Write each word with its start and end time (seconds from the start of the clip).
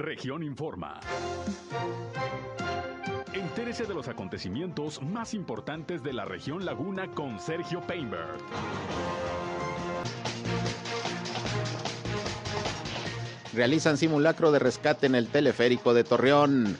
Región 0.00 0.42
Informa. 0.42 0.98
Entérese 3.34 3.84
de 3.84 3.92
los 3.92 4.08
acontecimientos 4.08 5.02
más 5.02 5.34
importantes 5.34 6.02
de 6.02 6.14
la 6.14 6.24
región 6.24 6.64
Laguna 6.64 7.08
con 7.08 7.38
Sergio 7.38 7.82
Painberg. 7.82 8.38
Realizan 13.52 13.98
simulacro 13.98 14.50
de 14.52 14.58
rescate 14.58 15.04
en 15.04 15.14
el 15.14 15.28
teleférico 15.28 15.92
de 15.92 16.02
Torreón. 16.02 16.78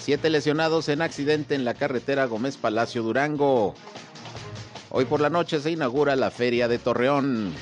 Siete 0.00 0.28
lesionados 0.28 0.88
en 0.88 1.02
accidente 1.02 1.54
en 1.54 1.64
la 1.64 1.74
carretera 1.74 2.24
Gómez 2.24 2.56
Palacio 2.56 3.04
Durango. 3.04 3.76
Hoy 4.90 5.04
por 5.04 5.20
la 5.20 5.30
noche 5.30 5.60
se 5.60 5.70
inaugura 5.70 6.16
la 6.16 6.32
Feria 6.32 6.66
de 6.66 6.80
Torreón. 6.80 7.54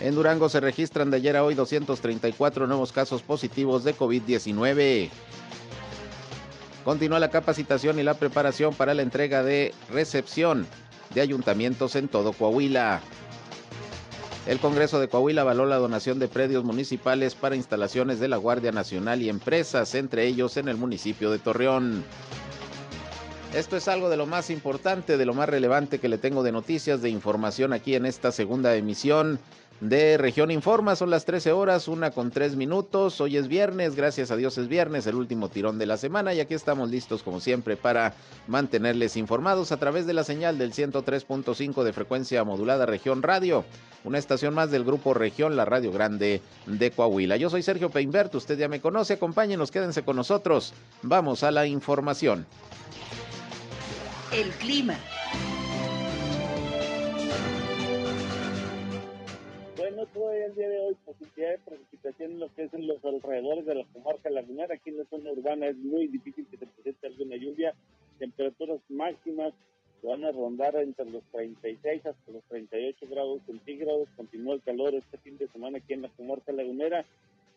En 0.00 0.14
Durango 0.14 0.48
se 0.50 0.60
registran 0.60 1.10
de 1.10 1.16
ayer 1.16 1.36
a 1.36 1.44
hoy 1.44 1.54
234 1.54 2.66
nuevos 2.66 2.92
casos 2.92 3.22
positivos 3.22 3.82
de 3.82 3.96
COVID-19. 3.96 5.08
Continúa 6.84 7.18
la 7.18 7.30
capacitación 7.30 7.98
y 7.98 8.02
la 8.02 8.14
preparación 8.14 8.74
para 8.74 8.92
la 8.92 9.02
entrega 9.02 9.42
de 9.42 9.74
recepción 9.90 10.66
de 11.14 11.22
ayuntamientos 11.22 11.96
en 11.96 12.08
todo 12.08 12.32
Coahuila. 12.34 13.00
El 14.46 14.60
Congreso 14.60 15.00
de 15.00 15.08
Coahuila 15.08 15.40
avaló 15.40 15.64
la 15.64 15.76
donación 15.76 16.18
de 16.18 16.28
predios 16.28 16.62
municipales 16.62 17.34
para 17.34 17.56
instalaciones 17.56 18.20
de 18.20 18.28
la 18.28 18.36
Guardia 18.36 18.72
Nacional 18.72 19.22
y 19.22 19.30
empresas, 19.30 19.94
entre 19.94 20.26
ellos 20.26 20.58
en 20.58 20.68
el 20.68 20.76
municipio 20.76 21.30
de 21.30 21.38
Torreón. 21.38 22.04
Esto 23.54 23.76
es 23.76 23.88
algo 23.88 24.10
de 24.10 24.18
lo 24.18 24.26
más 24.26 24.50
importante, 24.50 25.16
de 25.16 25.24
lo 25.24 25.32
más 25.32 25.48
relevante 25.48 25.98
que 25.98 26.08
le 26.08 26.18
tengo 26.18 26.42
de 26.42 26.52
noticias, 26.52 27.00
de 27.00 27.08
información 27.08 27.72
aquí 27.72 27.94
en 27.94 28.04
esta 28.04 28.30
segunda 28.30 28.76
emisión 28.76 29.40
de 29.80 30.16
Región 30.18 30.50
Informa. 30.50 30.96
Son 30.96 31.10
las 31.10 31.24
13 31.24 31.52
horas, 31.52 31.88
una 31.88 32.10
con 32.10 32.30
tres 32.30 32.56
minutos. 32.56 33.20
Hoy 33.20 33.36
es 33.36 33.48
viernes, 33.48 33.94
gracias 33.94 34.30
a 34.30 34.36
Dios 34.36 34.58
es 34.58 34.68
viernes, 34.68 35.06
el 35.06 35.16
último 35.16 35.48
tirón 35.48 35.78
de 35.78 35.86
la 35.86 35.96
semana 35.96 36.34
y 36.34 36.40
aquí 36.40 36.54
estamos 36.54 36.90
listos 36.90 37.22
como 37.22 37.40
siempre 37.40 37.76
para 37.76 38.14
mantenerles 38.46 39.16
informados 39.16 39.72
a 39.72 39.76
través 39.76 40.06
de 40.06 40.14
la 40.14 40.24
señal 40.24 40.58
del 40.58 40.72
103.5 40.72 41.82
de 41.82 41.92
frecuencia 41.92 42.44
modulada 42.44 42.86
Región 42.86 43.22
Radio, 43.22 43.64
una 44.04 44.18
estación 44.18 44.54
más 44.54 44.70
del 44.70 44.84
grupo 44.84 45.14
Región, 45.14 45.56
la 45.56 45.64
Radio 45.64 45.92
Grande 45.92 46.40
de 46.66 46.90
Coahuila. 46.90 47.36
Yo 47.36 47.50
soy 47.50 47.62
Sergio 47.62 47.90
Peinbert, 47.90 48.34
usted 48.34 48.58
ya 48.58 48.68
me 48.68 48.80
conoce, 48.80 49.14
acompáñenos, 49.14 49.70
quédense 49.70 50.02
con 50.02 50.16
nosotros. 50.16 50.72
Vamos 51.02 51.42
a 51.42 51.50
la 51.50 51.66
información. 51.66 52.46
El 54.32 54.50
clima. 54.52 54.98
El 60.46 60.54
día 60.54 60.68
de 60.68 60.78
hoy 60.78 60.94
posibilidad 61.04 61.50
de 61.50 61.58
precipitación 61.58 62.32
en 62.32 62.38
lo 62.38 62.54
que 62.54 62.62
es 62.62 62.74
en 62.74 62.86
los 62.86 63.04
alrededores 63.04 63.66
de 63.66 63.74
la 63.74 63.84
comarca 63.92 64.30
lagunera. 64.30 64.74
Aquí 64.74 64.90
en 64.90 64.98
la 64.98 65.04
zona 65.06 65.32
urbana 65.32 65.66
es 65.66 65.76
muy 65.76 66.06
difícil 66.06 66.46
que 66.46 66.56
se 66.56 66.66
presente 66.66 67.06
alguna 67.08 67.36
lluvia. 67.36 67.74
Temperaturas 68.20 68.80
máximas 68.88 69.52
van 70.04 70.24
a 70.24 70.30
rondar 70.30 70.76
entre 70.76 71.10
los 71.10 71.24
36 71.32 72.06
hasta 72.06 72.32
los 72.32 72.44
38 72.44 73.06
grados 73.10 73.40
centígrados. 73.44 74.08
Continúa 74.16 74.54
el 74.54 74.62
calor 74.62 74.94
este 74.94 75.18
fin 75.18 75.36
de 75.36 75.48
semana 75.48 75.78
aquí 75.78 75.94
en 75.94 76.02
la 76.02 76.10
comarca 76.10 76.52
lagunera. 76.52 77.04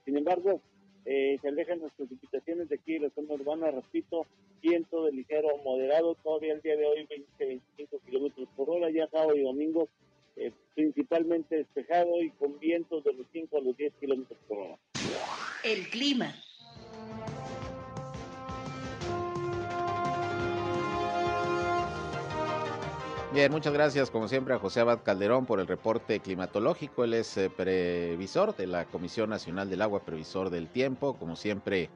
Sin 0.06 0.18
embargo, 0.18 0.60
eh, 1.06 1.38
se 1.44 1.48
alejan 1.48 1.82
las 1.82 1.94
precipitaciones 1.94 2.70
de 2.70 2.76
aquí 2.76 2.98
la 2.98 3.12
zona 3.12 3.36
urbana, 3.36 3.70
repito, 3.70 4.26
viento 4.64 5.06
de 5.06 5.12
ligero 5.12 5.56
moderado, 5.64 6.16
todavía 6.24 6.54
el 6.54 6.62
día 6.62 6.76
de 6.76 6.86
hoy 6.88 7.08
20-25 7.40 8.00
kilómetros 8.06 8.50
por 8.58 8.72
hora, 8.72 8.90
ya 8.90 9.08
sábado 9.08 9.36
y 9.36 9.44
domingo 9.44 9.88
eh, 10.40 10.54
principalmente 10.74 11.58
despejado 11.58 12.22
y 12.22 12.32
con 12.32 12.58
vientos 12.60 13.04
de 13.04 13.14
los 13.14 13.28
5 13.34 13.58
a 13.58 13.62
los 13.62 13.76
10 13.76 13.94
kilómetros 14.00 14.40
por 14.48 14.58
hora. 14.58 14.78
El 15.64 15.88
clima. 15.90 16.34
Bien, 23.32 23.52
muchas 23.52 23.74
gracias 23.74 24.10
como 24.10 24.28
siempre 24.28 24.56
a 24.56 24.60
José 24.60 24.80
Abad 24.80 25.04
Calderón 25.04 25.46
por 25.46 25.60
el 25.60 25.68
reporte 25.68 26.20
climatológico. 26.20 27.04
Él 27.04 27.14
es 27.14 27.38
eh, 27.38 27.52
previsor 27.52 28.56
de 28.56 28.66
la 28.66 28.86
Comisión 28.86 29.30
Nacional 29.30 29.70
del 29.70 29.84
Agua, 29.84 30.00
previsor 30.00 30.50
del 30.50 30.68
tiempo. 30.68 31.14
Como 31.14 31.36
siempre, 31.36 31.90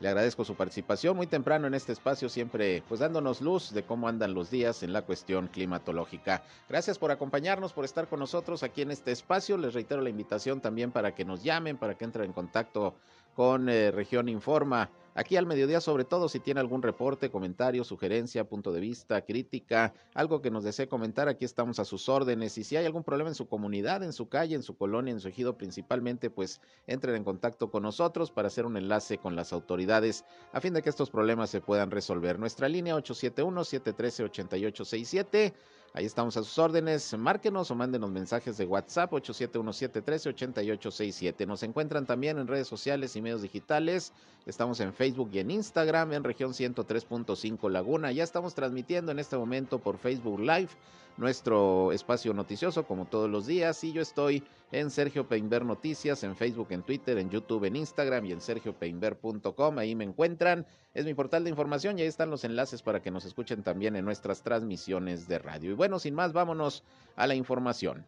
le 0.00 0.08
agradezco 0.08 0.44
su 0.44 0.54
participación 0.54 1.16
muy 1.16 1.26
temprano 1.26 1.66
en 1.66 1.74
este 1.74 1.92
espacio, 1.92 2.28
siempre 2.28 2.82
pues 2.88 3.00
dándonos 3.00 3.40
luz 3.40 3.72
de 3.72 3.84
cómo 3.84 4.08
andan 4.08 4.34
los 4.34 4.50
días 4.50 4.82
en 4.82 4.92
la 4.92 5.02
cuestión 5.02 5.48
climatológica. 5.48 6.42
Gracias 6.68 6.98
por 6.98 7.10
acompañarnos, 7.10 7.72
por 7.72 7.84
estar 7.84 8.08
con 8.08 8.20
nosotros 8.20 8.62
aquí 8.62 8.82
en 8.82 8.90
este 8.90 9.12
espacio. 9.12 9.56
Les 9.56 9.74
reitero 9.74 10.02
la 10.02 10.10
invitación 10.10 10.60
también 10.60 10.90
para 10.90 11.14
que 11.14 11.24
nos 11.24 11.42
llamen, 11.42 11.76
para 11.76 11.94
que 11.94 12.04
entren 12.04 12.26
en 12.26 12.32
contacto 12.32 12.94
con 13.34 13.68
eh, 13.68 13.90
Región 13.90 14.28
Informa. 14.28 14.90
Aquí 15.16 15.36
al 15.36 15.46
mediodía, 15.46 15.80
sobre 15.80 16.04
todo, 16.04 16.28
si 16.28 16.40
tiene 16.40 16.58
algún 16.58 16.82
reporte, 16.82 17.30
comentario, 17.30 17.84
sugerencia, 17.84 18.48
punto 18.48 18.72
de 18.72 18.80
vista, 18.80 19.24
crítica, 19.24 19.94
algo 20.12 20.42
que 20.42 20.50
nos 20.50 20.64
desee 20.64 20.88
comentar, 20.88 21.28
aquí 21.28 21.44
estamos 21.44 21.78
a 21.78 21.84
sus 21.84 22.08
órdenes. 22.08 22.58
Y 22.58 22.64
si 22.64 22.76
hay 22.76 22.84
algún 22.84 23.04
problema 23.04 23.30
en 23.30 23.36
su 23.36 23.46
comunidad, 23.46 24.02
en 24.02 24.12
su 24.12 24.28
calle, 24.28 24.56
en 24.56 24.64
su 24.64 24.76
colonia, 24.76 25.12
en 25.12 25.20
su 25.20 25.28
ejido 25.28 25.56
principalmente, 25.56 26.30
pues 26.30 26.60
entren 26.88 27.14
en 27.14 27.22
contacto 27.22 27.70
con 27.70 27.84
nosotros 27.84 28.32
para 28.32 28.48
hacer 28.48 28.66
un 28.66 28.76
enlace 28.76 29.18
con 29.18 29.36
las 29.36 29.52
autoridades 29.52 30.24
a 30.52 30.60
fin 30.60 30.74
de 30.74 30.82
que 30.82 30.90
estos 30.90 31.10
problemas 31.10 31.48
se 31.48 31.60
puedan 31.60 31.92
resolver. 31.92 32.40
Nuestra 32.40 32.68
línea 32.68 32.96
871-713-8867. 32.96 35.54
Ahí 35.96 36.06
estamos 36.06 36.36
a 36.36 36.42
sus 36.42 36.58
órdenes. 36.58 37.16
Márquenos 37.16 37.70
o 37.70 37.76
mándenos 37.76 38.10
mensajes 38.10 38.56
de 38.56 38.66
WhatsApp 38.66 39.12
871-713-8867. 39.12 41.46
Nos 41.46 41.62
encuentran 41.62 42.04
también 42.04 42.36
en 42.36 42.48
redes 42.48 42.66
sociales 42.66 43.14
y 43.14 43.22
medios 43.22 43.42
digitales. 43.42 44.12
Estamos 44.44 44.80
en 44.80 44.92
Facebook 44.92 45.30
y 45.32 45.38
en 45.38 45.52
Instagram 45.52 46.14
en 46.14 46.24
región 46.24 46.50
103.5 46.50 47.70
Laguna. 47.70 48.10
Ya 48.10 48.24
estamos 48.24 48.56
transmitiendo 48.56 49.12
en 49.12 49.20
este 49.20 49.36
momento 49.36 49.78
por 49.78 49.98
Facebook 49.98 50.40
Live 50.40 50.70
nuestro 51.16 51.92
espacio 51.92 52.34
noticioso 52.34 52.86
como 52.86 53.06
todos 53.06 53.30
los 53.30 53.46
días 53.46 53.84
y 53.84 53.92
yo 53.92 54.02
estoy 54.02 54.42
en 54.72 54.90
Sergio 54.90 55.28
Peinber 55.28 55.64
Noticias, 55.64 56.24
en 56.24 56.34
Facebook, 56.34 56.66
en 56.70 56.82
Twitter, 56.82 57.16
en 57.18 57.30
YouTube, 57.30 57.64
en 57.64 57.76
Instagram 57.76 58.26
y 58.26 58.32
en 58.32 58.40
sergiopeinber.com. 58.40 59.78
Ahí 59.78 59.94
me 59.94 60.02
encuentran. 60.02 60.66
Es 60.92 61.04
mi 61.04 61.14
portal 61.14 61.44
de 61.44 61.50
información 61.50 61.98
y 61.98 62.02
ahí 62.02 62.08
están 62.08 62.30
los 62.30 62.44
enlaces 62.44 62.82
para 62.82 63.00
que 63.00 63.12
nos 63.12 63.24
escuchen 63.24 63.62
también 63.62 63.94
en 63.94 64.04
nuestras 64.04 64.42
transmisiones 64.42 65.28
de 65.28 65.38
radio. 65.38 65.70
Sin 65.98 66.14
más, 66.14 66.32
vámonos 66.32 66.82
a 67.16 67.26
la 67.26 67.34
información. 67.34 68.06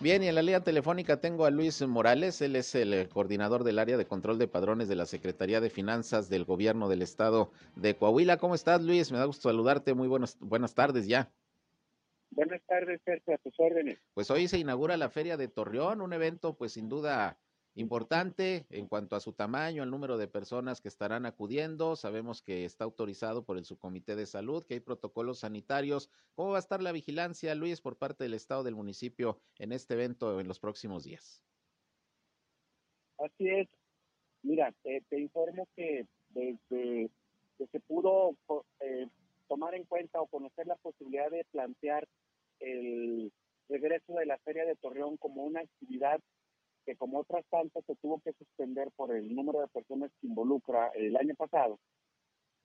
Bien, 0.00 0.22
y 0.22 0.28
en 0.28 0.34
la 0.34 0.42
línea 0.42 0.60
telefónica 0.60 1.18
tengo 1.18 1.46
a 1.46 1.50
Luis 1.50 1.80
Morales, 1.80 2.42
él 2.42 2.56
es 2.56 2.74
el 2.74 3.08
coordinador 3.08 3.64
del 3.64 3.78
área 3.78 3.96
de 3.96 4.04
control 4.04 4.38
de 4.38 4.46
padrones 4.46 4.86
de 4.86 4.96
la 4.96 5.06
Secretaría 5.06 5.62
de 5.62 5.70
Finanzas 5.70 6.28
del 6.28 6.44
Gobierno 6.44 6.90
del 6.90 7.00
Estado 7.00 7.50
de 7.74 7.96
Coahuila. 7.96 8.36
¿Cómo 8.36 8.54
estás, 8.54 8.82
Luis? 8.82 9.10
Me 9.10 9.16
da 9.16 9.24
gusto 9.24 9.48
saludarte. 9.48 9.94
Muy 9.94 10.06
buenas, 10.06 10.36
buenas 10.40 10.74
tardes 10.74 11.06
ya. 11.06 11.30
Buenas 12.32 12.60
tardes, 12.66 13.00
Sergio, 13.02 13.34
a 13.34 13.38
tus 13.38 13.54
órdenes. 13.58 13.98
Pues 14.12 14.30
hoy 14.30 14.46
se 14.46 14.58
inaugura 14.58 14.98
la 14.98 15.08
Feria 15.08 15.38
de 15.38 15.48
Torreón, 15.48 16.02
un 16.02 16.12
evento 16.12 16.52
pues 16.52 16.72
sin 16.72 16.90
duda 16.90 17.38
importante 17.74 18.66
en 18.70 18.86
cuanto 18.86 19.16
a 19.16 19.20
su 19.20 19.32
tamaño, 19.32 19.82
el 19.82 19.90
número 19.90 20.16
de 20.16 20.28
personas 20.28 20.80
que 20.80 20.88
estarán 20.88 21.26
acudiendo. 21.26 21.96
Sabemos 21.96 22.42
que 22.42 22.64
está 22.64 22.84
autorizado 22.84 23.44
por 23.44 23.58
el 23.58 23.64
Subcomité 23.64 24.16
de 24.16 24.26
Salud, 24.26 24.64
que 24.64 24.74
hay 24.74 24.80
protocolos 24.80 25.40
sanitarios. 25.40 26.10
¿Cómo 26.34 26.50
va 26.50 26.56
a 26.56 26.60
estar 26.60 26.82
la 26.82 26.92
vigilancia, 26.92 27.54
Luis, 27.54 27.80
por 27.80 27.96
parte 27.96 28.24
del 28.24 28.34
Estado 28.34 28.62
del 28.62 28.76
municipio 28.76 29.40
en 29.58 29.72
este 29.72 29.94
evento 29.94 30.40
en 30.40 30.48
los 30.48 30.60
próximos 30.60 31.04
días? 31.04 31.42
Así 33.18 33.48
es. 33.48 33.68
Mira, 34.42 34.72
te, 34.82 35.18
informo 35.18 35.66
que 35.74 36.06
desde 36.30 37.10
que 37.56 37.66
se 37.68 37.80
pudo 37.80 38.36
eh, 38.80 39.08
tomar 39.48 39.74
en 39.74 39.84
cuenta 39.84 40.20
o 40.20 40.26
conocer 40.26 40.66
la 40.66 40.76
posibilidad 40.76 41.30
de 41.30 41.44
plantear 41.50 42.06
el 42.60 43.32
regreso 43.68 44.14
de 44.14 44.26
la 44.26 44.38
Feria 44.38 44.64
de 44.64 44.76
Torreón 44.76 45.16
como 45.16 45.44
una 45.44 45.60
actividad 45.60 46.20
que 46.84 46.96
como 46.96 47.20
otras 47.20 47.44
tantas 47.50 47.84
se 47.84 47.96
tuvo 47.96 48.20
que 48.20 48.32
suspender 48.32 48.90
por 48.96 49.14
el 49.14 49.34
número 49.34 49.60
de 49.60 49.68
personas 49.68 50.10
que 50.20 50.26
involucra 50.26 50.88
el 50.94 51.16
año 51.16 51.34
pasado, 51.34 51.78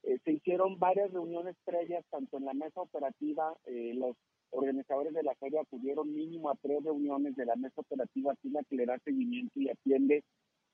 eh, 0.04 0.18
se 0.24 0.32
hicieron 0.32 0.80
varias 0.80 1.12
reuniones 1.12 1.56
previas, 1.66 2.06
tanto 2.10 2.38
en 2.38 2.46
la 2.46 2.54
mesa 2.54 2.82
operativa, 2.82 3.54
eh, 3.66 3.94
los 3.96 4.16
organizadores 4.52 5.14
de 5.14 5.24
la 5.24 5.36
feria 5.36 5.62
acudieron 5.62 6.12
mínimo 6.14 6.50
a 6.50 6.56
tres 6.56 6.84
reuniones 6.84 7.36
de 7.36 7.46
la 7.46 7.56
mesa 7.56 7.82
operativa, 7.82 8.34
la 8.44 8.64
que 8.64 8.76
le 8.76 8.86
da 8.86 8.98
seguimiento 9.00 9.60
y 9.60 9.70
atiende 9.70 10.24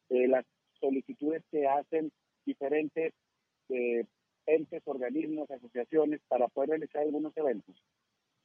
eh, 0.09 0.27
las 0.27 0.45
solicitudes 0.79 1.43
que 1.51 1.67
hacen 1.67 2.11
diferentes 2.45 3.13
entes, 4.45 4.83
organismos, 4.85 5.49
asociaciones 5.49 6.21
para 6.27 6.47
poder 6.47 6.69
realizar 6.69 7.01
algunos 7.01 7.35
eventos. 7.35 7.75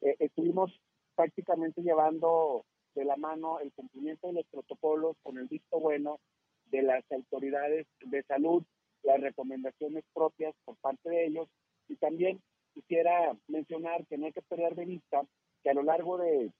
estuvimos 0.00 0.80
prácticamente 1.14 1.82
llevando 1.82 2.64
de 2.94 3.04
la 3.04 3.16
mano 3.16 3.60
el 3.60 3.72
cumplimiento 3.72 4.28
de 4.28 4.34
los 4.34 4.46
protocolos 4.46 5.16
con 5.22 5.38
el 5.38 5.46
visto 5.46 5.78
bueno 5.78 6.18
de 6.66 6.82
las 6.82 7.04
autoridades 7.10 7.86
de 8.00 8.22
salud, 8.24 8.62
las 9.02 9.20
recomendaciones 9.20 10.04
propias 10.14 10.54
por 10.64 10.76
parte 10.76 11.10
de 11.10 11.26
ellos. 11.26 11.48
Y 11.88 11.96
también 11.96 12.40
quisiera 12.74 13.36
mencionar 13.48 14.06
que 14.06 14.18
no 14.18 14.26
hay 14.26 14.32
que 14.32 14.42
perder 14.42 14.74
de 14.74 14.84
vista 14.84 15.22
que 15.62 15.70
a 15.70 15.74
lo 15.74 15.82
largo 15.82 16.18
de, 16.18 16.50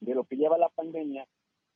de 0.00 0.14
lo 0.14 0.24
que 0.24 0.36
lleva 0.36 0.58
la 0.58 0.68
pandemia, 0.68 1.26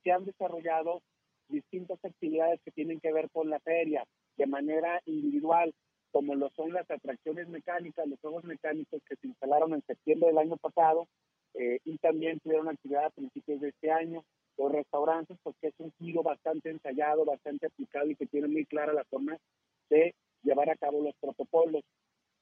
se 0.03 0.11
han 0.11 0.25
desarrollado 0.25 1.03
distintas 1.49 2.05
actividades 2.05 2.61
que 2.65 2.73
tienen 2.73 3.01
que 3.01 3.13
ver 3.13 3.31
con 3.31 3.51
la 3.51 3.61
feria 3.61 4.05
de 4.37 4.47
manera 4.47 5.01
individual, 5.07 5.73
como 6.11 6.35
lo 6.35 6.51
son 6.51 6.73
las 6.73 6.91
atracciones 6.91 7.49
mecánicas, 7.49 8.07
los 8.07 8.21
juegos 8.21 8.45
mecánicos 8.45 9.01
que 9.09 9.17
se 9.17 9.29
instalaron 9.29 9.75
en 9.75 9.83
septiembre 9.83 10.29
del 10.29 10.39
año 10.39 10.57
pasado 10.57 11.07
eh, 11.55 11.79
y 11.85 11.99
también 11.99 12.41
tuvieron 12.41 12.69
actividad 12.69 13.07
a 13.07 13.11
principios 13.11 13.61
de 13.61 13.69
este 13.69 13.91
año. 13.91 14.25
Los 14.59 14.73
restaurantes, 14.73 15.39
porque 15.43 15.69
es 15.69 15.75
un 15.79 15.93
giro 15.99 16.23
bastante 16.23 16.71
ensayado, 16.71 17.25
bastante 17.25 17.67
aplicado 17.67 18.11
y 18.11 18.17
que 18.17 18.27
tiene 18.27 18.49
muy 18.49 18.67
clara 18.67 18.93
la 18.93 19.05
forma 19.05 19.39
de 19.89 20.15
llevar 20.43 20.71
a 20.71 20.77
cabo 20.77 21.03
los 21.03 21.15
protocolos. 21.17 21.83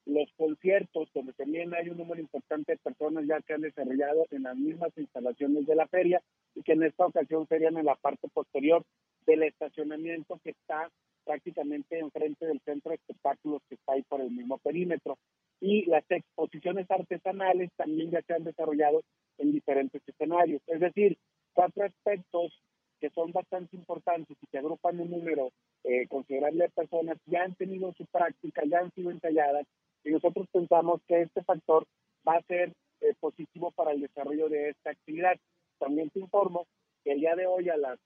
Los 0.06 0.32
conciertos, 0.36 1.08
donde 1.14 1.32
también 1.34 1.74
hay 1.74 1.88
un 1.90 1.98
número 1.98 2.20
importante 2.20 2.72
de 2.72 2.78
personas 2.78 3.26
ya 3.26 3.40
que 3.42 3.52
han 3.52 3.60
desarrollado 3.60 4.26
en 4.30 4.44
las 4.44 4.56
mismas 4.56 4.90
instalaciones 4.96 5.66
de 5.66 5.74
la 5.74 5.86
feria 5.86 6.20
y 6.54 6.62
que 6.62 6.72
en 6.72 6.82
esta 6.82 7.06
ocasión 7.06 7.46
serían 7.46 7.76
en 7.76 7.84
la 7.84 7.96
parte 7.96 8.28
posterior 8.32 8.82
del 9.26 9.42
estacionamiento 9.42 10.40
que 10.42 10.50
está 10.50 10.90
prácticamente 11.24 11.98
enfrente 11.98 12.46
del 12.46 12.60
centro 12.60 12.90
de 12.90 12.96
espectáculos 12.96 13.62
que 13.68 13.74
está 13.74 13.92
ahí 13.92 14.02
por 14.02 14.20
el 14.20 14.30
mismo 14.30 14.58
perímetro. 14.58 15.18
Y 15.60 15.84
las 15.86 16.04
exposiciones 16.10 16.90
artesanales 16.90 17.70
también 17.76 18.10
ya 18.10 18.22
se 18.22 18.34
han 18.34 18.44
desarrollado 18.44 19.02
en 19.38 19.52
diferentes 19.52 20.02
escenarios. 20.06 20.62
Es 20.66 20.80
decir, 20.80 21.18
cuatro 21.52 21.84
aspectos 21.84 22.52
que 23.00 23.10
son 23.10 23.32
bastante 23.32 23.76
importantes 23.76 24.36
y 24.40 24.46
que 24.46 24.58
agrupan 24.58 25.00
un 25.00 25.10
número 25.10 25.50
eh, 25.84 26.06
considerable 26.08 26.64
de 26.64 26.70
personas 26.70 27.18
ya 27.26 27.42
han 27.42 27.54
tenido 27.54 27.92
su 27.94 28.04
práctica, 28.06 28.62
ya 28.66 28.80
han 28.80 28.92
sido 28.92 29.10
entalladas 29.10 29.66
y 30.04 30.10
nosotros 30.10 30.46
pensamos 30.52 31.00
que 31.08 31.22
este 31.22 31.42
factor 31.42 31.86
va 32.26 32.36
a 32.36 32.42
ser 32.42 32.72
eh, 33.00 33.14
positivo 33.18 33.70
para 33.70 33.92
el 33.92 34.02
desarrollo 34.02 34.48
de 34.48 34.70
esta 34.70 34.90
actividad. 34.90 35.36
También 35.78 36.10
te 36.10 36.20
informo 36.20 36.66
que 37.02 37.12
el 37.12 37.20
día 37.20 37.34
de 37.34 37.46
hoy 37.46 37.70
a 37.70 37.76
las 37.76 37.98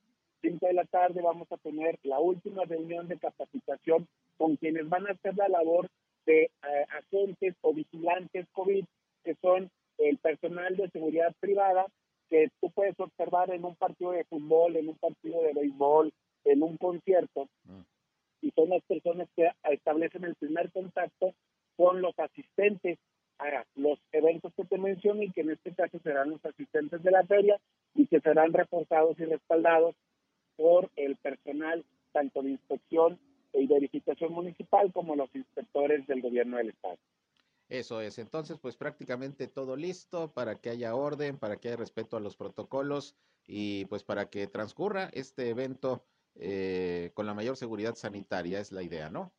5 0.42 0.66
de 0.66 0.74
la 0.74 0.84
tarde 0.84 1.20
vamos 1.22 1.50
a 1.50 1.56
tener 1.56 1.98
la 2.02 2.20
última 2.20 2.64
reunión 2.64 3.08
de 3.08 3.18
capacitación 3.18 4.06
con 4.36 4.56
quienes 4.56 4.88
van 4.88 5.06
a 5.06 5.12
hacer 5.12 5.36
la 5.36 5.48
labor 5.48 5.88
de 6.26 6.42
eh, 6.44 6.50
agentes 6.90 7.54
o 7.62 7.72
vigilantes 7.72 8.46
COVID, 8.52 8.84
que 9.24 9.34
son 9.40 9.70
el 9.98 10.18
personal 10.18 10.76
de 10.76 10.88
seguridad 10.90 11.34
privada, 11.40 11.86
que 12.28 12.48
tú 12.60 12.70
puedes 12.70 12.98
observar 12.98 13.52
en 13.52 13.64
un 13.64 13.76
partido 13.76 14.12
de 14.12 14.24
fútbol, 14.24 14.76
en 14.76 14.88
un 14.88 14.96
partido 14.96 15.42
de 15.42 15.52
béisbol, 15.52 16.12
en 16.44 16.62
un 16.62 16.76
concierto, 16.76 17.48
y 18.40 18.50
son 18.50 18.70
las 18.70 18.82
personas 18.82 19.28
que 19.36 19.50
establecen 19.70 20.24
el 20.24 20.34
primer 20.34 20.70
contacto 20.72 21.34
con 21.76 22.02
los 22.02 22.18
asistentes. 22.18 22.98
A 23.36 23.64
los 23.74 23.98
eventos 24.12 24.52
que 24.54 24.64
te 24.64 24.78
mencioné 24.78 25.24
y 25.24 25.32
que 25.32 25.40
en 25.40 25.50
este 25.50 25.74
caso 25.74 25.98
serán 26.04 26.30
los 26.30 26.44
asistentes 26.44 27.02
de 27.02 27.10
la 27.10 27.24
feria 27.24 27.58
y 27.92 28.06
que 28.06 28.20
serán 28.20 28.52
reforzados 28.52 29.18
y 29.18 29.24
respaldados 29.24 29.96
por 30.56 30.88
el 30.94 31.16
personal 31.16 31.84
tanto 32.12 32.42
de 32.42 32.50
inspección 32.50 33.18
y 33.54 33.66
verificación 33.66 34.32
municipal 34.32 34.92
como 34.92 35.16
los 35.16 35.34
inspectores 35.34 36.06
del 36.06 36.22
gobierno 36.22 36.56
del 36.56 36.70
estado. 36.70 36.98
Eso 37.68 38.00
es, 38.00 38.18
entonces 38.18 38.58
pues 38.58 38.76
prácticamente 38.76 39.48
todo 39.48 39.76
listo 39.76 40.32
para 40.32 40.56
que 40.56 40.70
haya 40.70 40.94
orden, 40.94 41.38
para 41.38 41.56
que 41.56 41.68
haya 41.68 41.78
respeto 41.78 42.16
a 42.16 42.20
los 42.20 42.36
protocolos 42.36 43.16
y 43.46 43.86
pues 43.86 44.04
para 44.04 44.28
que 44.28 44.46
transcurra 44.46 45.08
este 45.12 45.48
evento 45.48 46.04
eh, 46.34 47.10
con 47.14 47.26
la 47.26 47.34
mayor 47.34 47.56
seguridad 47.56 47.94
sanitaria, 47.94 48.60
es 48.60 48.70
la 48.70 48.82
idea, 48.82 49.08
¿no? 49.08 49.32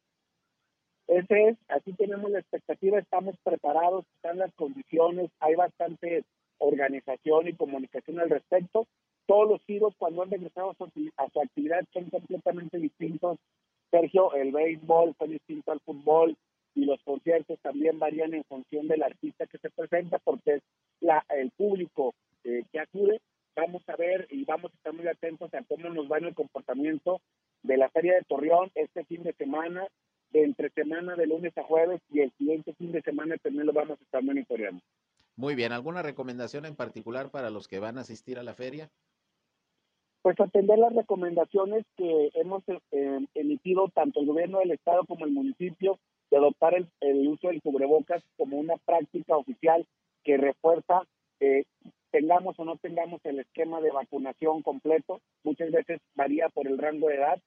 Ese 1.07 1.50
es, 1.50 1.57
así 1.67 1.94
tenemos 1.94 2.31
la 2.31 2.39
expectativa, 2.39 2.97
estamos 2.97 3.35
preparados, 3.44 4.06
están 4.15 4.39
las 4.39 4.51
condiciones, 4.56 5.29
hay 5.39 5.53
bastante 5.53 6.23
organización 6.57 7.47
y 7.47 7.53
comunicación 7.53 8.19
al 8.19 8.31
respecto 8.31 8.88
todos 9.25 9.50
los 9.50 9.63
giros 9.65 9.94
cuando 9.97 10.23
han 10.23 10.31
regresado 10.31 10.71
a 10.71 10.75
su, 10.75 11.41
actividad 11.41 11.83
son 11.94 12.09
completamente 12.09 12.77
distintos. 12.77 13.38
Sergio, 13.95 14.33
el 14.33 14.51
béisbol 14.51 15.15
fue 15.18 15.30
distinto 15.30 15.71
al 15.71 15.80
fútbol 15.80 16.36
y 16.74 16.83
los 16.83 17.01
conciertos 17.03 17.57
también 17.62 17.97
varían 17.97 18.33
en 18.33 18.44
función 18.44 18.89
del 18.89 19.03
artista 19.03 19.47
que 19.47 19.57
se 19.57 19.69
presenta 19.69 20.19
porque 20.19 20.56
es 20.56 20.63
la, 21.00 21.25
el 21.30 21.51
público 21.51 22.13
eh, 22.44 22.63
que 22.74 22.80
acude. 22.81 23.21
Vamos 23.56 23.88
a 23.88 23.95
ver 23.95 24.27
y 24.30 24.44
vamos 24.44 24.74
a 24.74 24.75
estar 24.75 24.92
muy 24.92 25.07
atentos 25.07 25.53
a 25.53 25.63
cómo 25.63 25.88
nos 25.88 26.12
va 26.12 26.18
en 26.18 26.25
el 26.25 26.36
comportamiento 26.36 27.21
de 27.63 27.77
la 27.77 27.89
Feria 27.89 28.15
de 28.15 28.24
Torreón 28.24 28.69
este 28.75 29.06
fin 29.06 29.24
de 29.24 29.31
semana, 29.31 29.88
de 30.31 30.44
entre 30.44 30.69
semana 30.71 31.15
de 31.15 31.27
lunes 31.27 31.57
a 31.57 31.63
jueves 31.63 32.01
y 32.12 32.19
el 32.19 32.33
siguiente 32.38 32.74
fin 32.74 32.91
de 32.91 33.01
semana 33.01 33.38
también 33.38 33.65
lo 33.65 33.71
vamos 33.71 33.98
a 33.98 34.03
estar 34.03 34.21
monitoreando. 34.21 34.81
Muy 35.38 35.56
bien, 35.56 35.71
¿alguna 35.71 36.01
recomendación 36.01 36.65
en 36.65 36.75
particular 36.75 37.31
para 37.31 37.50
los 37.50 37.69
que 37.69 37.80
van 37.80 37.98
a 37.98 38.01
asistir 38.01 38.39
a 38.39 38.44
la 38.44 38.56
feria? 38.56 38.89
Pues 40.25 40.39
atender 40.39 40.80
las 40.80 40.92
recomendaciones 40.92 41.86
que 41.95 42.31
hemos 42.33 42.63
eh, 42.68 43.19
emitido 43.36 43.89
tanto 43.89 44.22
el 44.22 44.25
gobierno 44.25 44.57
del 44.57 44.72
estado 44.72 45.06
como 45.06 45.24
el 45.24 45.31
municipio 45.31 46.00
de 46.31 46.38
adoptar 46.38 46.74
el, 46.74 47.27
uso 47.27 47.50
del 47.50 47.62
cubrebocas 47.62 48.24
como 48.36 48.57
una 48.57 48.75
práctica 48.77 49.38
oficial 49.38 49.86
que 50.24 50.38
refuerza 50.38 51.04
eh, 51.39 51.66
tengamos 52.10 52.57
o 52.57 52.66
no 52.66 52.75
tengamos 52.77 53.22
el 53.24 53.42
esquema 53.42 53.80
de 53.81 53.92
vacunación 53.92 54.63
completo, 54.63 55.22
muchas 55.44 55.69
veces 55.69 56.00
varía 56.16 56.50
por 56.50 56.66
el 56.66 56.80
rango 56.80 57.10
de 57.10 57.18
edad, 57.18 57.39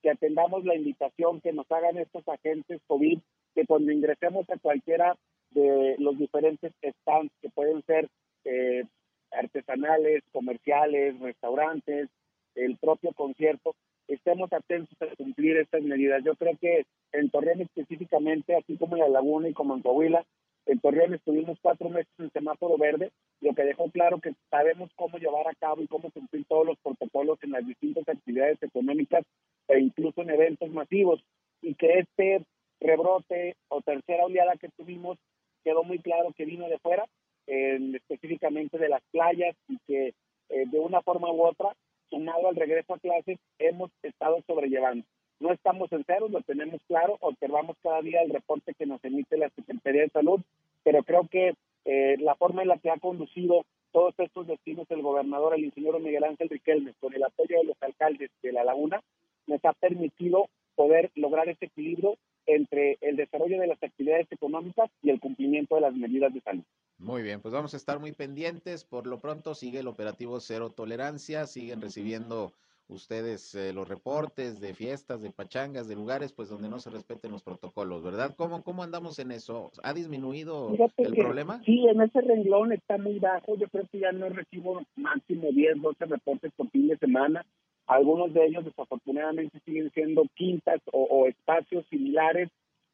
que 0.00 0.10
atendamos 0.10 0.64
la 0.64 0.76
invitación 0.76 1.40
que 1.40 1.52
nos 1.52 1.68
hagan 1.72 1.98
estos 1.98 2.22
agentes 2.28 2.80
COVID, 2.86 3.18
que 3.56 3.66
cuando 3.66 3.90
ingresemos 3.90 4.48
a 4.50 4.58
cualquiera 4.58 5.16
de 5.50 5.96
los 5.98 6.16
diferentes 6.16 6.72
stands 6.80 7.32
que 7.42 7.50
pueden 7.50 7.82
ser 7.86 8.08
eh, 8.44 8.84
artesanales, 9.32 10.22
comerciales, 10.30 11.18
restaurantes, 11.18 12.08
el 12.54 12.76
propio 12.78 13.12
concierto, 13.12 13.74
estemos 14.08 14.52
atentos 14.52 14.96
a 15.00 15.14
cumplir 15.16 15.56
estas 15.56 15.82
medidas. 15.82 16.22
Yo 16.24 16.34
creo 16.34 16.56
que 16.60 16.84
en 17.12 17.30
Torreón 17.30 17.62
específicamente, 17.62 18.56
así 18.56 18.76
como 18.76 18.96
en 18.96 19.02
La 19.02 19.08
Laguna 19.08 19.48
y 19.48 19.54
como 19.54 19.74
en 19.74 19.82
Coahuila, 19.82 20.24
en 20.66 20.78
Torreón 20.80 21.14
estuvimos 21.14 21.58
cuatro 21.62 21.88
meses 21.88 22.12
en 22.18 22.30
semáforo 22.30 22.76
verde, 22.76 23.10
lo 23.40 23.54
que 23.54 23.64
dejó 23.64 23.90
claro 23.90 24.20
que 24.20 24.34
sabemos 24.50 24.90
cómo 24.94 25.18
llevar 25.18 25.48
a 25.48 25.54
cabo 25.54 25.82
y 25.82 25.88
cómo 25.88 26.10
cumplir 26.10 26.44
todos 26.46 26.66
los 26.66 26.78
protocolos 26.78 27.38
en 27.42 27.52
las 27.52 27.66
distintas 27.66 28.08
actividades 28.08 28.62
económicas 28.62 29.24
e 29.68 29.80
incluso 29.80 30.22
en 30.22 30.30
eventos 30.30 30.70
masivos. 30.70 31.24
Y 31.62 31.74
que 31.74 32.00
este 32.00 32.44
rebrote 32.80 33.56
o 33.68 33.80
tercera 33.82 34.24
oleada 34.24 34.56
que 34.56 34.68
tuvimos 34.76 35.18
quedó 35.64 35.82
muy 35.82 35.98
claro 35.98 36.32
que 36.36 36.44
vino 36.44 36.68
de 36.68 36.78
fuera, 36.78 37.04
específicamente 37.46 38.78
de 38.78 38.88
las 38.88 39.02
playas, 39.10 39.56
y 39.68 39.78
que 39.86 40.14
eh, 40.50 40.64
de 40.66 40.78
una 40.78 41.02
forma 41.02 41.30
u 41.32 41.42
otra 41.42 41.74
sumado 42.10 42.48
al 42.48 42.56
regreso 42.56 42.94
a 42.94 42.98
clases, 42.98 43.38
hemos 43.58 43.90
estado 44.02 44.42
sobrellevando. 44.46 45.04
No 45.38 45.52
estamos 45.52 45.90
en 45.92 46.04
cero, 46.06 46.28
lo 46.28 46.42
tenemos 46.42 46.82
claro, 46.86 47.16
observamos 47.20 47.76
cada 47.82 48.02
día 48.02 48.20
el 48.22 48.30
reporte 48.30 48.74
que 48.74 48.84
nos 48.84 49.02
emite 49.04 49.38
la 49.38 49.48
Secretaría 49.50 50.02
de 50.02 50.10
Salud, 50.10 50.40
pero 50.84 51.02
creo 51.02 51.26
que 51.28 51.54
eh, 51.86 52.16
la 52.18 52.34
forma 52.34 52.62
en 52.62 52.68
la 52.68 52.78
que 52.78 52.90
ha 52.90 52.98
conducido 52.98 53.64
todos 53.92 54.14
estos 54.18 54.46
destinos 54.46 54.86
el 54.90 55.02
gobernador, 55.02 55.54
el 55.54 55.64
ingeniero 55.64 55.98
Miguel 55.98 56.24
Ángel 56.24 56.48
Riquelme, 56.48 56.92
con 57.00 57.14
el 57.14 57.24
apoyo 57.24 57.58
de 57.58 57.64
los 57.64 57.82
alcaldes 57.82 58.30
de 58.42 58.52
La 58.52 58.64
Laguna, 58.64 59.00
nos 59.46 59.64
ha 59.64 59.72
permitido 59.72 60.48
poder 60.74 61.10
lograr 61.14 61.48
ese 61.48 61.66
equilibrio 61.66 62.16
entre 62.54 62.98
el 63.00 63.16
desarrollo 63.16 63.60
de 63.60 63.66
las 63.66 63.82
actividades 63.82 64.30
económicas 64.30 64.90
y 65.02 65.10
el 65.10 65.20
cumplimiento 65.20 65.74
de 65.74 65.80
las 65.82 65.94
medidas 65.94 66.32
de 66.32 66.40
salud. 66.40 66.64
Muy 66.98 67.22
bien, 67.22 67.40
pues 67.40 67.54
vamos 67.54 67.74
a 67.74 67.76
estar 67.76 67.98
muy 67.98 68.12
pendientes. 68.12 68.84
Por 68.84 69.06
lo 69.06 69.20
pronto 69.20 69.54
sigue 69.54 69.80
el 69.80 69.88
operativo 69.88 70.40
Cero 70.40 70.70
Tolerancia, 70.70 71.46
siguen 71.46 71.80
recibiendo 71.80 72.52
ustedes 72.90 73.54
eh, 73.54 73.72
los 73.72 73.88
reportes 73.88 74.60
de 74.60 74.74
fiestas, 74.74 75.22
de 75.22 75.30
pachangas, 75.30 75.88
de 75.88 75.94
lugares 75.94 76.32
pues 76.32 76.48
donde 76.48 76.68
no 76.68 76.78
se 76.78 76.90
respeten 76.90 77.30
los 77.30 77.42
protocolos, 77.42 78.02
¿verdad? 78.02 78.34
¿Cómo, 78.36 78.62
cómo 78.62 78.82
andamos 78.82 79.18
en 79.18 79.30
eso? 79.30 79.70
¿Ha 79.82 79.94
disminuido 79.94 80.70
el 80.96 81.14
problema? 81.14 81.62
Sí, 81.64 81.86
en 81.88 82.00
ese 82.02 82.20
renglón 82.20 82.72
está 82.72 82.98
muy 82.98 83.18
bajo. 83.18 83.56
Yo 83.56 83.68
creo 83.68 83.86
que 83.90 84.00
ya 84.00 84.12
no 84.12 84.28
recibo 84.28 84.82
máximo 84.96 85.48
10, 85.52 85.80
12 85.80 86.04
reportes 86.06 86.52
por 86.56 86.68
fin 86.70 86.88
de 86.88 86.98
semana. 86.98 87.46
Algunos 87.90 88.32
de 88.32 88.46
ellos 88.46 88.64
desafortunadamente 88.64 89.58
siguen 89.64 89.90
siendo 89.90 90.24
quintas 90.36 90.80
o, 90.92 91.02
o 91.02 91.26
espacios 91.26 91.84
similares 91.90 92.48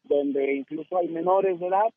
donde 0.04 0.54
incluso 0.54 0.96
hay 0.96 1.08
menores 1.08 1.60
de 1.60 1.66
edad. 1.66 1.92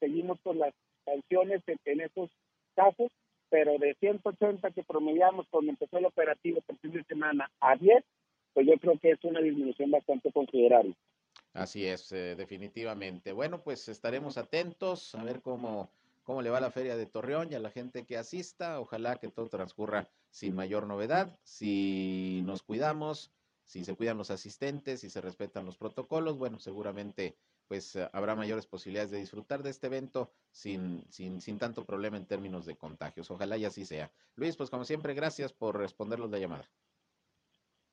Seguimos 0.00 0.38
con 0.42 0.58
las 0.58 0.72
sanciones 1.04 1.60
en, 1.84 2.00
esos 2.00 2.30
casos, 2.74 3.12
pero 3.50 3.76
de 3.78 3.94
180 4.00 4.70
que 4.70 4.82
promediamos 4.84 5.46
cuando 5.50 5.70
empezó 5.70 5.98
el 5.98 6.06
operativo 6.06 6.62
por 6.62 6.78
fin 6.78 6.92
de 6.92 7.04
semana 7.04 7.50
a 7.60 7.76
10, 7.76 8.02
pues 8.54 8.66
yo 8.66 8.78
creo 8.78 8.98
que 8.98 9.10
es 9.10 9.24
una 9.24 9.40
disminución 9.40 9.90
bastante 9.90 10.32
considerable. 10.32 10.94
Así 11.52 11.86
es, 11.86 12.10
eh, 12.12 12.36
definitivamente. 12.36 13.32
Bueno, 13.32 13.60
pues 13.62 13.88
estaremos 13.88 14.38
atentos 14.38 15.14
a 15.14 15.22
ver 15.24 15.42
cómo, 15.42 15.90
cómo 16.24 16.42
le 16.42 16.50
va 16.50 16.60
la 16.60 16.70
feria 16.70 16.96
de 16.96 17.06
Torreón 17.06 17.52
y 17.52 17.54
a 17.54 17.60
la 17.60 17.70
gente 17.70 18.04
que 18.04 18.18
asista. 18.18 18.80
Ojalá 18.80 19.16
que 19.16 19.28
todo 19.28 19.48
transcurra 19.48 20.08
sin 20.30 20.54
mayor 20.54 20.86
novedad. 20.86 21.38
Si 21.44 22.42
nos 22.44 22.62
cuidamos, 22.62 23.32
si 23.64 23.84
se 23.84 23.94
cuidan 23.94 24.18
los 24.18 24.30
asistentes, 24.30 25.00
si 25.00 25.10
se 25.10 25.20
respetan 25.20 25.64
los 25.64 25.76
protocolos, 25.76 26.38
bueno, 26.38 26.58
seguramente 26.58 27.36
pues 27.68 27.96
eh, 27.96 28.08
habrá 28.12 28.34
mayores 28.34 28.66
posibilidades 28.66 29.10
de 29.10 29.18
disfrutar 29.18 29.62
de 29.62 29.70
este 29.70 29.86
evento 29.86 30.30
sin, 30.50 31.04
sin, 31.08 31.40
sin 31.40 31.58
tanto 31.58 31.84
problema 31.84 32.16
en 32.16 32.26
términos 32.26 32.66
de 32.66 32.76
contagios. 32.76 33.30
Ojalá 33.30 33.56
y 33.56 33.64
así 33.64 33.84
sea. 33.84 34.10
Luis, 34.36 34.56
pues 34.56 34.70
como 34.70 34.84
siempre, 34.84 35.14
gracias 35.14 35.52
por 35.52 35.78
respondernos 35.78 36.30
la 36.30 36.38
llamada. 36.38 36.68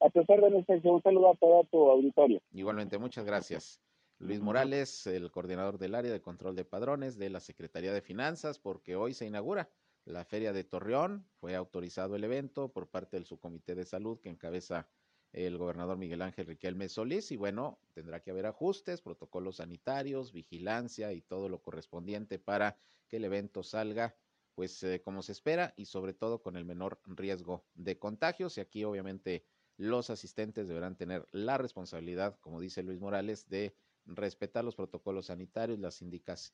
A 0.02 0.10
pesar 0.10 0.42
de 0.42 0.50
nuestra 0.50 0.80
un 0.84 1.02
saludo 1.04 1.32
a 1.32 1.36
todo 1.36 1.64
tu 1.72 1.90
auditorio. 1.90 2.42
Igualmente, 2.52 2.98
muchas 2.98 3.24
gracias. 3.24 3.80
Luis 4.22 4.40
Morales, 4.40 5.08
el 5.08 5.32
coordinador 5.32 5.80
del 5.80 5.96
área 5.96 6.12
de 6.12 6.22
control 6.22 6.56
de 6.56 6.64
padrones 6.64 7.18
de 7.18 7.32
la 7.32 7.40
Secretaría 7.40 7.92
de 7.92 8.04
Finanzas, 8.04 8.60
porque 8.60 8.96
hoy 8.96 9.16
se 9.16 9.26
inaugura 9.26 9.68
la 10.06 10.24
Feria 10.26 10.54
de 10.54 10.64
Torreón. 10.64 11.26
Fue 11.40 11.56
autorizado 11.56 12.16
el 12.16 12.24
evento 12.24 12.72
por 12.72 12.88
parte 12.88 13.18
del 13.18 13.26
subcomité 13.26 13.74
de 13.74 13.84
salud 13.84 14.20
que 14.20 14.30
encabeza 14.30 14.88
el 15.34 15.58
gobernador 15.58 15.98
Miguel 15.98 16.22
Ángel 16.22 16.46
Riquelme 16.46 16.88
Solís 16.88 17.32
y 17.32 17.36
bueno, 17.36 17.80
tendrá 17.94 18.20
que 18.20 18.30
haber 18.30 18.46
ajustes, 18.46 19.02
protocolos 19.02 19.56
sanitarios, 19.56 20.34
vigilancia 20.34 21.12
y 21.14 21.22
todo 21.22 21.50
lo 21.50 21.64
correspondiente 21.64 22.38
para 22.38 22.78
que 23.08 23.18
el 23.18 23.26
evento 23.26 23.64
salga 23.64 24.16
pues 24.54 24.84
eh, 24.84 25.02
como 25.02 25.24
se 25.24 25.32
espera 25.32 25.74
y 25.78 25.86
sobre 25.86 26.14
todo 26.14 26.44
con 26.44 26.58
el 26.58 26.66
menor 26.66 27.02
riesgo 27.08 27.66
de 27.74 27.98
contagios 27.98 28.56
y 28.60 28.62
aquí 28.62 28.84
obviamente 28.84 29.44
los 29.78 30.12
asistentes 30.12 30.68
deberán 30.68 30.96
tener 30.96 31.26
la 31.32 31.58
responsabilidad, 31.58 32.38
como 32.40 32.62
dice 32.62 32.84
Luis 32.84 33.00
Morales, 33.00 33.50
de 33.50 33.74
respetar 34.06 34.64
los 34.66 34.76
protocolos 34.76 35.28
sanitarios, 35.28 35.80
las, 35.80 36.02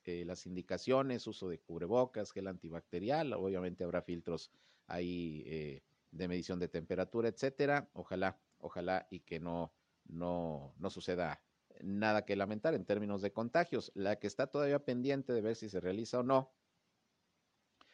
eh, 0.05 0.23
las 0.25 0.45
indicaciones, 0.45 1.27
uso 1.27 1.49
de 1.49 1.59
cubrebocas, 1.59 2.31
gel 2.31 2.47
antibacterial, 2.47 3.33
obviamente 3.33 3.83
habrá 3.83 4.01
filtros 4.01 4.51
ahí 4.87 5.43
eh, 5.45 5.83
de 6.11 6.27
medición 6.27 6.59
de 6.59 6.67
temperatura, 6.67 7.29
etcétera. 7.29 7.89
Ojalá 7.93 8.39
Ojalá 8.59 9.07
y 9.09 9.19
que 9.21 9.39
no, 9.39 9.73
no, 10.05 10.73
no 10.77 10.89
suceda 10.89 11.41
nada 11.81 12.25
que 12.25 12.35
lamentar 12.35 12.73
en 12.73 12.85
términos 12.85 13.21
de 13.21 13.31
contagios. 13.31 13.91
La 13.93 14.19
que 14.19 14.27
está 14.27 14.47
todavía 14.47 14.83
pendiente 14.83 15.33
de 15.33 15.41
ver 15.41 15.55
si 15.55 15.69
se 15.69 15.79
realiza 15.79 16.19
o 16.19 16.23
no 16.23 16.51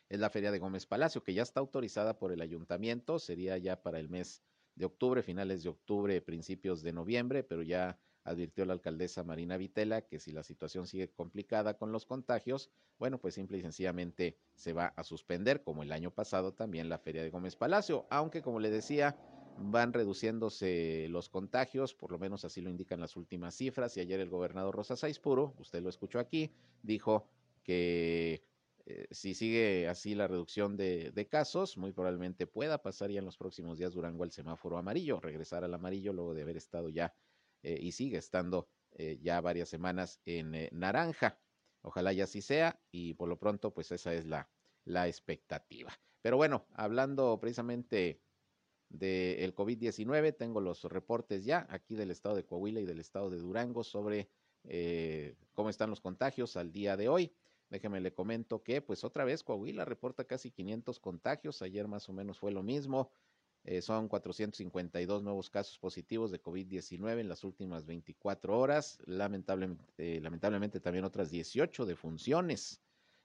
es 0.10 0.20
la 0.20 0.30
Feria 0.30 0.52
de 0.52 0.60
Gómez 0.60 0.86
Palacio, 0.86 1.24
que 1.24 1.34
ya 1.34 1.42
está 1.42 1.60
autorizada 1.60 2.20
por 2.20 2.32
el 2.32 2.42
ayuntamiento, 2.42 3.20
sería 3.20 3.58
ya 3.58 3.82
para 3.82 4.00
el 4.00 4.10
mes 4.10 4.44
de 4.76 4.86
octubre, 4.86 5.24
finales 5.24 5.64
de 5.64 5.70
octubre, 5.70 6.22
principios 6.22 6.82
de 6.82 6.94
noviembre, 6.94 7.44
pero 7.44 7.64
ya 7.64 8.00
advirtió 8.24 8.66
la 8.66 8.74
alcaldesa 8.74 9.24
Marina 9.24 9.58
Vitela 9.58 10.02
que 10.02 10.20
si 10.20 10.32
la 10.32 10.44
situación 10.44 10.88
sigue 10.88 11.10
complicada 11.10 11.78
con 11.78 11.92
los 11.92 12.06
contagios, 12.06 12.70
bueno, 13.00 13.20
pues 13.20 13.34
simple 13.36 13.58
y 13.58 13.62
sencillamente 13.62 14.38
se 14.56 14.74
va 14.74 14.88
a 14.88 15.04
suspender, 15.04 15.64
como 15.64 15.84
el 15.84 15.92
año 15.92 16.12
pasado 16.12 16.54
también 16.54 16.90
la 16.90 17.00
Feria 17.00 17.24
de 17.24 17.30
Gómez 17.30 17.56
Palacio, 17.56 18.08
aunque 18.10 18.42
como 18.42 18.60
le 18.60 18.70
decía, 18.70 19.18
van 19.58 19.94
reduciéndose 19.94 21.08
los 21.10 21.30
contagios, 21.30 21.94
por 21.94 22.12
lo 22.12 22.20
menos 22.20 22.46
así 22.46 22.62
lo 22.62 22.70
indican 22.70 23.00
las 23.00 23.16
últimas 23.16 23.56
cifras. 23.56 23.96
Y 23.98 24.00
ayer 24.00 24.20
el 24.20 24.30
gobernador 24.30 24.76
Rosa 24.76 24.96
Puro, 25.22 25.54
usted 25.60 25.82
lo 25.82 25.90
escuchó 25.90 26.20
aquí, 26.20 26.52
dijo 26.82 27.28
que 27.64 28.44
eh, 28.86 29.08
si 29.12 29.34
sigue 29.34 29.88
así 29.88 30.14
la 30.14 30.28
reducción 30.28 30.76
de, 30.76 31.28
casos, 31.30 31.78
muy 31.78 31.94
probablemente 31.94 32.48
pueda 32.48 32.82
pasar 32.82 33.10
ya 33.12 33.20
en 33.20 33.26
los 33.26 33.38
próximos 33.38 33.78
días 33.78 33.94
Durango 33.94 34.24
al 34.24 34.32
semáforo 34.32 34.78
amarillo, 34.78 35.20
regresar 35.22 35.64
al 35.64 35.74
amarillo 35.74 36.12
luego 36.12 36.34
de 36.34 36.42
haber 36.42 36.58
estado 36.58 36.90
ya 36.90 37.14
eh, 37.64 37.80
y 37.82 37.92
sigue 37.94 38.18
estando 38.18 38.70
eh, 38.92 39.20
ya 39.22 39.42
varias 39.42 39.70
semanas 39.70 40.20
en 40.26 40.70
naranja. 40.72 41.40
Ojalá 41.82 42.14
ya 42.14 42.26
así 42.26 42.42
sea 42.42 42.80
y 42.92 43.16
por 43.16 43.28
lo 43.28 43.38
pronto 43.38 43.74
pues 43.74 43.92
esa 43.92 44.14
es 44.14 44.26
la, 44.26 44.50
la 44.86 45.08
expectativa. 45.08 45.92
Pero 46.22 46.38
bueno, 46.38 46.66
hablando 46.74 47.40
precisamente 47.40 48.22
del 48.94 49.56
COVID-19. 49.56 50.38
Tengo 50.38 50.62
los 50.62 50.84
reportes 50.86 51.44
ya 51.44 51.68
aquí 51.70 51.96
del 51.96 52.12
estado 52.12 52.36
de 52.36 52.46
Coahuila 52.46 52.80
y 52.80 52.86
del 52.86 53.00
estado 53.00 53.30
de 53.30 53.40
Durango 53.40 53.84
sobre 53.84 54.30
eh, 54.64 55.36
cómo 55.54 55.70
están 55.70 55.90
los 55.90 56.00
contagios 56.00 56.56
al 56.56 56.72
día 56.72 56.96
de 56.96 57.10
hoy. 57.10 57.34
Déjeme 57.70 58.00
le 58.02 58.14
comento 58.14 58.62
que, 58.62 58.82
pues 58.82 59.04
otra 59.04 59.26
vez, 59.26 59.44
Coahuila 59.44 59.84
reporta 59.84 60.26
casi 60.26 60.52
500 60.52 61.00
contagios. 61.00 61.62
Ayer 61.64 61.88
más 61.88 62.08
o 62.08 62.14
menos 62.14 62.38
fue 62.38 62.52
lo 62.52 62.62
mismo. 62.62 63.12
Eh, 63.66 63.82
son 63.82 64.10
452 64.10 65.24
nuevos 65.24 65.50
casos 65.50 65.80
positivos 65.80 66.32
de 66.32 66.42
COVID-19 66.42 67.20
en 67.20 67.30
las 67.30 67.44
últimas 67.44 67.86
24 67.86 68.60
horas. 68.60 69.00
Lamentablemente, 69.06 70.20
lamentablemente 70.20 70.80
también 70.80 71.06
otras 71.06 71.30
18 71.32 71.86
defunciones. 71.86 72.82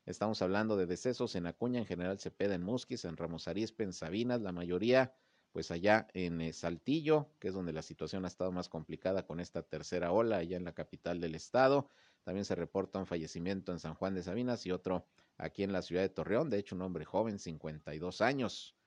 Estamos 0.06 0.40
hablando 0.40 0.76
de 0.76 0.86
decesos 0.86 1.34
en 1.34 1.46
Acuña, 1.46 1.80
en 1.80 1.86
General 1.86 2.18
Cepeda, 2.18 2.54
en 2.54 2.62
Musquis, 2.62 3.04
en 3.04 3.16
Ramos 3.16 3.48
Arizpe, 3.48 3.82
en 3.82 3.92
Sabinas, 3.92 4.40
la 4.40 4.52
mayoría 4.52 5.12
pues 5.52 5.70
allá 5.70 6.06
en 6.14 6.40
eh, 6.40 6.52
Saltillo, 6.52 7.30
que 7.38 7.48
es 7.48 7.54
donde 7.54 7.72
la 7.72 7.82
situación 7.82 8.24
ha 8.24 8.28
estado 8.28 8.52
más 8.52 8.68
complicada 8.68 9.26
con 9.26 9.40
esta 9.40 9.62
tercera 9.62 10.12
ola, 10.12 10.36
allá 10.36 10.56
en 10.56 10.64
la 10.64 10.72
capital 10.72 11.20
del 11.20 11.34
estado. 11.34 11.90
También 12.22 12.44
se 12.44 12.54
reporta 12.54 12.98
un 12.98 13.06
fallecimiento 13.06 13.72
en 13.72 13.78
San 13.78 13.94
Juan 13.94 14.14
de 14.14 14.22
Sabinas 14.22 14.66
y 14.66 14.70
otro 14.70 15.06
aquí 15.36 15.62
en 15.62 15.72
la 15.72 15.82
ciudad 15.82 16.02
de 16.02 16.08
Torreón, 16.10 16.48
de 16.48 16.58
hecho 16.58 16.74
un 16.76 16.82
hombre 16.82 17.04
joven, 17.04 17.38
52 17.38 18.20
años. 18.20 18.77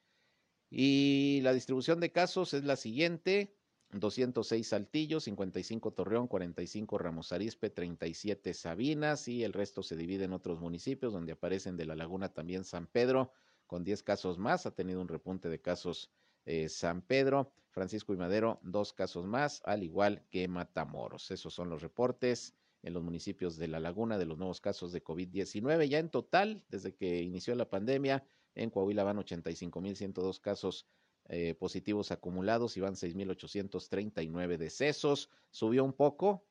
Y 0.71 1.41
la 1.43 1.53
distribución 1.53 1.99
de 1.99 2.11
casos 2.11 2.53
es 2.53 2.63
la 2.63 2.77
siguiente. 2.77 3.53
206 3.91 4.65
Saltillo, 4.65 5.19
55 5.19 5.91
Torreón, 5.91 6.27
45 6.27 6.97
Ramos 6.97 7.33
Arizpe, 7.33 7.69
37 7.69 8.53
Sabinas 8.53 9.27
y 9.27 9.43
el 9.43 9.51
resto 9.51 9.83
se 9.83 9.97
divide 9.97 10.23
en 10.23 10.31
otros 10.31 10.61
municipios 10.61 11.11
donde 11.11 11.33
aparecen 11.33 11.75
de 11.75 11.85
la 11.85 11.95
Laguna 11.95 12.29
también 12.29 12.63
San 12.63 12.87
Pedro 12.87 13.33
con 13.67 13.83
10 13.83 14.03
casos 14.03 14.37
más, 14.37 14.65
ha 14.65 14.75
tenido 14.75 15.01
un 15.01 15.09
repunte 15.09 15.49
de 15.49 15.61
casos 15.61 16.09
eh, 16.45 16.69
San 16.69 17.01
Pedro, 17.01 17.53
Francisco 17.69 18.13
y 18.13 18.17
Madero, 18.17 18.59
dos 18.63 18.93
casos 18.93 19.25
más, 19.25 19.61
al 19.65 19.83
igual 19.83 20.25
que 20.29 20.47
Matamoros. 20.47 21.31
Esos 21.31 21.53
son 21.53 21.69
los 21.69 21.81
reportes 21.81 22.53
en 22.83 22.93
los 22.93 23.03
municipios 23.03 23.57
de 23.57 23.67
La 23.67 23.79
Laguna 23.79 24.17
de 24.17 24.25
los 24.25 24.37
nuevos 24.37 24.59
casos 24.59 24.91
de 24.91 25.03
COVID-19. 25.03 25.87
Ya 25.87 25.99
en 25.99 26.09
total, 26.09 26.63
desde 26.69 26.95
que 26.95 27.21
inició 27.21 27.55
la 27.55 27.69
pandemia, 27.69 28.25
en 28.55 28.69
Coahuila 28.69 29.03
van 29.03 29.17
85.102 29.17 30.39
casos 30.39 30.87
eh, 31.29 31.55
positivos 31.55 32.11
acumulados 32.11 32.75
y 32.77 32.81
van 32.81 32.95
6.839 32.95 34.57
decesos. 34.57 35.29
Subió 35.49 35.83
un 35.83 35.93
poco 35.93 36.45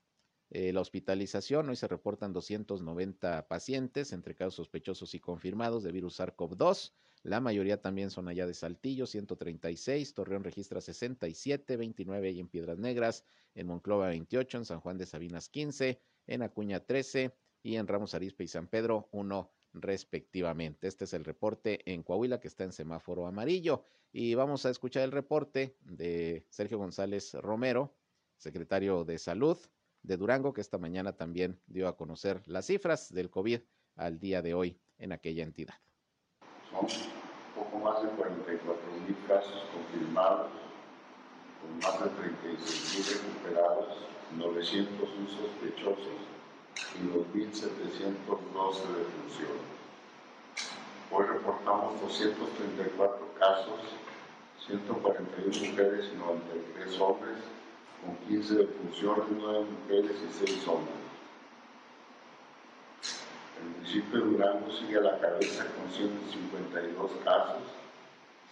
eh, 0.50 0.72
la 0.72 0.80
hospitalización. 0.80 1.68
Hoy 1.68 1.76
se 1.76 1.88
reportan 1.88 2.32
290 2.32 3.46
pacientes 3.48 4.12
entre 4.12 4.34
casos 4.34 4.54
sospechosos 4.54 5.14
y 5.14 5.20
confirmados 5.20 5.82
de 5.82 5.92
virus 5.92 6.18
SARS-CoV-2. 6.18 6.92
La 7.22 7.40
mayoría 7.40 7.82
también 7.82 8.10
son 8.10 8.28
allá 8.28 8.46
de 8.46 8.54
Saltillo, 8.54 9.06
136, 9.06 10.14
Torreón 10.14 10.42
registra 10.42 10.80
67, 10.80 11.76
29 11.76 12.30
y 12.30 12.40
en 12.40 12.48
Piedras 12.48 12.78
Negras, 12.78 13.24
en 13.54 13.66
Monclova 13.66 14.08
28, 14.08 14.58
en 14.58 14.64
San 14.64 14.80
Juan 14.80 14.96
de 14.96 15.04
Sabinas 15.04 15.50
15, 15.50 16.00
en 16.26 16.42
Acuña 16.42 16.80
13 16.80 17.36
y 17.62 17.76
en 17.76 17.86
Ramos 17.86 18.14
Arizpe 18.14 18.44
y 18.44 18.48
San 18.48 18.68
Pedro 18.68 19.10
1 19.12 19.50
respectivamente. 19.72 20.88
Este 20.88 21.04
es 21.04 21.12
el 21.14 21.24
reporte 21.24 21.80
en 21.90 22.02
Coahuila 22.02 22.40
que 22.40 22.48
está 22.48 22.64
en 22.64 22.72
semáforo 22.72 23.26
amarillo 23.26 23.84
y 24.12 24.34
vamos 24.34 24.66
a 24.66 24.70
escuchar 24.70 25.02
el 25.04 25.12
reporte 25.12 25.76
de 25.80 26.46
Sergio 26.50 26.78
González 26.78 27.34
Romero, 27.34 27.94
secretario 28.36 29.04
de 29.04 29.18
Salud 29.18 29.58
de 30.02 30.16
Durango, 30.16 30.52
que 30.52 30.60
esta 30.60 30.78
mañana 30.78 31.16
también 31.16 31.60
dio 31.66 31.86
a 31.86 31.96
conocer 31.96 32.42
las 32.46 32.66
cifras 32.66 33.12
del 33.12 33.30
COVID 33.30 33.60
al 33.96 34.18
día 34.18 34.42
de 34.42 34.54
hoy 34.54 34.80
en 34.98 35.12
aquella 35.12 35.42
entidad 35.42 35.74
son 36.70 36.86
poco 37.54 37.78
más 37.78 38.02
de 38.02 38.08
44 38.10 38.76
mil 39.06 39.16
casos 39.26 39.64
confirmados, 39.72 40.50
con 41.60 41.78
más 41.78 42.00
de 42.02 42.10
36 42.20 42.94
mil 42.94 43.06
recuperados, 43.16 43.96
901 44.36 45.28
sospechosos 45.28 46.39
y 46.96 47.06
2.712 47.08 48.82
defunciones. 48.96 49.70
Hoy 51.12 51.26
reportamos 51.26 52.00
234 52.02 53.34
casos, 53.38 53.80
141 54.66 55.70
mujeres 55.70 56.06
y 56.12 56.16
93 56.16 57.00
hombres, 57.00 57.38
con 58.04 58.16
15 58.28 58.54
defunciones, 58.54 59.24
9 59.30 59.66
mujeres 59.82 60.16
y 60.22 60.46
6 60.46 60.68
hombres. 60.68 60.96
El 63.60 63.68
municipio 63.76 64.18
de 64.18 64.24
Durango 64.24 64.70
sigue 64.70 64.98
a 64.98 65.02
la 65.02 65.18
cabeza 65.18 65.66
con 65.74 65.90
152 65.90 67.10
casos, 67.24 67.62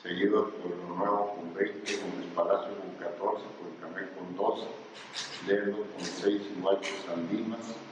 seguido 0.03 0.51
por 0.51 0.77
Lo 0.77 0.97
Nuevo 0.97 1.37
con 1.37 1.55
20, 1.55 1.97
Gómez 1.97 2.27
Palacio 2.35 2.75
con 2.77 2.91
14, 2.99 3.45
Camé 3.81 4.09
con 4.17 4.37
12, 4.37 4.67
Lerdo 5.47 5.77
con 5.77 6.05
6 6.05 6.43
y 6.43 6.61
Huacho 6.61 6.93
Sandimas, 7.07 7.61
Nuevo 7.61 7.88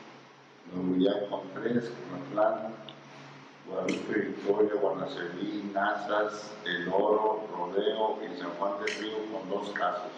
con 0.73 1.43
3, 1.55 1.93
Matlán, 2.13 2.75
Guadalupe 3.67 4.19
Victoria, 4.19 4.75
Guanaceví, 4.81 5.71
Nazas, 5.73 6.53
El 6.65 6.89
Oro, 6.89 7.47
Rodeo 7.57 8.19
y 8.23 8.39
San 8.39 8.51
Juan 8.59 8.73
del 8.85 8.95
Río 8.97 9.17
con 9.33 9.49
2 9.49 9.71
casos, 9.71 10.13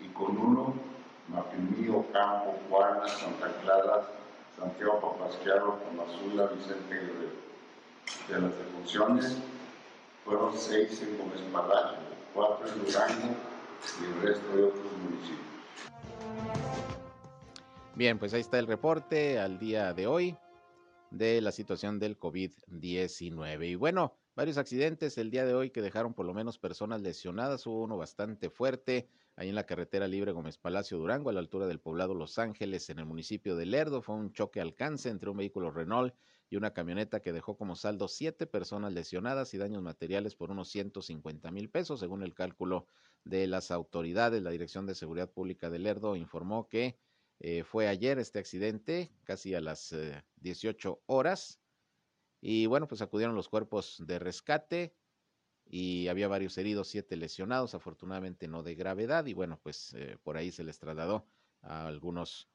y 0.00 0.08
con 0.08 0.36
uno, 0.36 0.74
Mapimí, 1.28 1.86
Campo, 2.12 2.56
Juana, 2.68 3.08
Santa 3.08 3.52
Clara, 3.62 4.08
Santiago 4.58 5.00
Papasquiaro, 5.00 5.78
Azula, 6.08 6.46
Vicente 6.46 6.94
Guerrero. 6.94 7.46
De 8.28 8.40
las 8.40 8.56
defunciones 8.56 9.36
fueron 10.24 10.56
seis 10.56 11.02
en 11.02 11.18
Gómez 11.18 11.40
cuatro 12.32 12.68
en 12.68 12.84
Durango 12.84 13.34
y 14.00 14.04
el 14.04 14.22
resto 14.22 14.56
de 14.56 14.64
otros 14.64 14.92
municipios. 15.02 15.46
Bien, 17.96 18.18
pues 18.18 18.34
ahí 18.34 18.42
está 18.42 18.58
el 18.58 18.66
reporte 18.66 19.38
al 19.38 19.58
día 19.58 19.94
de 19.94 20.06
hoy 20.06 20.36
de 21.10 21.40
la 21.40 21.50
situación 21.50 21.98
del 21.98 22.18
COVID-19. 22.18 23.70
Y 23.70 23.74
bueno, 23.74 24.12
varios 24.34 24.58
accidentes 24.58 25.16
el 25.16 25.30
día 25.30 25.46
de 25.46 25.54
hoy 25.54 25.70
que 25.70 25.80
dejaron 25.80 26.12
por 26.12 26.26
lo 26.26 26.34
menos 26.34 26.58
personas 26.58 27.00
lesionadas. 27.00 27.66
Hubo 27.66 27.84
uno 27.84 27.96
bastante 27.96 28.50
fuerte 28.50 29.08
ahí 29.34 29.48
en 29.48 29.54
la 29.54 29.64
carretera 29.64 30.06
libre 30.08 30.32
Gómez 30.32 30.58
Palacio 30.58 30.98
Durango, 30.98 31.30
a 31.30 31.32
la 31.32 31.40
altura 31.40 31.66
del 31.66 31.80
poblado 31.80 32.14
Los 32.14 32.38
Ángeles, 32.38 32.90
en 32.90 32.98
el 32.98 33.06
municipio 33.06 33.56
de 33.56 33.64
Lerdo. 33.64 34.02
Fue 34.02 34.14
un 34.14 34.30
choque 34.34 34.60
alcance 34.60 35.08
entre 35.08 35.30
un 35.30 35.38
vehículo 35.38 35.70
Renault 35.70 36.14
y 36.50 36.56
una 36.56 36.74
camioneta 36.74 37.20
que 37.20 37.32
dejó 37.32 37.56
como 37.56 37.76
saldo 37.76 38.08
siete 38.08 38.46
personas 38.46 38.92
lesionadas 38.92 39.54
y 39.54 39.56
daños 39.56 39.82
materiales 39.82 40.34
por 40.34 40.50
unos 40.50 40.68
150 40.68 41.50
mil 41.50 41.70
pesos, 41.70 42.00
según 42.00 42.22
el 42.22 42.34
cálculo 42.34 42.88
de 43.24 43.46
las 43.46 43.70
autoridades. 43.70 44.42
La 44.42 44.50
Dirección 44.50 44.84
de 44.84 44.94
Seguridad 44.94 45.30
Pública 45.30 45.70
de 45.70 45.78
Lerdo 45.78 46.14
informó 46.14 46.68
que 46.68 46.98
eh, 47.40 47.64
fue 47.64 47.88
ayer 47.88 48.18
este 48.18 48.38
accidente, 48.38 49.12
casi 49.24 49.54
a 49.54 49.60
las 49.60 49.94
18 50.36 50.90
eh, 50.90 51.02
horas. 51.06 51.60
Y 52.40 52.66
bueno, 52.66 52.86
pues 52.86 53.02
acudieron 53.02 53.34
los 53.34 53.48
cuerpos 53.48 54.02
de 54.06 54.18
rescate 54.18 54.94
y 55.64 56.08
había 56.08 56.28
varios 56.28 56.56
heridos, 56.58 56.88
siete 56.88 57.16
lesionados, 57.16 57.74
afortunadamente 57.74 58.48
no 58.48 58.62
de 58.62 58.74
gravedad. 58.74 59.26
Y 59.26 59.34
bueno, 59.34 59.58
pues 59.62 59.94
eh, 59.94 60.16
por 60.22 60.36
ahí 60.36 60.52
se 60.52 60.64
les 60.64 60.78
trasladó 60.78 61.26
a 61.62 61.86
algunos 61.86 62.48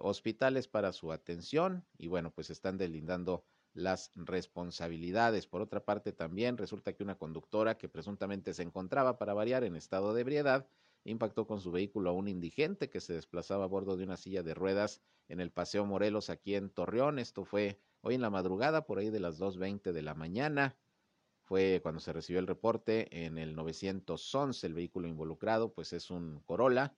hospitales 0.00 0.68
para 0.68 0.90
su 0.94 1.12
atención. 1.12 1.84
Y 1.98 2.06
bueno, 2.06 2.32
pues 2.32 2.48
están 2.48 2.78
delindando 2.78 3.44
las 3.74 4.10
responsabilidades. 4.14 5.46
Por 5.46 5.60
otra 5.60 5.84
parte, 5.84 6.12
también 6.12 6.56
resulta 6.56 6.94
que 6.94 7.02
una 7.02 7.18
conductora 7.18 7.76
que 7.76 7.86
presuntamente 7.86 8.54
se 8.54 8.62
encontraba 8.62 9.18
para 9.18 9.34
variar 9.34 9.64
en 9.64 9.76
estado 9.76 10.14
de 10.14 10.22
ebriedad 10.22 10.66
impactó 11.06 11.46
con 11.46 11.60
su 11.60 11.70
vehículo 11.70 12.10
a 12.10 12.12
un 12.12 12.28
indigente 12.28 12.90
que 12.90 13.00
se 13.00 13.14
desplazaba 13.14 13.64
a 13.64 13.68
bordo 13.68 13.96
de 13.96 14.04
una 14.04 14.16
silla 14.16 14.42
de 14.42 14.54
ruedas 14.54 15.00
en 15.28 15.40
el 15.40 15.50
Paseo 15.50 15.86
Morelos 15.86 16.30
aquí 16.30 16.54
en 16.54 16.68
Torreón. 16.68 17.18
Esto 17.18 17.44
fue 17.44 17.78
hoy 18.00 18.16
en 18.16 18.20
la 18.20 18.30
madrugada, 18.30 18.86
por 18.86 18.98
ahí 18.98 19.10
de 19.10 19.20
las 19.20 19.40
2.20 19.40 19.92
de 19.92 20.02
la 20.02 20.14
mañana. 20.14 20.76
Fue 21.44 21.80
cuando 21.82 22.00
se 22.00 22.12
recibió 22.12 22.40
el 22.40 22.46
reporte 22.46 23.24
en 23.24 23.38
el 23.38 23.54
911. 23.54 24.66
El 24.66 24.74
vehículo 24.74 25.06
involucrado, 25.06 25.72
pues 25.72 25.92
es 25.92 26.10
un 26.10 26.40
Corolla, 26.44 26.96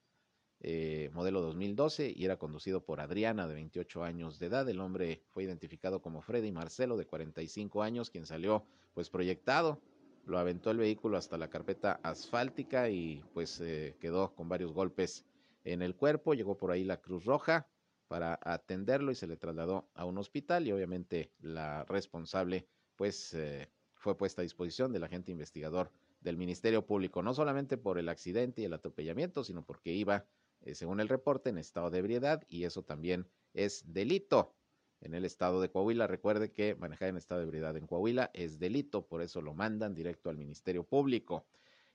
eh, 0.60 1.10
modelo 1.12 1.42
2012, 1.42 2.12
y 2.16 2.24
era 2.24 2.38
conducido 2.38 2.82
por 2.82 3.00
Adriana, 3.00 3.46
de 3.46 3.54
28 3.54 4.04
años 4.04 4.38
de 4.38 4.46
edad. 4.46 4.68
El 4.68 4.80
hombre 4.80 5.22
fue 5.28 5.44
identificado 5.44 6.00
como 6.00 6.22
Freddy 6.22 6.50
Marcelo, 6.50 6.96
de 6.96 7.06
45 7.06 7.82
años, 7.82 8.10
quien 8.10 8.24
salió 8.24 8.64
pues 8.94 9.10
proyectado 9.10 9.80
lo 10.28 10.38
aventó 10.38 10.70
el 10.70 10.76
vehículo 10.76 11.16
hasta 11.16 11.38
la 11.38 11.48
carpeta 11.48 12.00
asfáltica 12.02 12.90
y 12.90 13.24
pues 13.32 13.60
eh, 13.60 13.96
quedó 13.98 14.34
con 14.34 14.48
varios 14.48 14.72
golpes 14.72 15.24
en 15.64 15.80
el 15.82 15.96
cuerpo. 15.96 16.34
Llegó 16.34 16.56
por 16.56 16.70
ahí 16.70 16.84
la 16.84 17.00
Cruz 17.00 17.24
Roja 17.24 17.66
para 18.08 18.38
atenderlo 18.42 19.10
y 19.10 19.14
se 19.14 19.26
le 19.26 19.36
trasladó 19.36 19.88
a 19.94 20.04
un 20.04 20.18
hospital 20.18 20.66
y 20.66 20.72
obviamente 20.72 21.32
la 21.40 21.84
responsable 21.84 22.66
pues 22.96 23.32
eh, 23.34 23.70
fue 23.94 24.16
puesta 24.16 24.42
a 24.42 24.44
disposición 24.44 24.92
del 24.92 25.04
agente 25.04 25.32
investigador 25.32 25.90
del 26.20 26.36
Ministerio 26.36 26.84
Público, 26.84 27.22
no 27.22 27.32
solamente 27.32 27.78
por 27.78 27.98
el 27.98 28.08
accidente 28.08 28.62
y 28.62 28.64
el 28.64 28.72
atropellamiento, 28.74 29.44
sino 29.44 29.62
porque 29.64 29.92
iba, 29.92 30.26
eh, 30.62 30.74
según 30.74 31.00
el 31.00 31.08
reporte, 31.08 31.50
en 31.50 31.58
estado 31.58 31.90
de 31.90 31.98
ebriedad 31.98 32.42
y 32.48 32.64
eso 32.64 32.82
también 32.82 33.26
es 33.54 33.84
delito 33.92 34.54
en 35.00 35.14
el 35.14 35.24
estado 35.24 35.60
de 35.60 35.70
Coahuila. 35.70 36.06
Recuerde 36.06 36.52
que 36.52 36.74
manejar 36.74 37.08
en 37.08 37.16
estado 37.16 37.40
de 37.40 37.46
ebriedad 37.46 37.76
en 37.76 37.86
Coahuila 37.86 38.30
es 38.34 38.58
delito, 38.58 39.06
por 39.06 39.22
eso 39.22 39.40
lo 39.40 39.54
mandan 39.54 39.94
directo 39.94 40.30
al 40.30 40.36
Ministerio 40.36 40.84
Público. 40.84 41.46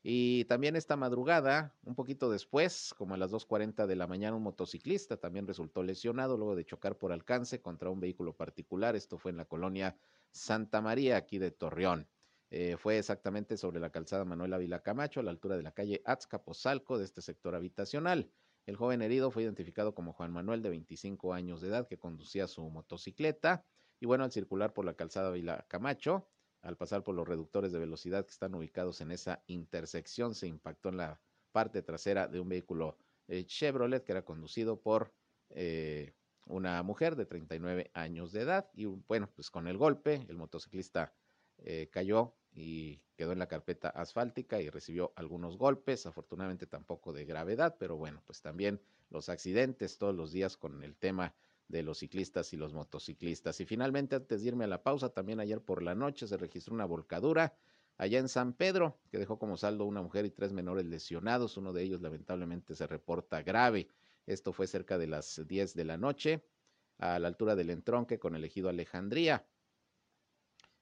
Y 0.05 0.43
también 0.45 0.75
esta 0.75 0.97
madrugada, 0.97 1.73
un 1.85 1.95
poquito 1.95 2.29
después, 2.29 2.93
como 2.97 3.13
a 3.13 3.17
las 3.17 3.31
2.40 3.31 3.87
de 3.87 3.95
la 3.95 4.05
mañana, 4.05 4.35
un 4.35 4.43
motociclista 4.43 5.15
también 5.15 5.47
resultó 5.47 5.81
lesionado 5.81 6.35
luego 6.35 6.57
de 6.57 6.65
chocar 6.65 6.97
por 6.97 7.13
alcance 7.13 7.61
contra 7.61 7.89
un 7.89 8.01
vehículo 8.01 8.33
particular. 8.33 8.97
Esto 8.97 9.17
fue 9.17 9.31
en 9.31 9.37
la 9.37 9.45
colonia 9.45 9.95
Santa 10.31 10.81
María, 10.81 11.15
aquí 11.15 11.37
de 11.37 11.51
Torreón. 11.51 12.05
Eh, 12.51 12.75
fue 12.77 12.97
exactamente 12.97 13.55
sobre 13.55 13.79
la 13.79 13.91
calzada 13.91 14.25
Manuel 14.25 14.53
Ávila 14.53 14.83
Camacho, 14.83 15.21
a 15.21 15.23
la 15.23 15.31
altura 15.31 15.55
de 15.55 15.63
la 15.63 15.71
calle 15.71 16.01
Azcapotzalco 16.05 16.97
de 16.97 17.05
este 17.05 17.21
sector 17.21 17.55
habitacional. 17.55 18.29
El 18.65 18.77
joven 18.77 19.01
herido 19.01 19.29
fue 19.29 19.43
identificado 19.43 19.93
como 19.93 20.13
Juan 20.13 20.31
Manuel, 20.31 20.61
de 20.61 20.69
25 20.69 21.33
años 21.33 21.61
de 21.61 21.67
edad, 21.67 21.87
que 21.87 21.97
conducía 21.97 22.47
su 22.47 22.69
motocicleta. 22.69 23.65
Y 23.99 24.05
bueno, 24.05 24.23
al 24.23 24.31
circular 24.31 24.73
por 24.73 24.85
la 24.85 24.93
calzada 24.93 25.31
Vila 25.31 25.65
Camacho, 25.67 26.29
al 26.61 26.77
pasar 26.77 27.03
por 27.03 27.15
los 27.15 27.27
reductores 27.27 27.71
de 27.73 27.79
velocidad 27.79 28.25
que 28.25 28.31
están 28.31 28.55
ubicados 28.55 29.01
en 29.01 29.11
esa 29.11 29.43
intersección, 29.47 30.33
se 30.33 30.47
impactó 30.47 30.89
en 30.89 30.97
la 30.97 31.19
parte 31.51 31.81
trasera 31.81 32.27
de 32.27 32.39
un 32.39 32.49
vehículo 32.49 32.97
eh, 33.27 33.45
Chevrolet 33.45 34.03
que 34.03 34.13
era 34.13 34.23
conducido 34.23 34.81
por 34.81 35.13
eh, 35.49 36.13
una 36.45 36.81
mujer 36.83 37.15
de 37.15 37.25
39 37.25 37.91
años 37.93 38.31
de 38.31 38.41
edad. 38.41 38.69
Y 38.73 38.85
bueno, 38.85 39.29
pues 39.35 39.49
con 39.49 39.67
el 39.67 39.77
golpe, 39.77 40.25
el 40.29 40.37
motociclista 40.37 41.13
eh, 41.57 41.89
cayó 41.91 42.35
y 42.55 42.99
quedó 43.15 43.31
en 43.31 43.39
la 43.39 43.47
carpeta 43.47 43.89
asfáltica 43.89 44.61
y 44.61 44.69
recibió 44.69 45.13
algunos 45.15 45.57
golpes, 45.57 46.05
afortunadamente 46.05 46.67
tampoco 46.67 47.13
de 47.13 47.25
gravedad, 47.25 47.75
pero 47.79 47.97
bueno, 47.97 48.21
pues 48.25 48.41
también 48.41 48.79
los 49.09 49.29
accidentes 49.29 49.97
todos 49.97 50.15
los 50.15 50.31
días 50.31 50.57
con 50.57 50.83
el 50.83 50.95
tema 50.95 51.33
de 51.67 51.83
los 51.83 51.99
ciclistas 51.99 52.53
y 52.53 52.57
los 52.57 52.73
motociclistas. 52.73 53.59
Y 53.59 53.65
finalmente, 53.65 54.15
antes 54.15 54.41
de 54.41 54.47
irme 54.49 54.65
a 54.65 54.67
la 54.67 54.83
pausa, 54.83 55.09
también 55.09 55.39
ayer 55.39 55.61
por 55.61 55.81
la 55.81 55.95
noche 55.95 56.27
se 56.27 56.37
registró 56.37 56.73
una 56.73 56.85
volcadura 56.85 57.55
allá 57.97 58.19
en 58.19 58.27
San 58.27 58.53
Pedro, 58.53 58.97
que 59.09 59.17
dejó 59.17 59.39
como 59.39 59.57
saldo 59.57 59.85
una 59.85 60.01
mujer 60.01 60.25
y 60.25 60.31
tres 60.31 60.51
menores 60.51 60.85
lesionados. 60.85 61.57
Uno 61.57 61.73
de 61.73 61.83
ellos 61.83 62.01
lamentablemente 62.01 62.75
se 62.75 62.87
reporta 62.87 63.41
grave. 63.43 63.87
Esto 64.25 64.53
fue 64.53 64.67
cerca 64.67 64.97
de 64.97 65.07
las 65.07 65.41
10 65.47 65.73
de 65.73 65.85
la 65.85 65.97
noche, 65.97 66.43
a 66.97 67.19
la 67.19 67.27
altura 67.27 67.55
del 67.55 67.69
entronque 67.69 68.19
con 68.19 68.35
el 68.35 68.43
ejido 68.43 68.69
Alejandría. 68.69 69.45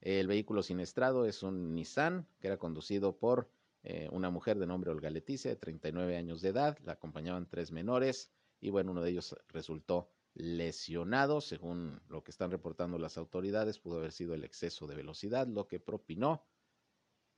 El 0.01 0.25
vehículo 0.25 0.63
siniestrado 0.63 1.25
es 1.25 1.43
un 1.43 1.75
Nissan 1.75 2.27
que 2.39 2.47
era 2.47 2.57
conducido 2.57 3.17
por 3.17 3.49
eh, 3.83 4.09
una 4.11 4.31
mujer 4.31 4.57
de 4.57 4.65
nombre 4.65 4.89
Olga 4.89 5.11
Leticia, 5.11 5.51
de 5.51 5.57
39 5.57 6.17
años 6.17 6.41
de 6.41 6.49
edad. 6.49 6.77
La 6.83 6.93
acompañaban 6.93 7.47
tres 7.47 7.71
menores 7.71 8.31
y 8.59 8.71
bueno, 8.71 8.91
uno 8.91 9.03
de 9.03 9.11
ellos 9.11 9.35
resultó 9.49 10.09
lesionado. 10.33 11.39
Según 11.39 12.01
lo 12.09 12.23
que 12.23 12.31
están 12.31 12.49
reportando 12.49 12.97
las 12.97 13.17
autoridades, 13.17 13.77
pudo 13.77 13.97
haber 13.97 14.11
sido 14.11 14.33
el 14.33 14.43
exceso 14.43 14.87
de 14.87 14.95
velocidad 14.95 15.47
lo 15.47 15.67
que 15.67 15.79
propinó 15.79 16.43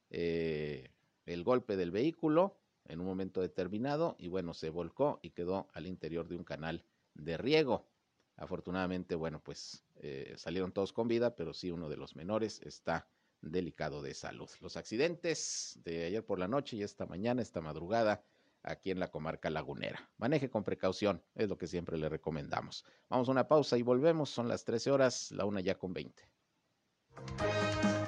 eh, 0.09 0.89
el 1.25 1.43
golpe 1.43 1.75
del 1.75 1.91
vehículo 1.91 2.57
en 2.85 2.99
un 3.01 3.05
momento 3.05 3.41
determinado 3.41 4.15
y 4.19 4.27
bueno, 4.27 4.53
se 4.53 4.69
volcó 4.69 5.19
y 5.21 5.31
quedó 5.31 5.67
al 5.73 5.87
interior 5.87 6.27
de 6.27 6.35
un 6.35 6.43
canal 6.43 6.85
de 7.13 7.37
riego. 7.37 7.87
Afortunadamente, 8.35 9.15
bueno, 9.15 9.39
pues 9.39 9.83
eh, 9.95 10.33
salieron 10.37 10.71
todos 10.71 10.93
con 10.93 11.07
vida, 11.07 11.35
pero 11.35 11.53
sí 11.53 11.71
uno 11.71 11.89
de 11.89 11.97
los 11.97 12.15
menores 12.15 12.61
está 12.63 13.07
delicado 13.41 14.01
de 14.01 14.13
salud. 14.13 14.49
Los 14.59 14.77
accidentes 14.77 15.79
de 15.83 16.05
ayer 16.05 16.25
por 16.25 16.39
la 16.39 16.47
noche 16.47 16.77
y 16.77 16.83
esta 16.83 17.05
mañana, 17.05 17.41
esta 17.41 17.61
madrugada, 17.61 18.23
aquí 18.63 18.91
en 18.91 18.99
la 18.99 19.11
comarca 19.11 19.49
lagunera. 19.49 20.09
Maneje 20.17 20.49
con 20.49 20.63
precaución, 20.63 21.21
es 21.35 21.49
lo 21.49 21.57
que 21.57 21.67
siempre 21.67 21.97
le 21.97 22.09
recomendamos. 22.09 22.85
Vamos 23.09 23.27
a 23.27 23.31
una 23.31 23.47
pausa 23.47 23.77
y 23.77 23.81
volvemos, 23.81 24.29
son 24.29 24.47
las 24.47 24.63
13 24.63 24.91
horas, 24.91 25.31
la 25.31 25.45
una 25.45 25.59
ya 25.59 25.77
con 25.77 25.93
20. 25.93 26.23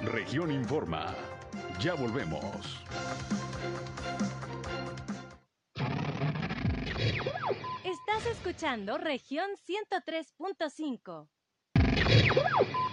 Región 0.02 0.52
Informa, 0.52 1.16
ya 1.80 1.94
volvemos. 1.94 2.82
Escuchando 8.26 8.98
región 8.98 9.50
103.5. 9.68 11.30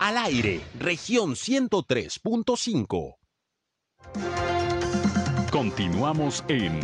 Al 0.00 0.18
aire, 0.18 0.60
región 0.78 1.34
103.5. 1.34 3.16
Continuamos 5.50 6.44
en 6.48 6.80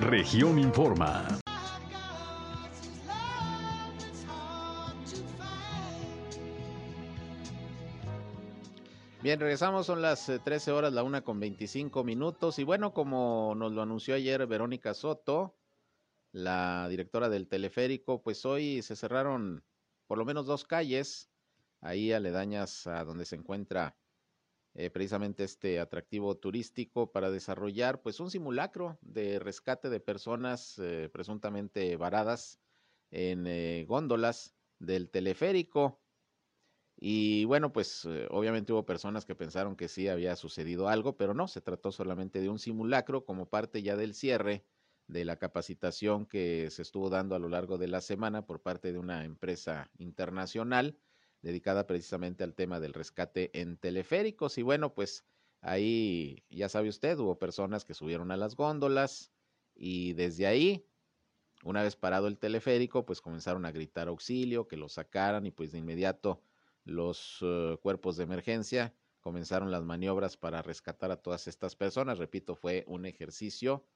región 0.00 0.58
informa. 0.58 1.38
Bien, 9.22 9.38
regresamos, 9.38 9.86
son 9.86 10.02
las 10.02 10.32
13 10.42 10.70
eh, 10.70 10.74
horas, 10.74 10.92
la 10.92 11.04
una 11.04 11.22
con 11.22 11.38
25 11.38 12.02
minutos. 12.02 12.58
Y 12.58 12.64
bueno, 12.64 12.92
como 12.92 13.54
nos 13.54 13.70
lo 13.70 13.82
anunció 13.82 14.16
ayer 14.16 14.44
Verónica 14.48 14.94
Soto, 14.94 15.54
la 16.32 16.88
directora 16.88 17.28
del 17.28 17.48
teleférico, 17.48 18.22
pues 18.22 18.44
hoy 18.44 18.82
se 18.82 18.96
cerraron 18.96 19.64
por 20.06 20.18
lo 20.18 20.24
menos 20.24 20.46
dos 20.46 20.64
calles 20.64 21.30
ahí 21.80 22.12
aledañas 22.12 22.86
a 22.86 23.04
donde 23.04 23.24
se 23.24 23.36
encuentra 23.36 23.96
eh, 24.74 24.88
precisamente 24.88 25.44
este 25.44 25.80
atractivo 25.80 26.38
turístico 26.38 27.12
para 27.12 27.30
desarrollar 27.30 28.00
pues 28.00 28.20
un 28.20 28.30
simulacro 28.30 28.98
de 29.02 29.38
rescate 29.38 29.90
de 29.90 30.00
personas 30.00 30.78
eh, 30.78 31.10
presuntamente 31.12 31.94
varadas 31.96 32.58
en 33.10 33.46
eh, 33.46 33.84
góndolas 33.86 34.54
del 34.78 35.10
teleférico. 35.10 36.00
Y 36.96 37.44
bueno, 37.46 37.72
pues 37.72 38.06
obviamente 38.30 38.72
hubo 38.72 38.86
personas 38.86 39.24
que 39.24 39.34
pensaron 39.34 39.76
que 39.76 39.88
sí 39.88 40.08
había 40.08 40.36
sucedido 40.36 40.88
algo, 40.88 41.16
pero 41.16 41.34
no, 41.34 41.48
se 41.48 41.60
trató 41.60 41.90
solamente 41.90 42.40
de 42.40 42.48
un 42.48 42.60
simulacro 42.60 43.24
como 43.24 43.48
parte 43.48 43.82
ya 43.82 43.96
del 43.96 44.14
cierre 44.14 44.64
de 45.06 45.24
la 45.24 45.36
capacitación 45.36 46.26
que 46.26 46.70
se 46.70 46.82
estuvo 46.82 47.10
dando 47.10 47.34
a 47.34 47.38
lo 47.38 47.48
largo 47.48 47.78
de 47.78 47.88
la 47.88 48.00
semana 48.00 48.46
por 48.46 48.62
parte 48.62 48.92
de 48.92 48.98
una 48.98 49.24
empresa 49.24 49.90
internacional 49.98 50.98
dedicada 51.42 51.86
precisamente 51.86 52.44
al 52.44 52.54
tema 52.54 52.80
del 52.80 52.94
rescate 52.94 53.50
en 53.60 53.76
teleféricos. 53.76 54.58
Y 54.58 54.62
bueno, 54.62 54.94
pues 54.94 55.24
ahí, 55.60 56.44
ya 56.50 56.68
sabe 56.68 56.88
usted, 56.88 57.18
hubo 57.18 57.38
personas 57.38 57.84
que 57.84 57.94
subieron 57.94 58.30
a 58.30 58.36
las 58.36 58.56
góndolas 58.56 59.32
y 59.74 60.12
desde 60.14 60.46
ahí, 60.46 60.86
una 61.64 61.82
vez 61.82 61.96
parado 61.96 62.28
el 62.28 62.38
teleférico, 62.38 63.04
pues 63.04 63.20
comenzaron 63.20 63.64
a 63.64 63.72
gritar 63.72 64.08
auxilio, 64.08 64.68
que 64.68 64.76
lo 64.76 64.88
sacaran 64.88 65.46
y 65.46 65.50
pues 65.50 65.72
de 65.72 65.78
inmediato 65.78 66.42
los 66.84 67.42
uh, 67.42 67.76
cuerpos 67.80 68.16
de 68.16 68.24
emergencia 68.24 68.94
comenzaron 69.20 69.70
las 69.70 69.84
maniobras 69.84 70.36
para 70.36 70.62
rescatar 70.62 71.12
a 71.12 71.16
todas 71.16 71.46
estas 71.46 71.76
personas. 71.76 72.18
Repito, 72.18 72.56
fue 72.56 72.84
un 72.88 73.06
ejercicio 73.06 73.86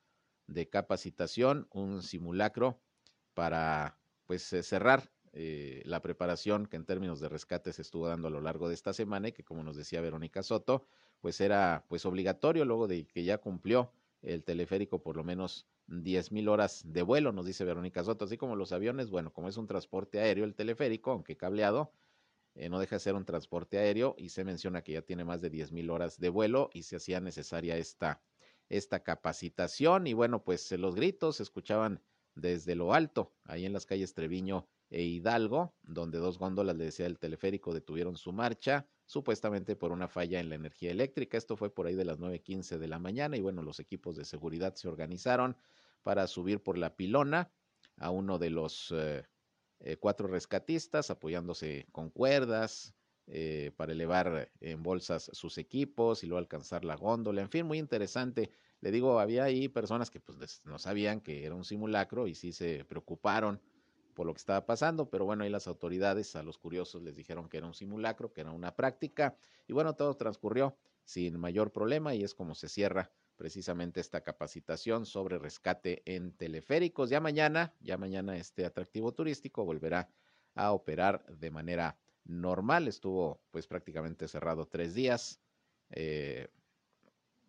de 0.46 0.68
capacitación, 0.68 1.68
un 1.72 2.02
simulacro 2.02 2.80
para 3.35 3.98
pues 4.26 4.52
eh, 4.52 4.62
cerrar 4.62 5.11
eh, 5.32 5.82
la 5.85 6.00
preparación 6.00 6.66
que 6.66 6.76
en 6.76 6.87
términos 6.87 7.20
de 7.20 7.28
rescate 7.28 7.72
se 7.72 7.82
estuvo 7.82 8.09
dando 8.09 8.28
a 8.28 8.30
lo 8.30 8.40
largo 8.40 8.68
de 8.68 8.74
esta 8.74 8.92
semana 8.92 9.28
y 9.28 9.32
que 9.32 9.44
como 9.44 9.62
nos 9.62 9.76
decía 9.76 10.00
Verónica 10.00 10.42
Soto, 10.42 10.87
pues 11.20 11.40
era 11.40 11.85
pues 11.88 12.06
obligatorio 12.06 12.64
luego 12.64 12.88
de 12.88 13.06
que 13.06 13.24
ya 13.24 13.38
cumplió 13.38 13.92
el 14.22 14.44
teleférico 14.44 15.02
por 15.02 15.16
lo 15.16 15.24
menos 15.24 15.66
diez 15.87 16.32
mil 16.32 16.48
horas 16.48 16.82
de 16.90 17.02
vuelo, 17.02 17.32
nos 17.32 17.46
dice 17.46 17.64
Verónica 17.64 18.02
Soto, 18.02 18.24
así 18.24 18.37
como 18.37 18.56
los 18.56 18.72
aviones, 18.72 19.11
bueno, 19.11 19.32
como 19.32 19.48
es 19.48 19.56
un 19.56 19.66
transporte 19.66 20.20
aéreo 20.20 20.44
el 20.44 20.54
teleférico, 20.54 21.12
aunque 21.12 21.37
cableado, 21.37 21.92
eh, 22.54 22.70
no 22.70 22.78
deja 22.78 22.96
de 22.96 23.00
ser 23.00 23.14
un 23.14 23.26
transporte 23.26 23.78
aéreo 23.78 24.14
y 24.16 24.30
se 24.30 24.42
menciona 24.42 24.82
que 24.82 24.92
ya 24.92 25.02
tiene 25.02 25.24
más 25.24 25.42
de 25.42 25.50
diez 25.50 25.70
mil 25.70 25.90
horas 25.90 26.18
de 26.18 26.30
vuelo 26.30 26.70
y 26.72 26.85
se 26.85 26.96
hacía 26.96 27.20
necesaria 27.20 27.76
esta 27.76 28.22
esta 28.68 29.02
capacitación 29.02 30.07
y 30.07 30.12
bueno, 30.12 30.42
pues 30.42 30.70
los 30.72 30.94
gritos 30.94 31.37
se 31.37 31.42
escuchaban 31.42 32.00
desde 32.35 32.74
lo 32.74 32.92
alto, 32.92 33.33
ahí 33.44 33.64
en 33.64 33.72
las 33.72 33.87
calles 33.87 34.14
Treviño 34.14 34.66
e 34.90 35.02
Hidalgo, 35.02 35.74
donde 35.83 36.18
dos 36.18 36.38
góndolas, 36.38 36.76
le 36.76 36.85
decía 36.85 37.07
el 37.07 37.18
teleférico, 37.18 37.72
detuvieron 37.72 38.16
su 38.16 38.33
marcha, 38.33 38.87
supuestamente 39.07 39.74
por 39.74 39.90
una 39.90 40.09
falla 40.09 40.38
en 40.40 40.48
la 40.48 40.55
energía 40.55 40.90
eléctrica. 40.90 41.38
Esto 41.38 41.57
fue 41.57 41.72
por 41.72 41.87
ahí 41.87 41.94
de 41.94 42.05
las 42.05 42.18
9.15 42.18 42.79
de 42.79 42.88
la 42.88 42.98
mañana 42.98 43.37
y 43.37 43.40
bueno, 43.40 43.62
los 43.62 43.81
equipos 43.81 44.16
de 44.16 44.24
seguridad 44.24 44.74
se 44.74 44.88
organizaron 44.88 45.57
para 46.02 46.26
subir 46.26 46.62
por 46.62 46.79
la 46.79 46.94
pilona 46.94 47.50
a 47.96 48.11
uno 48.11 48.38
de 48.38 48.50
los 48.50 48.92
eh, 48.94 49.24
eh, 49.81 49.96
cuatro 49.96 50.29
rescatistas, 50.29 51.11
apoyándose 51.11 51.87
con 51.92 52.11
cuerdas, 52.11 52.94
eh, 53.28 53.72
para 53.76 53.92
elevar 53.92 54.50
en 54.60 54.82
bolsas 54.82 55.30
sus 55.32 55.58
equipos 55.58 56.22
y 56.22 56.26
luego 56.26 56.38
alcanzar 56.38 56.84
la 56.84 56.96
góndola. 56.96 57.42
En 57.42 57.50
fin, 57.50 57.66
muy 57.66 57.78
interesante. 57.78 58.50
Le 58.80 58.90
digo, 58.90 59.18
había 59.18 59.44
ahí 59.44 59.68
personas 59.68 60.10
que 60.10 60.20
pues 60.20 60.60
no 60.64 60.78
sabían 60.78 61.20
que 61.20 61.44
era 61.44 61.54
un 61.54 61.64
simulacro 61.64 62.26
y 62.28 62.34
sí 62.34 62.52
se 62.52 62.84
preocuparon 62.84 63.60
por 64.14 64.26
lo 64.26 64.32
que 64.32 64.38
estaba 64.38 64.64
pasando, 64.64 65.10
pero 65.10 65.26
bueno, 65.26 65.44
ahí 65.44 65.50
las 65.50 65.66
autoridades 65.66 66.36
a 66.36 66.42
los 66.42 66.56
curiosos 66.56 67.02
les 67.02 67.16
dijeron 67.16 67.48
que 67.48 67.58
era 67.58 67.66
un 67.66 67.74
simulacro, 67.74 68.32
que 68.32 68.40
era 68.40 68.50
una 68.50 68.74
práctica 68.74 69.36
y 69.66 69.74
bueno, 69.74 69.94
todo 69.94 70.16
transcurrió 70.16 70.76
sin 71.04 71.38
mayor 71.38 71.70
problema 71.70 72.14
y 72.14 72.24
es 72.24 72.34
como 72.34 72.54
se 72.54 72.68
cierra 72.68 73.12
precisamente 73.36 74.00
esta 74.00 74.22
capacitación 74.22 75.04
sobre 75.04 75.38
rescate 75.38 76.02
en 76.06 76.32
teleféricos. 76.32 77.10
Ya 77.10 77.20
mañana, 77.20 77.74
ya 77.80 77.98
mañana 77.98 78.36
este 78.36 78.64
atractivo 78.64 79.12
turístico 79.12 79.64
volverá 79.64 80.08
a 80.54 80.72
operar 80.72 81.26
de 81.36 81.50
manera 81.50 81.98
normal. 82.26 82.88
Estuvo 82.88 83.40
pues 83.50 83.66
prácticamente 83.66 84.28
cerrado 84.28 84.66
tres 84.66 84.94
días 84.94 85.40
eh, 85.90 86.48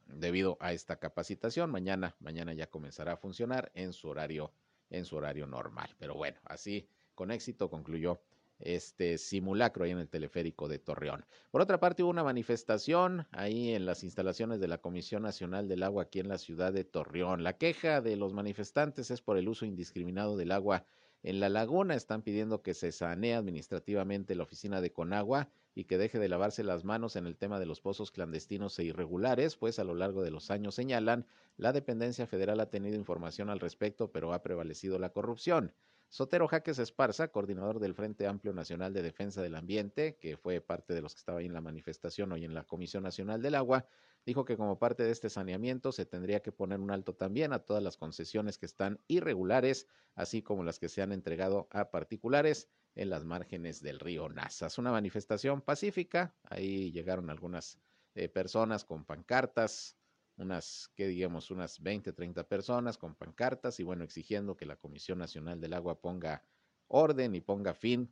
debido 0.05 0.57
a 0.59 0.73
esta 0.73 0.97
capacitación. 0.97 1.69
Mañana, 1.71 2.15
mañana 2.19 2.53
ya 2.53 2.69
comenzará 2.69 3.13
a 3.13 3.17
funcionar 3.17 3.71
en 3.73 3.93
su 3.93 4.07
horario, 4.07 4.51
en 4.89 5.05
su 5.05 5.15
horario 5.15 5.47
normal. 5.47 5.95
Pero 5.97 6.15
bueno, 6.15 6.39
así 6.45 6.87
con 7.15 7.31
éxito 7.31 7.69
concluyó 7.69 8.19
este 8.59 9.17
simulacro 9.17 9.85
ahí 9.85 9.91
en 9.91 9.99
el 9.99 10.09
teleférico 10.09 10.67
de 10.67 10.79
Torreón. 10.79 11.25
Por 11.51 11.61
otra 11.61 11.79
parte, 11.79 12.03
hubo 12.03 12.09
una 12.09 12.23
manifestación 12.23 13.27
ahí 13.31 13.73
en 13.73 13.85
las 13.85 14.03
instalaciones 14.03 14.59
de 14.59 14.67
la 14.67 14.79
Comisión 14.79 15.21
Nacional 15.23 15.67
del 15.67 15.83
Agua 15.83 16.03
aquí 16.03 16.19
en 16.19 16.27
la 16.27 16.37
ciudad 16.37 16.73
de 16.73 16.83
Torreón. 16.83 17.43
La 17.43 17.57
queja 17.57 18.01
de 18.01 18.15
los 18.15 18.33
manifestantes 18.33 19.11
es 19.11 19.21
por 19.21 19.37
el 19.37 19.47
uso 19.47 19.65
indiscriminado 19.65 20.37
del 20.37 20.51
agua 20.51 20.85
en 21.23 21.39
la 21.39 21.49
laguna 21.49 21.95
están 21.95 22.21
pidiendo 22.21 22.61
que 22.61 22.73
se 22.73 22.91
sanee 22.91 23.33
administrativamente 23.33 24.35
la 24.35 24.43
oficina 24.43 24.81
de 24.81 24.91
Conagua 24.91 25.49
y 25.75 25.85
que 25.85 25.97
deje 25.97 26.19
de 26.19 26.29
lavarse 26.29 26.63
las 26.63 26.85
manos 26.85 27.15
en 27.15 27.27
el 27.27 27.37
tema 27.37 27.59
de 27.59 27.65
los 27.65 27.81
pozos 27.81 28.11
clandestinos 28.11 28.77
e 28.79 28.85
irregulares, 28.85 29.55
pues 29.55 29.79
a 29.79 29.83
lo 29.83 29.95
largo 29.95 30.23
de 30.23 30.31
los 30.31 30.49
años 30.49 30.75
señalan, 30.75 31.25
la 31.57 31.73
dependencia 31.73 32.27
federal 32.27 32.59
ha 32.59 32.69
tenido 32.69 32.95
información 32.95 33.49
al 33.49 33.59
respecto, 33.59 34.11
pero 34.11 34.33
ha 34.33 34.41
prevalecido 34.41 34.99
la 34.99 35.09
corrupción. 35.09 35.73
Sotero 36.09 36.47
Jaques 36.47 36.79
Esparza, 36.79 37.27
coordinador 37.27 37.79
del 37.79 37.93
Frente 37.93 38.27
Amplio 38.27 38.53
Nacional 38.53 38.93
de 38.93 39.01
Defensa 39.01 39.41
del 39.41 39.55
Ambiente, 39.55 40.15
que 40.15 40.37
fue 40.37 40.61
parte 40.61 40.93
de 40.93 41.01
los 41.01 41.13
que 41.13 41.19
estaba 41.19 41.39
ahí 41.39 41.45
en 41.45 41.53
la 41.53 41.61
manifestación 41.61 42.31
hoy 42.31 42.45
en 42.45 42.53
la 42.53 42.63
Comisión 42.63 43.03
Nacional 43.03 43.41
del 43.41 43.55
Agua, 43.55 43.85
dijo 44.27 44.43
que 44.43 44.57
como 44.57 44.77
parte 44.77 45.03
de 45.03 45.11
este 45.11 45.29
saneamiento 45.29 45.93
se 45.93 46.05
tendría 46.05 46.41
que 46.41 46.51
poner 46.51 46.81
un 46.81 46.91
alto 46.91 47.15
también 47.15 47.53
a 47.53 47.59
todas 47.59 47.81
las 47.81 47.95
concesiones 47.95 48.57
que 48.57 48.65
están 48.65 48.99
irregulares, 49.07 49.87
así 50.15 50.41
como 50.41 50.65
las 50.65 50.79
que 50.79 50.89
se 50.89 51.01
han 51.01 51.13
entregado 51.13 51.69
a 51.71 51.91
particulares 51.91 52.67
en 52.95 53.09
las 53.09 53.23
márgenes 53.23 53.81
del 53.81 54.01
río 54.01 54.27
Nazas. 54.27 54.77
Una 54.79 54.91
manifestación 54.91 55.61
pacífica, 55.61 56.35
ahí 56.43 56.91
llegaron 56.91 57.29
algunas 57.29 57.79
eh, 58.15 58.27
personas 58.27 58.83
con 58.83 59.05
pancartas, 59.05 59.97
unas, 60.35 60.91
que 60.93 61.07
digamos, 61.07 61.49
unas 61.49 61.81
20, 61.81 62.11
30 62.11 62.49
personas 62.49 62.97
con 62.97 63.15
pancartas 63.15 63.79
y 63.79 63.83
bueno, 63.83 64.03
exigiendo 64.03 64.57
que 64.57 64.65
la 64.65 64.75
Comisión 64.75 65.19
Nacional 65.19 65.61
del 65.61 65.71
Agua 65.71 66.01
ponga 66.01 66.43
orden 66.87 67.33
y 67.33 67.39
ponga 67.39 67.73
fin 67.73 68.11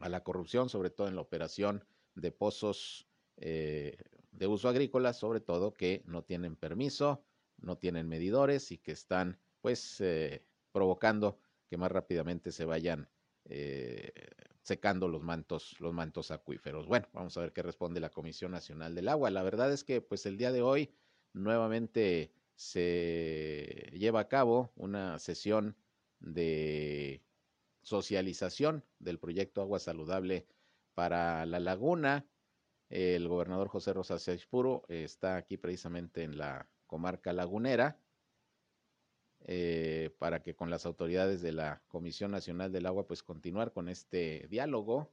a 0.00 0.10
la 0.10 0.22
corrupción, 0.22 0.68
sobre 0.68 0.90
todo 0.90 1.08
en 1.08 1.14
la 1.14 1.22
operación 1.22 1.82
de 2.14 2.30
pozos 2.30 3.08
eh, 3.38 3.96
de 4.34 4.46
uso 4.46 4.68
agrícola, 4.68 5.12
sobre 5.12 5.40
todo 5.40 5.74
que 5.74 6.02
no 6.06 6.22
tienen 6.22 6.56
permiso, 6.56 7.24
no 7.58 7.78
tienen 7.78 8.08
medidores 8.08 8.72
y 8.72 8.78
que 8.78 8.92
están 8.92 9.38
pues 9.60 10.00
eh, 10.00 10.44
provocando 10.72 11.38
que 11.68 11.76
más 11.76 11.90
rápidamente 11.90 12.52
se 12.52 12.64
vayan 12.64 13.08
eh, 13.46 14.12
secando 14.62 15.08
los 15.08 15.22
mantos, 15.22 15.78
los 15.80 15.92
mantos 15.92 16.30
acuíferos. 16.30 16.86
Bueno, 16.86 17.08
vamos 17.12 17.36
a 17.36 17.40
ver 17.40 17.52
qué 17.52 17.62
responde 17.62 18.00
la 18.00 18.10
Comisión 18.10 18.50
Nacional 18.50 18.94
del 18.94 19.08
Agua. 19.08 19.30
La 19.30 19.42
verdad 19.42 19.72
es 19.72 19.84
que 19.84 20.00
pues 20.00 20.26
el 20.26 20.36
día 20.36 20.52
de 20.52 20.62
hoy 20.62 20.90
nuevamente 21.32 22.32
se 22.54 23.90
lleva 23.92 24.20
a 24.20 24.28
cabo 24.28 24.72
una 24.76 25.18
sesión 25.18 25.76
de 26.20 27.22
socialización 27.82 28.84
del 28.98 29.18
proyecto 29.18 29.60
Agua 29.60 29.78
Saludable 29.78 30.46
para 30.94 31.44
la 31.46 31.60
Laguna. 31.60 32.26
El 32.88 33.28
gobernador 33.28 33.68
José 33.68 33.92
Rosas 33.92 34.28
Puro 34.46 34.84
está 34.88 35.36
aquí 35.36 35.56
precisamente 35.56 36.22
en 36.22 36.38
la 36.38 36.68
comarca 36.86 37.32
lagunera 37.32 37.98
eh, 39.46 40.14
para 40.18 40.42
que 40.42 40.54
con 40.54 40.70
las 40.70 40.86
autoridades 40.86 41.42
de 41.42 41.52
la 41.52 41.82
Comisión 41.88 42.30
Nacional 42.30 42.72
del 42.72 42.86
Agua 42.86 43.06
pues 43.06 43.22
continuar 43.22 43.72
con 43.72 43.88
este 43.88 44.46
diálogo 44.48 45.12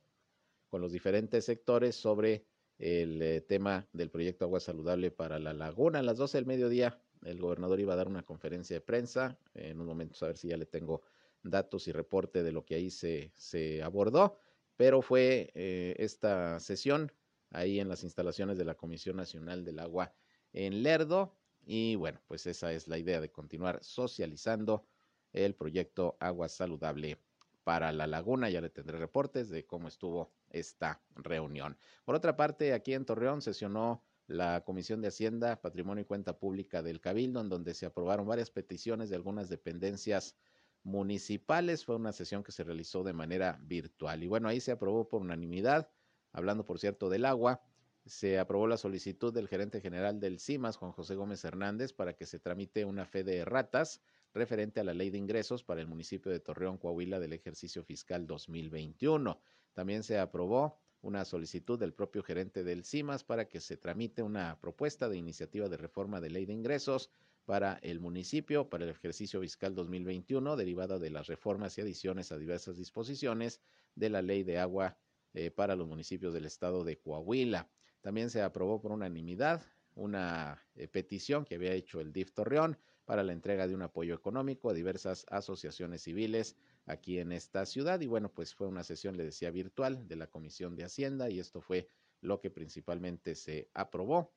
con 0.69 0.79
los 0.79 0.93
diferentes 0.93 1.43
sectores 1.43 1.95
sobre 1.95 2.45
el 2.79 3.21
eh, 3.21 3.41
tema 3.41 3.87
del 3.91 4.09
proyecto 4.09 4.45
Agua 4.45 4.61
Saludable 4.61 5.11
para 5.11 5.37
la 5.37 5.53
Laguna. 5.53 5.99
A 5.99 6.03
las 6.03 6.17
12 6.17 6.37
del 6.37 6.45
mediodía 6.45 6.97
el 7.23 7.41
gobernador 7.41 7.79
iba 7.79 7.93
a 7.93 7.97
dar 7.97 8.07
una 8.07 8.23
conferencia 8.23 8.77
de 8.77 8.81
prensa. 8.81 9.37
En 9.53 9.81
un 9.81 9.85
momento 9.85 10.15
a 10.23 10.27
ver 10.27 10.37
si 10.37 10.47
ya 10.47 10.57
le 10.57 10.65
tengo 10.65 11.01
datos 11.43 11.87
y 11.87 11.91
reporte 11.91 12.41
de 12.41 12.51
lo 12.53 12.65
que 12.65 12.75
ahí 12.75 12.89
se, 12.89 13.33
se 13.35 13.83
abordó. 13.83 14.37
Pero 14.77 15.01
fue 15.01 15.51
eh, 15.53 15.95
esta 15.99 16.59
sesión 16.61 17.11
ahí 17.51 17.79
en 17.79 17.87
las 17.87 18.03
instalaciones 18.03 18.57
de 18.57 18.65
la 18.65 18.75
Comisión 18.75 19.17
Nacional 19.17 19.63
del 19.63 19.79
Agua 19.79 20.13
en 20.53 20.83
Lerdo. 20.83 21.35
Y 21.63 21.95
bueno, 21.95 22.19
pues 22.27 22.47
esa 22.47 22.73
es 22.73 22.87
la 22.87 22.97
idea 22.97 23.21
de 23.21 23.31
continuar 23.31 23.83
socializando 23.83 24.85
el 25.31 25.55
proyecto 25.55 26.17
Agua 26.19 26.49
Saludable 26.49 27.19
para 27.63 27.91
la 27.91 28.07
laguna. 28.07 28.49
Ya 28.49 28.61
le 28.61 28.69
tendré 28.69 28.97
reportes 28.97 29.49
de 29.49 29.65
cómo 29.65 29.87
estuvo 29.87 30.31
esta 30.49 31.01
reunión. 31.15 31.77
Por 32.03 32.15
otra 32.15 32.35
parte, 32.35 32.73
aquí 32.73 32.93
en 32.93 33.05
Torreón 33.05 33.41
sesionó 33.41 34.03
la 34.27 34.63
Comisión 34.63 35.01
de 35.01 35.09
Hacienda, 35.09 35.61
Patrimonio 35.61 36.03
y 36.03 36.05
Cuenta 36.05 36.39
Pública 36.39 36.81
del 36.81 37.01
Cabildo, 37.01 37.41
en 37.41 37.49
donde 37.49 37.73
se 37.73 37.85
aprobaron 37.85 38.27
varias 38.27 38.49
peticiones 38.49 39.09
de 39.09 39.15
algunas 39.15 39.49
dependencias 39.49 40.35
municipales. 40.83 41.85
Fue 41.85 41.95
una 41.95 42.11
sesión 42.11 42.43
que 42.43 42.51
se 42.51 42.63
realizó 42.63 43.03
de 43.03 43.13
manera 43.13 43.59
virtual. 43.61 44.23
Y 44.23 44.27
bueno, 44.27 44.47
ahí 44.47 44.59
se 44.59 44.71
aprobó 44.71 45.07
por 45.07 45.21
unanimidad, 45.21 45.89
hablando 46.31 46.65
por 46.65 46.79
cierto 46.79 47.09
del 47.09 47.25
agua, 47.25 47.61
se 48.05 48.39
aprobó 48.39 48.67
la 48.67 48.77
solicitud 48.77 49.33
del 49.33 49.47
gerente 49.47 49.79
general 49.79 50.19
del 50.19 50.39
CIMAS, 50.39 50.77
Juan 50.77 50.91
José 50.91 51.15
Gómez 51.15 51.43
Hernández, 51.45 51.93
para 51.93 52.13
que 52.13 52.25
se 52.25 52.39
tramite 52.39 52.83
una 52.83 53.05
fe 53.05 53.23
de 53.23 53.45
ratas 53.45 54.01
referente 54.33 54.79
a 54.79 54.83
la 54.83 54.93
ley 54.93 55.09
de 55.09 55.17
ingresos 55.17 55.63
para 55.63 55.81
el 55.81 55.87
municipio 55.87 56.31
de 56.31 56.39
Torreón, 56.39 56.77
Coahuila 56.77 57.19
del 57.19 57.33
ejercicio 57.33 57.83
fiscal 57.83 58.25
2021. 58.25 59.39
También 59.73 60.03
se 60.03 60.17
aprobó 60.17 60.79
una 61.01 61.25
solicitud 61.25 61.79
del 61.79 61.93
propio 61.93 62.23
gerente 62.23 62.63
del 62.63 62.85
CIMAS 62.85 63.23
para 63.23 63.47
que 63.47 63.59
se 63.59 63.77
tramite 63.77 64.23
una 64.23 64.59
propuesta 64.59 65.09
de 65.09 65.17
iniciativa 65.17 65.67
de 65.67 65.77
reforma 65.77 66.21
de 66.21 66.29
ley 66.29 66.45
de 66.45 66.53
ingresos 66.53 67.11
para 67.45 67.79
el 67.81 67.99
municipio 67.99 68.69
para 68.69 68.83
el 68.83 68.91
ejercicio 68.91 69.41
fiscal 69.41 69.73
2021, 69.73 70.55
derivada 70.55 70.99
de 70.99 71.09
las 71.09 71.27
reformas 71.27 71.77
y 71.77 71.81
adiciones 71.81 72.31
a 72.31 72.37
diversas 72.37 72.77
disposiciones 72.77 73.61
de 73.95 74.09
la 74.09 74.21
ley 74.21 74.43
de 74.43 74.59
agua 74.59 74.97
eh, 75.33 75.51
para 75.51 75.75
los 75.75 75.87
municipios 75.87 76.33
del 76.33 76.45
estado 76.45 76.83
de 76.83 76.99
Coahuila. 76.99 77.69
También 78.01 78.29
se 78.29 78.41
aprobó 78.41 78.81
por 78.81 78.91
unanimidad 78.91 79.61
una 79.95 80.63
eh, 80.75 80.87
petición 80.87 81.45
que 81.45 81.55
había 81.55 81.73
hecho 81.73 81.99
el 82.01 82.13
DIF 82.13 82.31
Torreón 82.33 82.77
para 83.05 83.23
la 83.23 83.33
entrega 83.33 83.67
de 83.67 83.75
un 83.75 83.81
apoyo 83.81 84.15
económico 84.15 84.69
a 84.69 84.73
diversas 84.73 85.25
asociaciones 85.29 86.03
civiles 86.03 86.55
aquí 86.85 87.19
en 87.19 87.31
esta 87.31 87.65
ciudad. 87.65 87.99
Y 88.01 88.07
bueno, 88.07 88.31
pues 88.33 88.53
fue 88.53 88.67
una 88.67 88.83
sesión, 88.83 89.17
le 89.17 89.23
decía, 89.23 89.51
virtual 89.51 90.07
de 90.07 90.15
la 90.15 90.27
Comisión 90.27 90.75
de 90.75 90.85
Hacienda 90.85 91.29
y 91.29 91.39
esto 91.39 91.61
fue 91.61 91.89
lo 92.21 92.39
que 92.39 92.51
principalmente 92.51 93.35
se 93.35 93.69
aprobó 93.73 94.33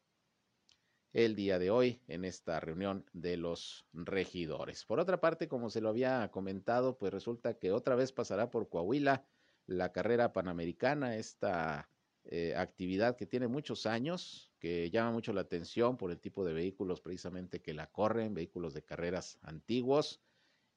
el 1.12 1.36
día 1.36 1.60
de 1.60 1.70
hoy 1.70 2.02
en 2.08 2.24
esta 2.24 2.58
reunión 2.58 3.04
de 3.12 3.36
los 3.36 3.86
regidores. 3.92 4.84
Por 4.84 4.98
otra 4.98 5.20
parte, 5.20 5.46
como 5.46 5.70
se 5.70 5.80
lo 5.80 5.88
había 5.88 6.28
comentado, 6.32 6.98
pues 6.98 7.12
resulta 7.12 7.56
que 7.58 7.70
otra 7.70 7.94
vez 7.94 8.10
pasará 8.10 8.50
por 8.50 8.68
Coahuila 8.68 9.24
la 9.66 9.92
carrera 9.92 10.32
panamericana, 10.32 11.16
esta 11.16 11.88
eh, 12.24 12.54
actividad 12.56 13.16
que 13.16 13.26
tiene 13.26 13.48
muchos 13.48 13.86
años, 13.86 14.52
que 14.58 14.90
llama 14.90 15.12
mucho 15.12 15.32
la 15.32 15.42
atención 15.42 15.96
por 15.96 16.10
el 16.10 16.20
tipo 16.20 16.44
de 16.44 16.54
vehículos 16.54 17.00
precisamente 17.00 17.60
que 17.60 17.74
la 17.74 17.90
corren, 17.90 18.34
vehículos 18.34 18.74
de 18.74 18.82
carreras 18.82 19.38
antiguos, 19.42 20.22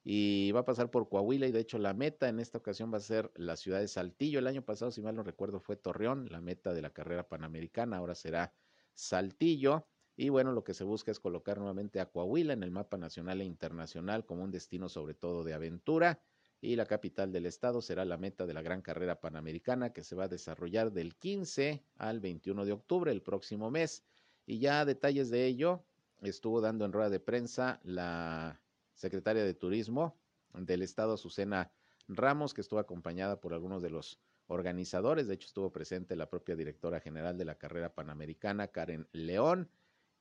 y 0.04 0.52
va 0.52 0.60
a 0.60 0.64
pasar 0.64 0.90
por 0.90 1.08
Coahuila 1.08 1.46
y 1.46 1.52
de 1.52 1.60
hecho 1.60 1.78
la 1.78 1.92
meta 1.92 2.28
en 2.28 2.40
esta 2.40 2.58
ocasión 2.58 2.92
va 2.92 2.98
a 2.98 3.00
ser 3.00 3.30
la 3.34 3.56
ciudad 3.56 3.80
de 3.80 3.88
Saltillo. 3.88 4.38
El 4.38 4.46
año 4.46 4.62
pasado, 4.62 4.90
si 4.90 5.02
mal 5.02 5.14
no 5.14 5.22
recuerdo, 5.22 5.60
fue 5.60 5.76
Torreón, 5.76 6.28
la 6.30 6.40
meta 6.40 6.72
de 6.72 6.82
la 6.82 6.90
carrera 6.90 7.28
panamericana, 7.28 7.98
ahora 7.98 8.14
será 8.14 8.54
Saltillo. 8.94 9.86
Y 10.16 10.30
bueno, 10.30 10.52
lo 10.52 10.64
que 10.64 10.74
se 10.74 10.84
busca 10.84 11.10
es 11.10 11.20
colocar 11.20 11.58
nuevamente 11.58 12.00
a 12.00 12.06
Coahuila 12.06 12.52
en 12.52 12.62
el 12.62 12.70
mapa 12.70 12.96
nacional 12.96 13.40
e 13.40 13.44
internacional 13.44 14.24
como 14.24 14.44
un 14.44 14.50
destino 14.50 14.88
sobre 14.88 15.14
todo 15.14 15.44
de 15.44 15.54
aventura. 15.54 16.20
Y 16.60 16.76
la 16.76 16.86
capital 16.86 17.32
del 17.32 17.46
estado 17.46 17.80
será 17.80 18.04
la 18.04 18.16
meta 18.16 18.46
de 18.46 18.54
la 18.54 18.62
gran 18.62 18.82
carrera 18.82 19.20
panamericana 19.20 19.92
que 19.92 20.02
se 20.02 20.16
va 20.16 20.24
a 20.24 20.28
desarrollar 20.28 20.92
del 20.92 21.14
15 21.14 21.84
al 21.96 22.20
21 22.20 22.64
de 22.64 22.72
octubre, 22.72 23.12
el 23.12 23.22
próximo 23.22 23.70
mes. 23.70 24.02
Y 24.46 24.58
ya 24.58 24.84
detalles 24.84 25.30
de 25.30 25.46
ello 25.46 25.84
estuvo 26.20 26.60
dando 26.60 26.84
en 26.84 26.92
rueda 26.92 27.10
de 27.10 27.20
prensa 27.20 27.80
la 27.84 28.60
secretaria 28.94 29.44
de 29.44 29.54
Turismo 29.54 30.16
del 30.54 30.82
estado, 30.82 31.14
Azucena 31.14 31.70
Ramos, 32.08 32.54
que 32.54 32.62
estuvo 32.62 32.80
acompañada 32.80 33.40
por 33.40 33.54
algunos 33.54 33.82
de 33.82 33.90
los 33.90 34.18
organizadores. 34.48 35.28
De 35.28 35.34
hecho, 35.34 35.46
estuvo 35.46 35.70
presente 35.70 36.16
la 36.16 36.28
propia 36.28 36.56
directora 36.56 36.98
general 36.98 37.38
de 37.38 37.44
la 37.44 37.56
carrera 37.56 37.94
panamericana, 37.94 38.68
Karen 38.68 39.06
León 39.12 39.70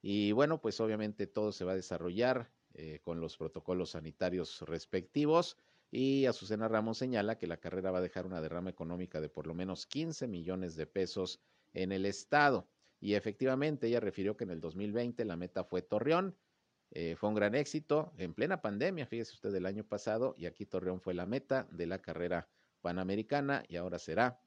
y 0.02 0.32
bueno, 0.32 0.62
pues 0.62 0.80
obviamente 0.80 1.28
todo 1.28 1.52
se 1.52 1.66
va 1.66 1.74
a 1.74 1.76
desarrollar 1.76 2.50
eh, 2.74 3.00
con 3.04 3.20
los 3.20 3.38
protocolos 3.38 3.92
sanitarios 3.92 4.62
respectivos. 4.62 5.58
Y 5.90 6.26
Azucena 6.26 6.68
Ramos 6.68 6.98
señala 6.98 7.38
que 7.38 7.48
la 7.48 7.58
carrera 7.58 7.92
va 7.92 8.00
a 8.00 8.02
dejar 8.02 8.26
una 8.26 8.42
derrama 8.42 8.70
económica 8.70 9.22
de 9.22 9.30
por 9.30 9.48
lo 9.48 9.54
menos 9.54 9.86
15 9.86 10.28
millones 10.28 10.76
de 10.76 10.86
pesos 10.86 11.40
en 11.74 11.92
el 11.92 12.06
estado. 12.06 12.68
Y 13.00 13.14
efectivamente, 13.14 13.88
ella 13.88 14.00
refirió 14.00 14.36
que 14.36 14.44
en 14.44 14.52
el 14.52 14.60
2020 14.60 15.24
la 15.26 15.38
meta 15.38 15.64
fue 15.64 15.82
Torreón. 15.82 16.36
Eh, 16.92 17.16
fue 17.16 17.30
un 17.30 17.36
gran 17.36 17.56
éxito 17.56 18.14
en 18.18 18.34
plena 18.34 18.62
pandemia, 18.62 19.06
fíjese 19.06 19.34
usted, 19.34 19.52
del 19.52 19.66
año 19.66 19.84
pasado, 19.84 20.36
y 20.38 20.46
aquí 20.46 20.66
Torreón 20.66 21.02
fue 21.02 21.14
la 21.14 21.26
meta 21.26 21.68
de 21.72 21.86
la 21.86 22.02
carrera 22.02 22.48
panamericana 22.82 23.64
y 23.68 23.76
ahora 23.76 24.00
será 24.00 24.42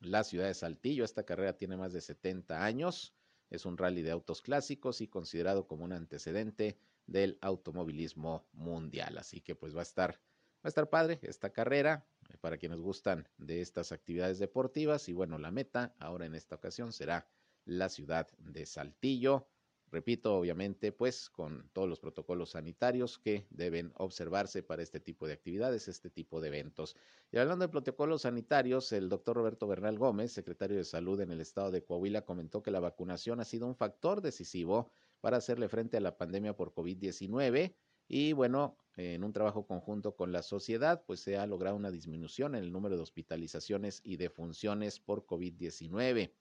la 0.00 0.24
ciudad 0.24 0.46
de 0.46 0.54
Saltillo. 0.54 1.04
Esta 1.04 1.24
carrera 1.24 1.56
tiene 1.56 1.76
más 1.76 1.92
de 1.92 2.00
70 2.00 2.64
años 2.64 3.14
es 3.50 3.66
un 3.66 3.76
rally 3.76 4.02
de 4.02 4.12
autos 4.12 4.40
clásicos 4.40 5.00
y 5.00 5.08
considerado 5.08 5.66
como 5.66 5.84
un 5.84 5.92
antecedente 5.92 6.78
del 7.06 7.36
automovilismo 7.40 8.46
mundial. 8.52 9.18
Así 9.18 9.40
que 9.40 9.56
pues 9.56 9.74
va 9.74 9.80
a 9.80 9.82
estar, 9.82 10.20
va 10.60 10.64
a 10.64 10.68
estar 10.68 10.90
padre 10.90 11.18
esta 11.22 11.50
carrera 11.50 12.06
eh, 12.28 12.36
para 12.38 12.58
quienes 12.58 12.80
gustan 12.80 13.26
de 13.38 13.62
estas 13.62 13.92
actividades 13.92 14.38
deportivas. 14.38 15.08
Y 15.08 15.12
bueno, 15.12 15.38
la 15.38 15.50
meta 15.50 15.94
ahora 15.98 16.26
en 16.26 16.34
esta 16.34 16.56
ocasión 16.56 16.92
será 16.92 17.26
la 17.64 17.88
ciudad 17.88 18.28
de 18.38 18.66
Saltillo. 18.66 19.48
Repito, 19.90 20.36
obviamente, 20.36 20.92
pues 20.92 21.28
con 21.30 21.68
todos 21.72 21.88
los 21.88 21.98
protocolos 21.98 22.50
sanitarios 22.50 23.18
que 23.18 23.46
deben 23.50 23.92
observarse 23.96 24.62
para 24.62 24.82
este 24.82 25.00
tipo 25.00 25.26
de 25.26 25.32
actividades, 25.32 25.88
este 25.88 26.10
tipo 26.10 26.40
de 26.40 26.48
eventos. 26.48 26.96
Y 27.32 27.38
hablando 27.38 27.64
de 27.64 27.72
protocolos 27.72 28.22
sanitarios, 28.22 28.92
el 28.92 29.08
doctor 29.08 29.36
Roberto 29.36 29.66
Bernal 29.66 29.98
Gómez, 29.98 30.30
secretario 30.30 30.76
de 30.76 30.84
Salud 30.84 31.20
en 31.20 31.32
el 31.32 31.40
estado 31.40 31.72
de 31.72 31.82
Coahuila, 31.82 32.24
comentó 32.24 32.62
que 32.62 32.70
la 32.70 32.78
vacunación 32.78 33.40
ha 33.40 33.44
sido 33.44 33.66
un 33.66 33.74
factor 33.74 34.20
decisivo 34.20 34.92
para 35.20 35.38
hacerle 35.38 35.68
frente 35.68 35.96
a 35.96 36.00
la 36.00 36.16
pandemia 36.16 36.54
por 36.54 36.72
COVID-19. 36.72 37.74
Y 38.12 38.32
bueno, 38.32 38.76
en 38.96 39.22
un 39.22 39.32
trabajo 39.32 39.68
conjunto 39.68 40.16
con 40.16 40.32
la 40.32 40.42
sociedad, 40.42 41.04
pues 41.06 41.20
se 41.20 41.36
ha 41.36 41.46
logrado 41.46 41.76
una 41.76 41.92
disminución 41.92 42.56
en 42.56 42.64
el 42.64 42.72
número 42.72 42.96
de 42.96 43.02
hospitalizaciones 43.02 44.00
y 44.02 44.16
defunciones 44.16 44.98
por 44.98 45.26
COVID-19. 45.26 46.32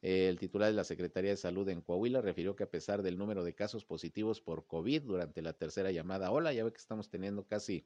El 0.00 0.38
titular 0.38 0.68
de 0.68 0.76
la 0.76 0.84
Secretaría 0.84 1.32
de 1.32 1.36
Salud 1.36 1.68
en 1.70 1.80
Coahuila 1.80 2.20
refirió 2.20 2.54
que 2.54 2.62
a 2.62 2.70
pesar 2.70 3.02
del 3.02 3.18
número 3.18 3.42
de 3.42 3.56
casos 3.56 3.84
positivos 3.84 4.40
por 4.40 4.68
COVID 4.68 5.02
durante 5.02 5.42
la 5.42 5.54
tercera 5.54 5.90
llamada 5.90 6.30
hola, 6.30 6.52
ya 6.52 6.62
ve 6.62 6.70
que 6.70 6.78
estamos 6.78 7.10
teniendo 7.10 7.48
casi 7.48 7.84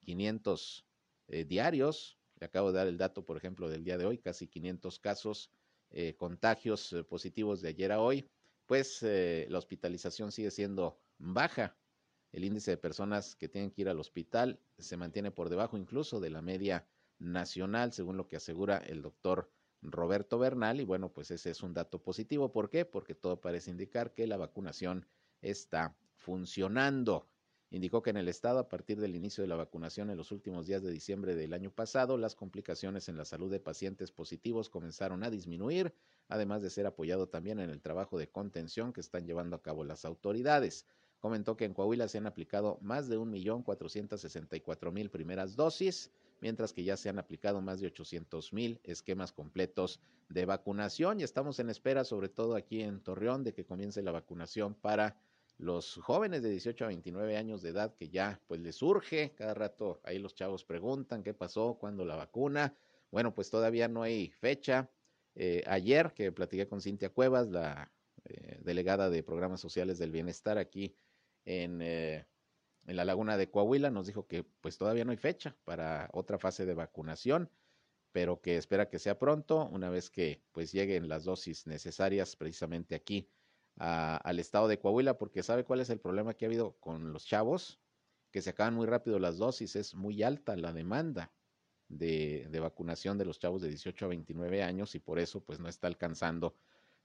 500 0.00 0.86
eh, 1.28 1.44
diarios. 1.46 2.18
Le 2.38 2.44
acabo 2.44 2.70
de 2.70 2.76
dar 2.76 2.86
el 2.86 2.98
dato, 2.98 3.24
por 3.24 3.38
ejemplo, 3.38 3.70
del 3.70 3.82
día 3.82 3.96
de 3.96 4.04
hoy, 4.04 4.18
casi 4.18 4.46
500 4.46 4.98
casos, 4.98 5.50
eh, 5.90 6.16
contagios 6.18 6.92
eh, 6.92 7.02
positivos 7.02 7.62
de 7.62 7.70
ayer 7.70 7.92
a 7.92 8.02
hoy. 8.02 8.28
Pues 8.66 9.02
la 9.02 9.58
hospitalización 9.58 10.32
sigue 10.32 10.50
siendo 10.50 10.98
baja. 11.18 11.76
El 12.34 12.42
índice 12.42 12.72
de 12.72 12.76
personas 12.76 13.36
que 13.36 13.48
tienen 13.48 13.70
que 13.70 13.82
ir 13.82 13.88
al 13.88 14.00
hospital 14.00 14.58
se 14.76 14.96
mantiene 14.96 15.30
por 15.30 15.50
debajo 15.50 15.76
incluso 15.76 16.18
de 16.18 16.30
la 16.30 16.42
media 16.42 16.84
nacional, 17.20 17.92
según 17.92 18.16
lo 18.16 18.26
que 18.26 18.34
asegura 18.34 18.78
el 18.78 19.02
doctor 19.02 19.52
Roberto 19.82 20.36
Bernal 20.36 20.80
y 20.80 20.84
bueno, 20.84 21.12
pues 21.12 21.30
ese 21.30 21.50
es 21.50 21.62
un 21.62 21.74
dato 21.74 22.02
positivo. 22.02 22.50
¿Por 22.50 22.70
qué? 22.70 22.84
Porque 22.84 23.14
todo 23.14 23.40
parece 23.40 23.70
indicar 23.70 24.14
que 24.14 24.26
la 24.26 24.36
vacunación 24.36 25.06
está 25.42 25.94
funcionando. 26.16 27.28
Indicó 27.70 28.02
que 28.02 28.10
en 28.10 28.16
el 28.16 28.26
estado, 28.26 28.58
a 28.58 28.68
partir 28.68 29.00
del 29.00 29.14
inicio 29.14 29.42
de 29.42 29.48
la 29.48 29.54
vacunación 29.54 30.10
en 30.10 30.16
los 30.16 30.32
últimos 30.32 30.66
días 30.66 30.82
de 30.82 30.90
diciembre 30.90 31.36
del 31.36 31.52
año 31.52 31.70
pasado, 31.70 32.18
las 32.18 32.34
complicaciones 32.34 33.08
en 33.08 33.16
la 33.16 33.24
salud 33.24 33.48
de 33.48 33.60
pacientes 33.60 34.10
positivos 34.10 34.68
comenzaron 34.68 35.22
a 35.22 35.30
disminuir, 35.30 35.94
además 36.28 36.62
de 36.62 36.70
ser 36.70 36.86
apoyado 36.86 37.28
también 37.28 37.60
en 37.60 37.70
el 37.70 37.80
trabajo 37.80 38.18
de 38.18 38.28
contención 38.28 38.92
que 38.92 39.02
están 39.02 39.24
llevando 39.24 39.54
a 39.54 39.62
cabo 39.62 39.84
las 39.84 40.04
autoridades. 40.04 40.84
Comentó 41.24 41.56
que 41.56 41.64
en 41.64 41.72
Coahuila 41.72 42.06
se 42.06 42.18
han 42.18 42.26
aplicado 42.26 42.76
más 42.82 43.08
de 43.08 43.18
1.464.000 43.18 45.08
primeras 45.08 45.56
dosis 45.56 46.10
mientras 46.42 46.74
que 46.74 46.84
ya 46.84 46.98
se 46.98 47.08
han 47.08 47.18
aplicado 47.18 47.62
más 47.62 47.80
de 47.80 47.86
800 47.86 48.52
mil 48.52 48.78
esquemas 48.84 49.32
completos 49.32 50.02
de 50.28 50.44
vacunación 50.44 51.20
y 51.20 51.22
estamos 51.22 51.58
en 51.60 51.70
espera, 51.70 52.04
sobre 52.04 52.28
todo 52.28 52.56
aquí 52.56 52.82
en 52.82 53.00
Torreón, 53.00 53.42
de 53.42 53.54
que 53.54 53.64
comience 53.64 54.02
la 54.02 54.12
vacunación 54.12 54.74
para 54.74 55.16
los 55.56 55.94
jóvenes 55.94 56.42
de 56.42 56.50
18 56.50 56.84
a 56.84 56.88
29 56.88 57.38
años 57.38 57.62
de 57.62 57.70
edad 57.70 57.94
que 57.94 58.10
ya 58.10 58.38
pues 58.46 58.60
les 58.60 58.76
surge, 58.76 59.32
cada 59.34 59.54
rato 59.54 60.02
ahí 60.04 60.18
los 60.18 60.34
chavos 60.34 60.62
preguntan 60.62 61.22
qué 61.22 61.32
pasó, 61.32 61.78
cuándo 61.80 62.04
la 62.04 62.16
vacuna. 62.16 62.76
Bueno, 63.10 63.34
pues 63.34 63.48
todavía 63.48 63.88
no 63.88 64.02
hay 64.02 64.28
fecha. 64.28 64.90
Eh, 65.36 65.64
ayer 65.66 66.12
que 66.12 66.32
platiqué 66.32 66.68
con 66.68 66.82
Cintia 66.82 67.08
Cuevas, 67.08 67.48
la 67.48 67.90
eh, 68.26 68.58
delegada 68.62 69.08
de 69.08 69.22
programas 69.22 69.62
sociales 69.62 69.98
del 69.98 70.10
bienestar 70.10 70.58
aquí 70.58 70.94
en, 71.44 71.80
eh, 71.82 72.26
en 72.86 72.96
la 72.96 73.04
laguna 73.04 73.36
de 73.36 73.50
Coahuila, 73.50 73.90
nos 73.90 74.06
dijo 74.06 74.26
que 74.26 74.44
pues 74.44 74.78
todavía 74.78 75.04
no 75.04 75.10
hay 75.10 75.16
fecha 75.16 75.56
para 75.64 76.10
otra 76.12 76.38
fase 76.38 76.66
de 76.66 76.74
vacunación, 76.74 77.50
pero 78.12 78.40
que 78.40 78.56
espera 78.56 78.88
que 78.88 78.98
sea 78.98 79.18
pronto, 79.18 79.68
una 79.72 79.90
vez 79.90 80.10
que 80.10 80.42
pues 80.52 80.72
lleguen 80.72 81.08
las 81.08 81.24
dosis 81.24 81.66
necesarias 81.66 82.36
precisamente 82.36 82.94
aquí 82.94 83.28
al 83.76 84.38
estado 84.38 84.68
de 84.68 84.78
Coahuila, 84.78 85.18
porque 85.18 85.42
sabe 85.42 85.64
cuál 85.64 85.80
es 85.80 85.90
el 85.90 85.98
problema 85.98 86.34
que 86.34 86.44
ha 86.44 86.48
habido 86.48 86.76
con 86.78 87.12
los 87.12 87.26
chavos, 87.26 87.80
que 88.30 88.40
se 88.40 88.50
acaban 88.50 88.74
muy 88.74 88.86
rápido 88.86 89.18
las 89.18 89.38
dosis, 89.38 89.74
es 89.74 89.94
muy 89.94 90.22
alta 90.22 90.56
la 90.56 90.72
demanda 90.72 91.32
de, 91.88 92.46
de 92.50 92.60
vacunación 92.60 93.18
de 93.18 93.24
los 93.24 93.38
chavos 93.40 93.62
de 93.62 93.68
18 93.68 94.04
a 94.04 94.08
29 94.08 94.62
años 94.62 94.94
y 94.94 95.00
por 95.00 95.18
eso 95.18 95.40
pues 95.42 95.58
no 95.58 95.68
está 95.68 95.88
alcanzando 95.88 96.54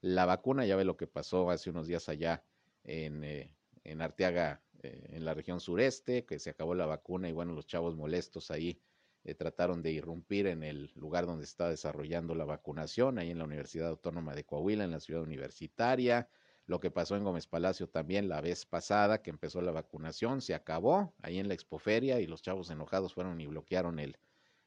la 0.00 0.26
vacuna, 0.26 0.64
ya 0.64 0.76
ve 0.76 0.84
lo 0.84 0.96
que 0.96 1.06
pasó 1.06 1.50
hace 1.50 1.70
unos 1.70 1.86
días 1.86 2.08
allá 2.08 2.44
en, 2.84 3.24
eh, 3.24 3.52
en 3.84 4.02
Arteaga, 4.02 4.62
eh, 4.82 5.08
en 5.10 5.24
la 5.24 5.34
región 5.34 5.60
sureste, 5.60 6.24
que 6.24 6.38
se 6.38 6.50
acabó 6.50 6.74
la 6.74 6.86
vacuna 6.86 7.28
y 7.28 7.32
bueno, 7.32 7.52
los 7.52 7.66
chavos 7.66 7.96
molestos 7.96 8.50
ahí 8.50 8.80
eh, 9.24 9.34
trataron 9.34 9.82
de 9.82 9.92
irrumpir 9.92 10.46
en 10.46 10.62
el 10.62 10.92
lugar 10.94 11.26
donde 11.26 11.44
está 11.44 11.68
desarrollando 11.68 12.34
la 12.34 12.44
vacunación, 12.44 13.18
ahí 13.18 13.30
en 13.30 13.38
la 13.38 13.44
Universidad 13.44 13.88
Autónoma 13.88 14.34
de 14.34 14.44
Coahuila, 14.44 14.84
en 14.84 14.92
la 14.92 15.00
ciudad 15.00 15.22
universitaria. 15.22 16.28
Lo 16.66 16.80
que 16.80 16.90
pasó 16.90 17.16
en 17.16 17.24
Gómez 17.24 17.46
Palacio 17.46 17.88
también 17.88 18.28
la 18.28 18.40
vez 18.40 18.64
pasada 18.64 19.22
que 19.22 19.30
empezó 19.30 19.60
la 19.60 19.72
vacunación, 19.72 20.40
se 20.40 20.54
acabó 20.54 21.14
ahí 21.20 21.38
en 21.38 21.48
la 21.48 21.54
expoferia 21.54 22.20
y 22.20 22.26
los 22.26 22.42
chavos 22.42 22.70
enojados 22.70 23.12
fueron 23.12 23.40
y 23.40 23.46
bloquearon 23.46 23.98
el, 23.98 24.16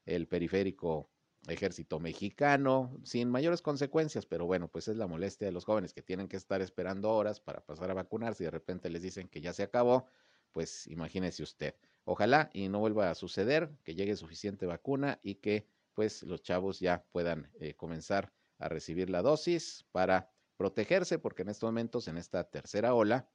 el 0.06 0.28
periférico 0.28 1.10
ejército 1.48 2.00
mexicano, 2.00 2.98
sin 3.04 3.30
mayores 3.30 3.62
consecuencias, 3.62 4.26
pero 4.26 4.46
bueno, 4.46 4.70
pues 4.70 4.88
es 4.88 4.96
la 4.96 5.08
molestia 5.08 5.46
de 5.46 5.52
los 5.52 5.66
jóvenes 5.66 5.94
que 5.94 6.02
tienen 6.02 6.28
que 6.28 6.38
estar 6.38 6.62
esperando 6.62 7.12
horas 7.12 7.40
para 7.40 7.66
pasar 7.66 7.92
a 7.92 7.94
vacunarse 7.94 8.44
y 8.44 8.46
de 8.46 8.52
repente 8.52 8.90
les 8.90 9.02
dicen 9.02 9.28
que 9.28 9.42
ya 9.42 9.54
se 9.54 9.64
acabó, 9.64 10.08
pues 10.52 10.88
imagínese 10.88 11.44
usted. 11.44 11.76
Ojalá 12.06 12.50
y 12.54 12.70
no 12.70 12.80
vuelva 12.80 13.10
a 13.10 13.16
suceder, 13.16 13.72
que 13.84 13.96
llegue 13.96 14.16
suficiente 14.16 14.66
vacuna 14.66 15.20
y 15.24 15.36
que 15.36 15.68
pues 15.94 16.24
los 16.24 16.42
chavos 16.42 16.80
ya 16.80 17.06
puedan 17.12 17.52
eh, 17.60 17.76
comenzar 17.76 18.34
a 18.58 18.70
recibir 18.70 19.10
la 19.10 19.22
dosis 19.22 19.86
para 19.92 20.32
protegerse, 20.58 21.20
porque 21.20 21.42
en 21.42 21.50
estos 21.50 21.68
momentos, 21.68 22.08
en 22.08 22.18
esta 22.18 22.44
tercera 22.50 22.94
ola, 22.94 23.30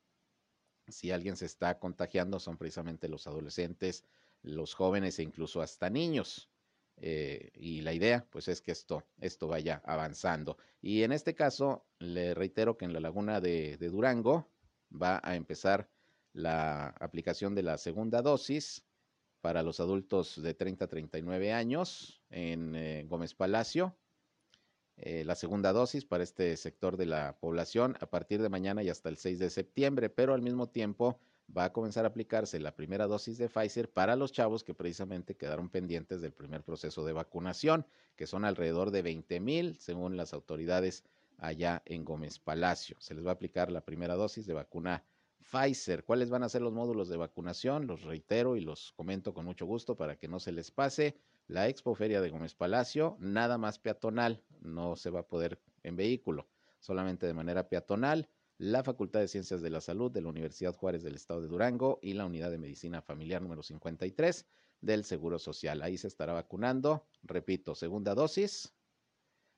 si 0.87 1.11
alguien 1.11 1.37
se 1.37 1.47
está 1.47 1.79
contagiando 1.79 2.41
son 2.41 2.57
precisamente 2.57 3.09
los 3.09 3.27
adolescentes, 3.27 4.05
los 4.43 4.75
jóvenes 4.75 5.19
e 5.19 5.23
incluso 5.23 5.61
hasta 5.61 5.91
niños. 5.91 6.51
Eh, 7.01 7.51
y 7.55 7.81
la 7.83 7.93
idea, 7.93 8.27
pues, 8.31 8.49
es 8.49 8.61
que 8.61 8.73
esto, 8.73 9.05
esto 9.21 9.47
vaya 9.47 9.83
avanzando. 9.85 10.57
Y 10.81 11.03
en 11.03 11.13
este 11.13 11.35
caso, 11.35 11.87
le 11.99 12.35
reitero 12.35 12.77
que 12.77 12.85
en 12.85 12.93
la 12.93 13.01
laguna 13.01 13.41
de, 13.41 13.77
Durango 13.79 14.49
va 14.91 15.21
a 15.23 15.37
empezar 15.37 15.89
la 16.33 16.89
aplicación 17.01 17.55
de 17.55 17.63
la 17.63 17.79
segunda 17.79 18.23
dosis 18.23 18.85
para 19.41 19.63
los 19.63 19.81
adultos 19.81 20.41
de 20.43 20.55
30 20.55 20.85
a 20.85 20.89
39 20.89 21.53
años 21.53 22.21
en 22.31 22.75
eh, 22.75 23.05
Gómez 23.09 23.35
Palacio. 23.35 23.97
Eh, 24.97 25.25
la 25.25 25.37
segunda 25.37 25.73
dosis 25.73 26.05
para 26.05 26.25
este 26.25 26.57
sector 26.57 26.97
de 26.97 27.07
la 27.07 27.39
población 27.39 27.97
a 28.01 28.07
partir 28.07 28.43
de 28.43 28.49
mañana 28.49 28.83
y 28.83 28.89
hasta 28.89 29.09
el 29.09 29.17
6 29.17 29.39
de 29.39 29.51
septiembre, 29.51 30.11
pero 30.11 30.35
al 30.35 30.43
mismo 30.43 30.69
tiempo 30.69 31.21
va 31.57 31.65
a 31.65 31.73
comenzar 31.73 32.05
a 32.05 32.09
aplicarse 32.09 32.61
la 32.61 32.75
primera 32.75 33.07
dosis 33.07 33.39
de 33.39 33.49
Pfizer 33.49 33.91
para 33.91 34.17
los 34.17 34.33
chavos 34.33 34.65
que 34.65 34.75
precisamente 34.75 35.37
quedaron 35.37 35.69
pendientes 35.69 36.21
del 36.21 36.33
primer 36.33 36.63
proceso 36.63 37.05
de 37.05 37.13
vacunación, 37.13 37.87
que 38.17 38.27
son 38.27 38.45
alrededor 38.45 38.91
de 38.91 39.03
20 39.03 39.41
mil, 39.41 39.79
según 39.79 40.17
las 40.17 40.35
autoridades 40.35 41.05
allá 41.39 41.83
en 41.87 42.05
Gómez 42.05 42.39
Palacio. 42.39 42.97
Se 43.01 43.15
les 43.15 43.25
va 43.25 43.31
a 43.31 43.35
aplicar 43.35 43.71
la 43.71 43.81
primera 43.81 44.15
dosis 44.15 44.47
de 44.47 44.55
vacuna 44.55 45.05
Pfizer. 45.51 46.05
¿Cuáles 46.05 46.29
van 46.31 46.43
a 46.43 46.49
ser 46.49 46.63
los 46.63 46.75
módulos 46.75 47.09
de 47.09 47.17
vacunación? 47.17 47.87
Los 47.87 48.03
reitero 48.03 48.57
y 48.57 48.61
los 48.61 48.93
comento 48.93 49.33
con 49.33 49.45
mucho 49.45 49.65
gusto 49.65 49.97
para 49.97 50.17
que 50.17 50.29
no 50.29 50.41
se 50.41 50.53
les 50.53 50.71
pase. 50.71 51.17
La 51.47 51.69
Expoferia 51.69 52.21
de 52.21 52.29
Gómez 52.29 52.55
Palacio, 52.55 53.17
nada 53.21 53.57
más 53.57 53.79
peatonal, 53.79 54.43
no 54.61 54.97
se 54.97 55.09
va 55.09 55.21
a 55.21 55.27
poder 55.27 55.59
en 55.83 55.97
vehículo, 55.97 56.47
solamente 56.79 57.27
de 57.27 57.33
manera 57.33 57.69
peatonal 57.69 58.29
la 58.59 58.83
Facultad 58.83 59.21
de 59.21 59.29
Ciencias 59.29 59.63
de 59.63 59.71
la 59.71 59.81
Salud 59.81 60.11
de 60.11 60.21
la 60.21 60.29
Universidad 60.29 60.75
Juárez 60.75 61.05
del 61.05 61.15
Estado 61.15 61.41
de 61.41 61.47
Durango 61.47 62.01
y 62.03 62.15
la 62.15 62.27
Unidad 62.27 62.51
de 62.51 62.59
Medicina 62.59 63.01
Familiar 63.01 63.41
número 63.41 63.63
53 63.63 64.47
del 64.81 65.05
Seguro 65.05 65.39
Social. 65.39 65.81
Ahí 65.81 65.97
se 65.97 66.09
estará 66.09 66.33
vacunando, 66.33 67.07
repito, 67.23 67.77
segunda 67.77 68.17
dosis 68.17 68.75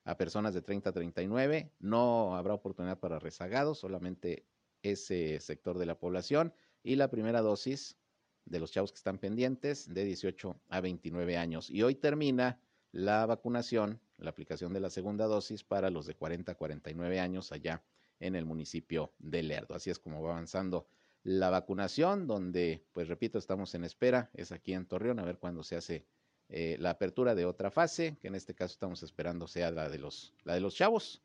a 0.05 0.19
personas 0.19 0.53
de 0.53 0.61
30 0.61 0.91
a 0.91 0.93
39. 0.93 1.73
No 1.79 2.37
habrá 2.37 2.53
oportunidad 2.53 3.01
para 3.01 3.19
rezagados, 3.19 3.79
solamente 3.79 4.47
ese 4.83 5.41
sector 5.41 5.79
de 5.79 5.87
la 5.87 5.99
población. 5.99 6.53
Y 6.83 6.97
la 6.97 7.09
primera 7.09 7.41
dosis 7.41 7.97
de 8.45 8.61
los 8.61 8.71
chavos 8.71 8.93
que 8.93 8.99
están 8.99 9.19
pendientes 9.19 9.89
de 9.93 10.05
18 10.05 10.61
a 10.69 10.81
29 10.83 11.39
años. 11.39 11.71
Y 11.71 11.83
hoy 11.83 11.95
termina 11.95 12.61
la 12.93 13.25
vacunación, 13.25 13.99
la 14.19 14.31
aplicación 14.31 14.75
de 14.75 14.81
la 14.81 14.91
segunda 14.91 15.27
dosis 15.27 15.65
para 15.65 15.89
los 15.89 16.05
de 16.05 16.15
40 16.17 16.53
a 16.53 16.55
49 16.55 17.19
años 17.21 17.51
allá 17.53 17.83
en 18.21 18.37
el 18.37 18.45
municipio 18.45 19.13
de 19.19 19.43
Lerdo. 19.43 19.75
Así 19.75 19.91
es 19.91 19.99
como 19.99 20.23
va 20.23 20.33
avanzando 20.33 20.87
la 21.23 21.51
vacunación, 21.51 22.27
donde, 22.27 22.85
pues 22.93 23.09
repito, 23.09 23.39
estamos 23.39 23.75
en 23.75 23.85
espera, 23.85 24.31
es 24.35 24.53
aquí 24.53 24.73
en 24.73 24.87
Torreón, 24.87 25.19
a 25.19 25.25
ver 25.25 25.39
cuándo 25.39 25.63
se 25.63 25.77
hace 25.77 26.07
eh, 26.49 26.77
la 26.81 26.91
apertura 26.91 27.35
de 27.35 27.45
otra 27.45 27.71
fase, 27.71 28.17
que 28.21 28.29
en 28.29 28.35
este 28.35 28.55
caso 28.55 28.73
estamos 28.73 29.03
esperando 29.03 29.47
sea 29.47 29.71
la 29.71 29.89
de 29.89 29.99
los, 29.99 30.35
la 30.45 30.55
de 30.55 30.61
los 30.61 30.75
chavos, 30.75 31.23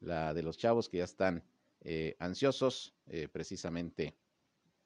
la 0.00 0.34
de 0.34 0.42
los 0.42 0.58
chavos 0.58 0.88
que 0.88 0.98
ya 0.98 1.04
están 1.04 1.42
eh, 1.80 2.16
ansiosos 2.18 2.94
eh, 3.06 3.28
precisamente 3.28 4.16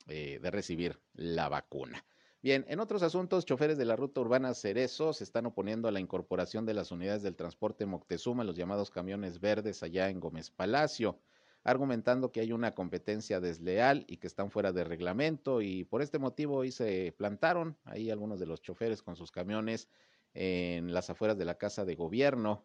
de 0.04 0.50
recibir 0.50 0.98
la 1.14 1.48
vacuna. 1.48 2.04
Bien, 2.42 2.64
en 2.68 2.80
otros 2.80 3.04
asuntos, 3.04 3.46
choferes 3.46 3.78
de 3.78 3.84
la 3.84 3.94
ruta 3.94 4.20
urbana 4.20 4.52
Cerezo 4.52 5.12
se 5.12 5.22
están 5.22 5.46
oponiendo 5.46 5.86
a 5.86 5.92
la 5.92 6.00
incorporación 6.00 6.66
de 6.66 6.74
las 6.74 6.90
unidades 6.90 7.22
del 7.22 7.36
transporte 7.36 7.86
Moctezuma, 7.86 8.42
los 8.42 8.56
llamados 8.56 8.90
camiones 8.90 9.38
verdes 9.38 9.84
allá 9.84 10.10
en 10.10 10.18
Gómez 10.18 10.50
Palacio 10.50 11.20
argumentando 11.64 12.32
que 12.32 12.40
hay 12.40 12.52
una 12.52 12.72
competencia 12.72 13.40
desleal 13.40 14.04
y 14.08 14.16
que 14.16 14.26
están 14.26 14.50
fuera 14.50 14.72
de 14.72 14.84
reglamento 14.84 15.62
y 15.62 15.84
por 15.84 16.02
este 16.02 16.18
motivo 16.18 16.56
hoy 16.56 16.72
se 16.72 17.14
plantaron 17.16 17.76
ahí 17.84 18.10
algunos 18.10 18.40
de 18.40 18.46
los 18.46 18.60
choferes 18.62 19.02
con 19.02 19.16
sus 19.16 19.30
camiones 19.30 19.88
en 20.34 20.92
las 20.92 21.10
afueras 21.10 21.38
de 21.38 21.44
la 21.44 21.58
casa 21.58 21.84
de 21.84 21.94
gobierno 21.94 22.64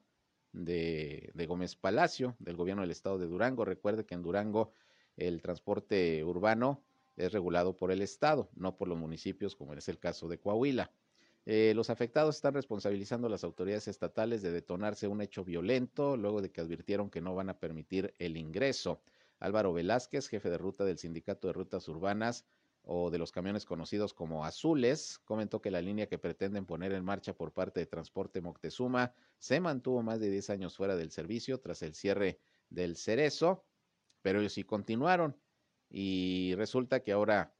de, 0.52 1.32
de 1.34 1.46
Gómez 1.46 1.76
Palacio, 1.76 2.36
del 2.40 2.56
gobierno 2.56 2.82
del 2.82 2.92
estado 2.92 3.18
de 3.20 3.28
Durango. 3.28 3.66
Recuerde 3.66 4.06
que 4.06 4.16
en 4.16 4.24
Durango 4.24 4.72
el 5.16 5.42
transporte 5.42 6.24
urbano 6.24 6.84
es 7.18 7.32
regulado 7.34 7.76
por 7.76 7.92
el 7.92 8.02
estado, 8.02 8.50
no 8.56 8.78
por 8.78 8.88
los 8.88 8.98
municipios 8.98 9.56
como 9.56 9.74
es 9.74 9.90
el 9.90 10.00
caso 10.00 10.28
de 10.28 10.40
Coahuila. 10.40 10.92
Eh, 11.50 11.72
los 11.76 11.90
afectados 11.90 12.36
están 12.36 12.56
responsabilizando 12.56 13.28
a 13.28 13.30
las 13.30 13.46
autoridades 13.46 13.88
estatales 13.88 14.42
de 14.42 14.52
detonarse 14.52 15.08
un 15.08 15.22
hecho 15.22 15.46
violento 15.46 16.18
luego 16.18 16.42
de 16.42 16.52
que 16.52 16.60
advirtieron 16.60 17.10
que 17.10 17.22
no 17.22 17.36
van 17.36 17.50
a 17.50 17.58
permitir 17.58 18.14
el 18.20 18.36
ingreso. 18.36 19.02
Álvaro 19.40 19.72
Velázquez, 19.72 20.28
jefe 20.28 20.50
de 20.50 20.58
ruta 20.58 20.84
del 20.84 20.98
Sindicato 20.98 21.48
de 21.48 21.54
Rutas 21.54 21.88
Urbanas 21.88 22.46
o 22.84 23.10
de 23.12 23.18
los 23.18 23.32
camiones 23.32 23.64
conocidos 23.64 24.14
como 24.14 24.44
azules, 24.44 25.20
comentó 25.20 25.62
que 25.62 25.72
la 25.72 25.80
línea 25.80 26.08
que 26.08 26.18
pretenden 26.18 26.66
poner 26.66 26.92
en 26.92 27.06
marcha 27.06 27.34
por 27.34 27.54
parte 27.54 27.80
de 27.80 27.86
Transporte 27.86 28.42
Moctezuma 28.42 29.14
se 29.38 29.62
mantuvo 29.62 30.04
más 30.04 30.20
de 30.20 30.30
10 30.30 30.50
años 30.50 30.76
fuera 30.76 30.98
del 30.98 31.12
servicio 31.12 31.62
tras 31.62 31.82
el 31.82 31.96
cierre 31.96 32.42
del 32.70 32.98
Cerezo, 32.98 33.64
pero 34.22 34.42
ellos 34.42 34.52
sí 34.52 34.66
continuaron 34.66 35.40
y 35.90 36.56
resulta 36.56 37.04
que 37.04 37.14
ahora 37.14 37.57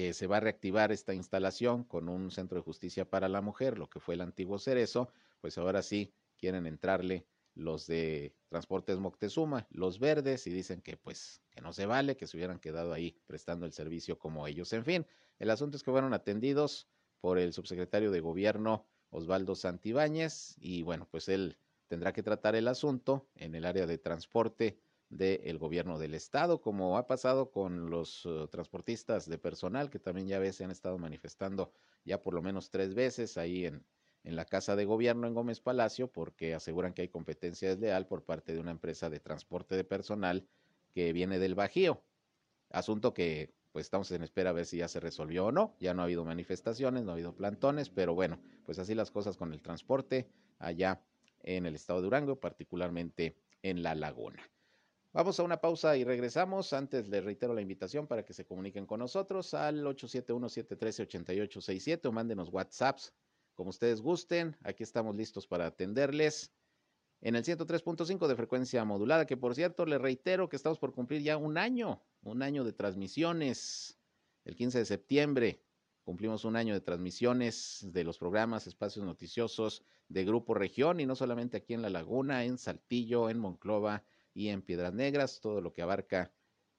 que 0.00 0.14
se 0.14 0.26
va 0.26 0.38
a 0.38 0.40
reactivar 0.40 0.92
esta 0.92 1.12
instalación 1.12 1.84
con 1.84 2.08
un 2.08 2.30
centro 2.30 2.56
de 2.56 2.62
justicia 2.62 3.04
para 3.10 3.28
la 3.28 3.42
mujer, 3.42 3.76
lo 3.76 3.90
que 3.90 4.00
fue 4.00 4.14
el 4.14 4.22
antiguo 4.22 4.58
Cerezo, 4.58 5.12
pues 5.42 5.58
ahora 5.58 5.82
sí 5.82 6.14
quieren 6.38 6.64
entrarle 6.64 7.26
los 7.54 7.86
de 7.86 8.34
Transportes 8.48 8.98
Moctezuma, 8.98 9.66
los 9.70 9.98
verdes, 9.98 10.46
y 10.46 10.50
dicen 10.50 10.80
que 10.80 10.96
pues 10.96 11.42
que 11.50 11.60
no 11.60 11.74
se 11.74 11.84
vale, 11.84 12.16
que 12.16 12.26
se 12.26 12.38
hubieran 12.38 12.60
quedado 12.60 12.94
ahí 12.94 13.14
prestando 13.26 13.66
el 13.66 13.74
servicio 13.74 14.18
como 14.18 14.46
ellos. 14.46 14.72
En 14.72 14.86
fin, 14.86 15.06
el 15.38 15.50
asunto 15.50 15.76
es 15.76 15.82
que 15.82 15.90
fueron 15.90 16.14
atendidos 16.14 16.88
por 17.20 17.38
el 17.38 17.52
subsecretario 17.52 18.10
de 18.10 18.20
Gobierno 18.20 18.86
Osvaldo 19.10 19.54
Santibáñez 19.54 20.56
y 20.60 20.82
bueno, 20.82 21.08
pues 21.10 21.28
él 21.28 21.58
tendrá 21.88 22.14
que 22.14 22.22
tratar 22.22 22.54
el 22.56 22.68
asunto 22.68 23.28
en 23.34 23.54
el 23.54 23.66
área 23.66 23.86
de 23.86 23.98
transporte 23.98 24.80
del 25.10 25.58
gobierno 25.58 25.98
del 25.98 26.14
estado, 26.14 26.60
como 26.60 26.96
ha 26.96 27.06
pasado 27.06 27.50
con 27.50 27.90
los 27.90 28.24
uh, 28.24 28.46
transportistas 28.46 29.28
de 29.28 29.38
personal, 29.38 29.90
que 29.90 29.98
también 29.98 30.28
ya 30.28 30.52
se 30.52 30.64
han 30.64 30.70
estado 30.70 30.98
manifestando 30.98 31.72
ya 32.04 32.22
por 32.22 32.32
lo 32.32 32.42
menos 32.42 32.70
tres 32.70 32.94
veces 32.94 33.36
ahí 33.36 33.66
en, 33.66 33.84
en 34.22 34.36
la 34.36 34.44
Casa 34.44 34.76
de 34.76 34.84
Gobierno 34.84 35.26
en 35.26 35.34
Gómez 35.34 35.60
Palacio, 35.60 36.10
porque 36.10 36.54
aseguran 36.54 36.94
que 36.94 37.02
hay 37.02 37.08
competencia 37.08 37.68
desleal 37.68 38.06
por 38.06 38.24
parte 38.24 38.54
de 38.54 38.60
una 38.60 38.70
empresa 38.70 39.10
de 39.10 39.20
transporte 39.20 39.76
de 39.76 39.84
personal 39.84 40.46
que 40.94 41.12
viene 41.12 41.38
del 41.38 41.56
Bajío. 41.56 42.02
Asunto 42.70 43.12
que 43.12 43.52
pues 43.72 43.86
estamos 43.86 44.10
en 44.10 44.22
espera 44.22 44.50
a 44.50 44.52
ver 44.52 44.66
si 44.66 44.78
ya 44.78 44.88
se 44.88 45.00
resolvió 45.00 45.46
o 45.46 45.52
no. 45.52 45.76
Ya 45.78 45.94
no 45.94 46.02
ha 46.02 46.04
habido 46.04 46.24
manifestaciones, 46.24 47.04
no 47.04 47.10
ha 47.10 47.14
habido 47.14 47.34
plantones, 47.34 47.88
pero 47.88 48.14
bueno, 48.14 48.40
pues 48.64 48.78
así 48.78 48.94
las 48.94 49.10
cosas 49.10 49.36
con 49.36 49.52
el 49.52 49.62
transporte 49.62 50.28
allá 50.58 51.02
en 51.42 51.66
el 51.66 51.74
estado 51.74 52.00
de 52.00 52.04
Durango, 52.04 52.40
particularmente 52.40 53.36
en 53.62 53.82
la 53.82 53.94
laguna. 53.94 54.42
Vamos 55.12 55.40
a 55.40 55.42
una 55.42 55.60
pausa 55.60 55.96
y 55.96 56.04
regresamos. 56.04 56.72
Antes 56.72 57.08
les 57.08 57.24
reitero 57.24 57.52
la 57.52 57.60
invitación 57.60 58.06
para 58.06 58.24
que 58.24 58.32
se 58.32 58.46
comuniquen 58.46 58.86
con 58.86 59.00
nosotros 59.00 59.54
al 59.54 59.84
871-713-8867 59.84 62.06
o 62.06 62.12
mándenos 62.12 62.48
WhatsApps 62.52 63.12
como 63.56 63.70
ustedes 63.70 64.00
gusten. 64.00 64.56
Aquí 64.62 64.84
estamos 64.84 65.16
listos 65.16 65.48
para 65.48 65.66
atenderles 65.66 66.52
en 67.22 67.34
el 67.34 67.42
103.5 67.42 68.28
de 68.28 68.36
frecuencia 68.36 68.84
modulada, 68.84 69.26
que 69.26 69.36
por 69.36 69.56
cierto 69.56 69.84
les 69.84 70.00
reitero 70.00 70.48
que 70.48 70.54
estamos 70.54 70.78
por 70.78 70.94
cumplir 70.94 71.22
ya 71.22 71.36
un 71.36 71.58
año, 71.58 72.00
un 72.22 72.44
año 72.44 72.62
de 72.62 72.72
transmisiones. 72.72 73.98
El 74.44 74.54
15 74.54 74.78
de 74.78 74.84
septiembre 74.84 75.60
cumplimos 76.04 76.44
un 76.44 76.54
año 76.54 76.72
de 76.72 76.82
transmisiones 76.82 77.80
de 77.82 78.04
los 78.04 78.16
programas, 78.16 78.68
espacios 78.68 79.04
noticiosos 79.04 79.82
de 80.08 80.24
Grupo 80.24 80.54
Región 80.54 81.00
y 81.00 81.06
no 81.06 81.16
solamente 81.16 81.56
aquí 81.56 81.74
en 81.74 81.82
La 81.82 81.90
Laguna, 81.90 82.44
en 82.44 82.58
Saltillo, 82.58 83.28
en 83.28 83.40
Monclova 83.40 84.04
y 84.34 84.48
en 84.48 84.62
Piedras 84.62 84.92
Negras, 84.92 85.40
todo 85.40 85.60
lo 85.60 85.72
que 85.72 85.82
abarca 85.82 86.32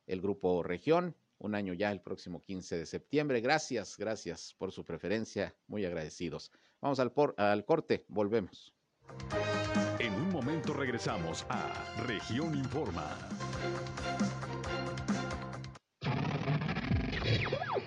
el 0.07 0.21
grupo 0.21 0.63
región. 0.63 1.15
Un 1.37 1.55
año 1.55 1.73
ya 1.73 1.91
el 1.91 2.01
próximo 2.01 2.41
15 2.41 2.77
de 2.77 2.85
septiembre. 2.85 3.41
Gracias, 3.41 3.97
gracias 3.97 4.55
por 4.57 4.71
su 4.71 4.85
preferencia. 4.85 5.55
Muy 5.67 5.85
agradecidos. 5.85 6.51
Vamos 6.81 6.99
al, 6.99 7.11
por, 7.11 7.33
al 7.37 7.65
corte, 7.65 8.05
volvemos. 8.07 8.73
En 9.99 10.13
un 10.13 10.29
momento 10.29 10.73
regresamos 10.73 11.45
a 11.49 12.03
Región 12.05 12.55
Informa. 12.55 13.17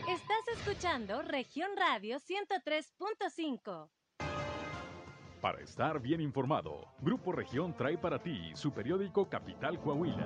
Estás 0.09 0.59
escuchando 0.59 1.23
Región 1.23 1.71
Radio 1.77 2.19
103.5. 2.19 3.91
para 5.45 5.61
estar 5.61 6.01
bien 6.01 6.23
informado. 6.23 6.89
Grupo 7.03 7.31
Región 7.31 7.77
trae 7.77 7.99
para 7.99 8.19
ti 8.19 8.53
su 8.55 8.73
periódico 8.73 9.29
Capital 9.29 9.79
Coahuila. 9.79 10.25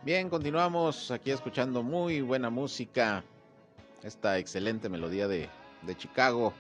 Bien, 0.06 0.30
continuamos 0.30 1.12
aquí 1.12 1.32
escuchando 1.32 1.82
muy 1.82 2.20
buena 2.20 2.50
música. 2.50 3.24
Esta 4.04 4.38
excelente 4.38 4.90
melodía 4.90 5.30
de, 5.30 5.48
de 5.82 5.96
Chicago. 5.96 6.54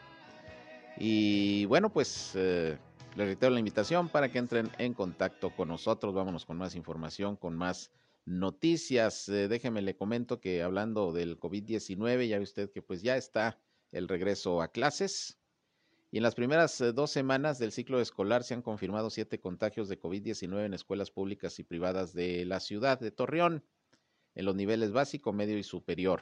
Y 0.97 1.65
bueno, 1.65 1.89
pues 1.89 2.31
eh, 2.35 2.77
les 3.17 3.27
reitero 3.27 3.51
la 3.51 3.59
invitación 3.59 4.07
para 4.07 4.31
que 4.31 4.37
entren 4.39 4.71
en 4.77 4.93
contacto 4.93 5.49
con 5.49 5.67
nosotros. 5.67 6.13
Vámonos 6.13 6.45
con 6.45 6.57
más 6.57 6.73
información, 6.75 7.35
con 7.35 7.57
más 7.57 7.91
noticias. 8.23 9.27
Eh, 9.27 9.49
déjeme 9.49 9.81
le 9.81 9.97
comento 9.97 10.39
que 10.39 10.63
hablando 10.63 11.11
del 11.11 11.37
COVID-19, 11.37 12.29
ya 12.29 12.37
ve 12.37 12.43
usted 12.43 12.71
que 12.71 12.81
pues 12.81 13.01
ya 13.01 13.17
está 13.17 13.59
el 13.91 14.07
regreso 14.07 14.61
a 14.61 14.69
clases. 14.69 15.37
Y 16.13 16.17
en 16.17 16.23
las 16.23 16.35
primeras 16.35 16.79
eh, 16.79 16.93
dos 16.93 17.09
semanas 17.09 17.57
del 17.57 17.71
ciclo 17.71 17.99
escolar 17.99 18.43
se 18.43 18.53
han 18.53 18.61
confirmado 18.61 19.09
siete 19.09 19.39
contagios 19.39 19.89
de 19.89 19.99
COVID-19 19.99 20.63
en 20.63 20.75
escuelas 20.75 21.09
públicas 21.09 21.57
y 21.57 21.63
privadas 21.63 22.13
de 22.13 22.45
la 22.45 22.59
ciudad 22.59 22.99
de 22.99 23.09
Torreón, 23.09 23.65
en 24.35 24.45
los 24.45 24.53
niveles 24.53 24.91
básico, 24.91 25.33
medio 25.33 25.57
y 25.57 25.63
superior. 25.63 26.21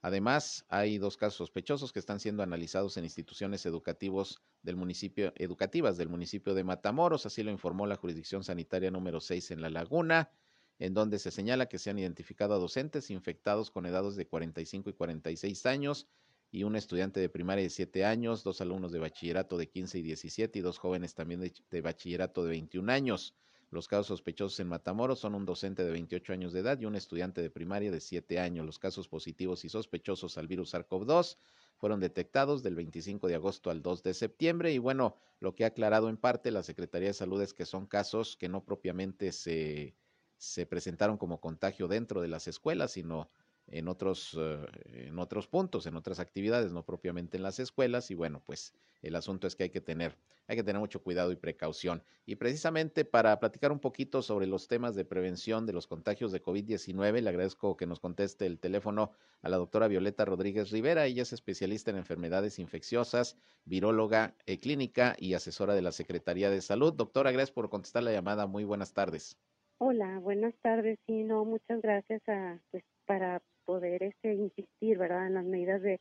Además, 0.00 0.64
hay 0.70 0.96
dos 0.96 1.18
casos 1.18 1.36
sospechosos 1.36 1.92
que 1.92 1.98
están 1.98 2.20
siendo 2.20 2.42
analizados 2.42 2.96
en 2.96 3.04
instituciones 3.04 3.66
educativos 3.66 4.40
del 4.62 4.76
municipio, 4.76 5.34
educativas 5.36 5.98
del 5.98 6.08
municipio 6.08 6.54
de 6.54 6.64
Matamoros, 6.64 7.26
así 7.26 7.42
lo 7.42 7.50
informó 7.50 7.86
la 7.86 7.96
jurisdicción 7.96 8.42
sanitaria 8.44 8.90
número 8.90 9.20
6 9.20 9.50
en 9.50 9.60
La 9.60 9.68
Laguna, 9.68 10.30
en 10.78 10.94
donde 10.94 11.18
se 11.18 11.30
señala 11.30 11.66
que 11.66 11.78
se 11.78 11.90
han 11.90 11.98
identificado 11.98 12.54
a 12.54 12.58
docentes 12.58 13.10
infectados 13.10 13.70
con 13.70 13.84
edades 13.84 14.16
de 14.16 14.26
45 14.26 14.88
y 14.88 14.92
46 14.94 15.66
años 15.66 16.08
y 16.52 16.64
un 16.64 16.76
estudiante 16.76 17.18
de 17.18 17.30
primaria 17.30 17.64
de 17.64 17.70
7 17.70 18.04
años, 18.04 18.44
dos 18.44 18.60
alumnos 18.60 18.92
de 18.92 18.98
bachillerato 18.98 19.56
de 19.56 19.70
15 19.70 19.98
y 19.98 20.02
17 20.02 20.58
y 20.58 20.62
dos 20.62 20.76
jóvenes 20.76 21.14
también 21.14 21.40
de, 21.40 21.80
bachillerato 21.80 22.44
de 22.44 22.50
21 22.50 22.92
años. 22.92 23.34
Los 23.70 23.88
casos 23.88 24.08
sospechosos 24.08 24.60
en 24.60 24.68
Matamoros 24.68 25.18
son 25.18 25.34
un 25.34 25.46
docente 25.46 25.82
de 25.82 25.90
28 25.90 26.34
años 26.34 26.52
de 26.52 26.60
edad 26.60 26.78
y 26.78 26.84
un 26.84 26.94
estudiante 26.94 27.40
de 27.40 27.48
primaria 27.48 27.90
de 27.90 28.00
7 28.00 28.38
años. 28.38 28.66
Los 28.66 28.78
casos 28.78 29.08
positivos 29.08 29.64
y 29.64 29.70
sospechosos 29.70 30.36
al 30.36 30.46
virus 30.46 30.74
SARS-CoV-2 30.74 31.38
fueron 31.78 32.00
detectados 32.00 32.62
del 32.62 32.74
25 32.74 33.28
de 33.28 33.34
agosto 33.34 33.70
al 33.70 33.80
2 33.80 34.02
de 34.02 34.12
septiembre 34.12 34.74
y 34.74 34.78
bueno, 34.78 35.16
lo 35.40 35.54
que 35.54 35.64
ha 35.64 35.68
aclarado 35.68 36.10
en 36.10 36.18
parte 36.18 36.50
la 36.50 36.62
Secretaría 36.62 37.08
de 37.08 37.14
Salud 37.14 37.40
es 37.40 37.54
que 37.54 37.64
son 37.64 37.86
casos 37.86 38.36
que 38.36 38.50
no 38.50 38.62
propiamente 38.62 39.32
se, 39.32 39.96
se 40.36 40.66
presentaron 40.66 41.16
como 41.16 41.40
contagio 41.40 41.88
dentro 41.88 42.20
de 42.20 42.28
las 42.28 42.46
escuelas, 42.46 42.92
sino 42.92 43.30
en 43.68 43.88
otros, 43.88 44.34
uh, 44.34 44.66
en 44.92 45.18
otros 45.18 45.46
puntos, 45.46 45.86
en 45.86 45.96
otras 45.96 46.20
actividades, 46.20 46.72
no 46.72 46.84
propiamente 46.84 47.36
en 47.36 47.42
las 47.42 47.58
escuelas. 47.58 48.10
Y 48.10 48.14
bueno, 48.14 48.42
pues 48.44 48.74
el 49.02 49.16
asunto 49.16 49.46
es 49.46 49.56
que 49.56 49.64
hay 49.64 49.70
que 49.70 49.80
tener, 49.80 50.16
hay 50.46 50.56
que 50.56 50.62
tener 50.62 50.80
mucho 50.80 51.02
cuidado 51.02 51.32
y 51.32 51.36
precaución. 51.36 52.02
Y 52.26 52.36
precisamente 52.36 53.04
para 53.04 53.38
platicar 53.40 53.72
un 53.72 53.80
poquito 53.80 54.22
sobre 54.22 54.46
los 54.46 54.68
temas 54.68 54.94
de 54.94 55.04
prevención 55.04 55.66
de 55.66 55.72
los 55.72 55.86
contagios 55.86 56.32
de 56.32 56.42
COVID-19, 56.42 57.20
le 57.20 57.28
agradezco 57.28 57.76
que 57.76 57.86
nos 57.86 58.00
conteste 58.00 58.46
el 58.46 58.58
teléfono 58.58 59.12
a 59.42 59.48
la 59.48 59.56
doctora 59.56 59.88
Violeta 59.88 60.24
Rodríguez 60.24 60.70
Rivera. 60.70 61.06
Ella 61.06 61.22
es 61.22 61.32
especialista 61.32 61.90
en 61.90 61.96
enfermedades 61.96 62.58
infecciosas, 62.58 63.36
viróloga 63.64 64.36
eh, 64.46 64.58
clínica 64.58 65.16
y 65.18 65.34
asesora 65.34 65.74
de 65.74 65.82
la 65.82 65.92
Secretaría 65.92 66.50
de 66.50 66.60
Salud. 66.60 66.92
Doctora, 66.92 67.32
gracias 67.32 67.52
por 67.52 67.70
contestar 67.70 68.02
la 68.02 68.12
llamada. 68.12 68.46
Muy 68.46 68.64
buenas 68.64 68.92
tardes. 68.92 69.36
Hola, 69.78 70.20
buenas 70.20 70.54
tardes. 70.62 70.96
Sí, 71.06 71.24
no, 71.24 71.44
muchas 71.44 71.82
gracias 71.82 72.22
a, 72.28 72.60
pues, 72.70 72.84
para 73.04 73.42
poder 73.64 74.02
este, 74.02 74.34
insistir, 74.34 74.98
¿verdad?, 74.98 75.26
en 75.26 75.34
las 75.34 75.44
medidas 75.44 75.82
de, 75.82 76.00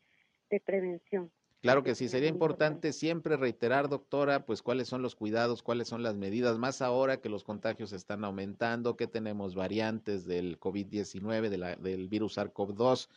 de 0.50 0.60
prevención. 0.60 1.32
Claro 1.62 1.84
que 1.84 1.94
sí, 1.94 2.10
sería 2.10 2.30
importante 2.30 2.92
siempre 2.92 3.38
reiterar, 3.38 3.88
doctora, 3.88 4.48
pues 4.48 4.64
cuáles 4.64 4.88
son 4.88 5.04
los 5.04 5.16
cuidados, 5.16 5.62
cuáles 5.62 5.88
son 5.88 6.02
las 6.02 6.16
medidas, 6.16 6.58
más 6.58 6.82
ahora 6.82 7.22
que 7.22 7.30
los 7.30 7.44
contagios 7.44 7.94
están 7.94 8.26
aumentando, 8.26 8.98
que 8.98 9.06
tenemos 9.06 9.54
variantes 9.54 10.26
del 10.26 10.60
COVID-19, 10.60 11.50
de 11.50 11.76
del 11.80 12.08
virus 12.08 12.40
SARS-CoV-2. 12.40 13.10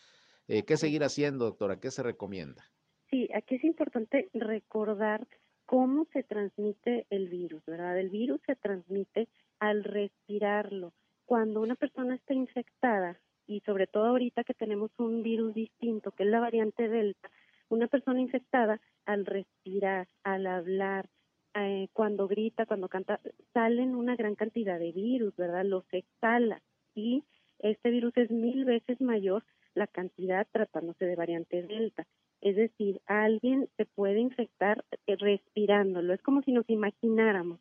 Eh, 0.49 0.62
¿Qué 0.64 0.76
seguir 0.76 1.05
haciendo, 1.05 1.47
doctora? 1.47 1.80
¿Qué 1.80 1.90
se 1.90 2.03
recomienda? 2.03 2.62
Sí, 3.09 3.30
aquí 3.34 3.55
es 3.55 3.64
importante 3.64 4.28
recordar 4.34 5.26
cómo 5.64 6.07
se 6.12 6.22
transmite 6.22 7.07
el 7.09 7.30
virus, 7.30 7.64
¿verdad? 7.64 7.99
El 7.99 8.11
virus 8.11 8.42
se 8.45 8.57
transmite 8.57 9.26
al 9.59 9.84
respirarlo. 9.84 10.92
Cuando 11.24 11.62
una 11.62 11.76
persona 11.76 12.16
está 12.16 12.34
infectada, 12.34 13.18
y 13.47 13.61
sobre 13.61 13.86
todo 13.86 14.07
ahorita 14.07 14.45
que 14.45 14.55
tenemos 14.55 14.90
un 14.99 15.22
virus 15.22 15.55
distinto, 15.55 16.11
que 16.12 16.24
es 16.24 16.28
la 16.28 16.40
variante 16.40 16.88
Delta, 16.88 17.30
una 17.68 17.88
persona 17.88 18.20
infectada 18.20 18.80
al 19.07 19.26
respirar, 19.26 20.09
al 20.22 20.47
hablar, 20.47 21.09
eh, 21.55 21.88
cuando 21.92 22.26
grita, 22.26 22.66
cuando 22.66 22.88
canta, 22.88 23.20
salen 23.53 23.95
una 23.95 24.16
gran 24.16 24.34
cantidad 24.34 24.78
de 24.78 24.92
virus, 24.92 25.36
¿verdad? 25.36 25.64
Los 25.64 25.84
exhala 25.92 26.62
y 26.95 27.24
este 27.61 27.90
virus 27.90 28.16
es 28.16 28.30
mil 28.30 28.64
veces 28.64 29.01
mayor 29.01 29.45
la 29.74 29.86
cantidad 29.86 30.47
tratándose 30.51 31.05
de 31.05 31.16
variante 31.16 31.62
Delta. 31.62 32.07
Es 32.40 32.57
decir, 32.57 33.01
alguien 33.07 33.68
se 33.76 33.86
puede 33.86 34.18
infectar 34.18 34.84
eh, 35.07 35.16
respirándolo. 35.16 36.12
Es 36.12 36.22
como 36.22 36.42
si 36.42 36.53
nos 36.53 36.68
imagináramos 36.68 37.61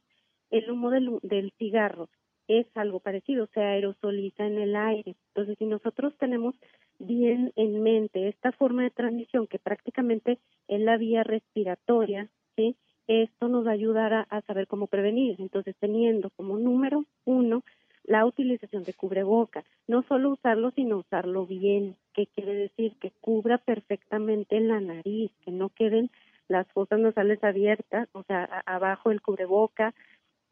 el 0.49 0.69
humo 0.69 0.89
del, 0.89 1.19
del 1.21 1.51
cigarro 1.57 2.09
es 2.47 2.67
algo 2.75 2.99
parecido, 2.99 3.47
se 3.53 3.61
aerosoliza 3.61 4.45
en 4.45 4.57
el 4.57 4.75
aire. 4.75 5.15
Entonces, 5.29 5.57
si 5.57 5.65
nosotros 5.65 6.13
tenemos 6.17 6.55
bien 6.99 7.51
en 7.55 7.81
mente 7.81 8.27
esta 8.27 8.51
forma 8.51 8.83
de 8.83 8.91
transmisión 8.91 9.47
que 9.47 9.59
prácticamente 9.59 10.39
es 10.67 10.81
la 10.81 10.97
vía 10.97 11.23
respiratoria, 11.23 12.29
¿sí? 12.55 12.75
esto 13.07 13.47
nos 13.47 13.65
va 13.65 13.71
a 13.71 13.73
ayudar 13.73 14.27
a, 14.29 14.41
saber 14.41 14.67
cómo 14.67 14.87
prevenir. 14.87 15.35
Entonces, 15.39 15.75
teniendo 15.79 16.29
como 16.31 16.57
número 16.57 17.05
uno 17.25 17.63
la 18.03 18.25
utilización 18.25 18.83
de 18.83 18.93
cubreboca, 18.93 19.63
no 19.87 20.03
solo 20.03 20.31
usarlo, 20.31 20.71
sino 20.71 20.97
usarlo 20.97 21.45
bien, 21.45 21.95
que 22.13 22.27
quiere 22.27 22.53
decir 22.53 22.95
que 22.99 23.11
cubra 23.21 23.57
perfectamente 23.57 24.59
la 24.59 24.81
nariz, 24.81 25.31
que 25.45 25.51
no 25.51 25.69
queden 25.69 26.11
las 26.49 26.67
fosas 26.73 26.99
nasales 26.99 27.41
abiertas, 27.43 28.09
o 28.11 28.23
sea, 28.23 28.43
abajo 28.65 29.11
el 29.11 29.21
cubreboca, 29.21 29.93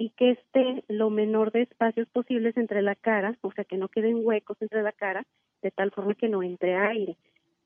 y 0.01 0.09
que 0.09 0.31
esté 0.31 0.83
lo 0.87 1.11
menor 1.11 1.51
de 1.51 1.61
espacios 1.61 2.07
posibles 2.09 2.57
entre 2.57 2.81
la 2.81 2.95
cara, 2.95 3.37
o 3.41 3.51
sea, 3.51 3.65
que 3.65 3.77
no 3.77 3.87
queden 3.87 4.25
huecos 4.25 4.59
entre 4.59 4.81
la 4.81 4.93
cara, 4.93 5.27
de 5.61 5.69
tal 5.69 5.91
forma 5.91 6.15
que 6.15 6.27
no 6.27 6.41
entre 6.41 6.75
aire. 6.75 7.17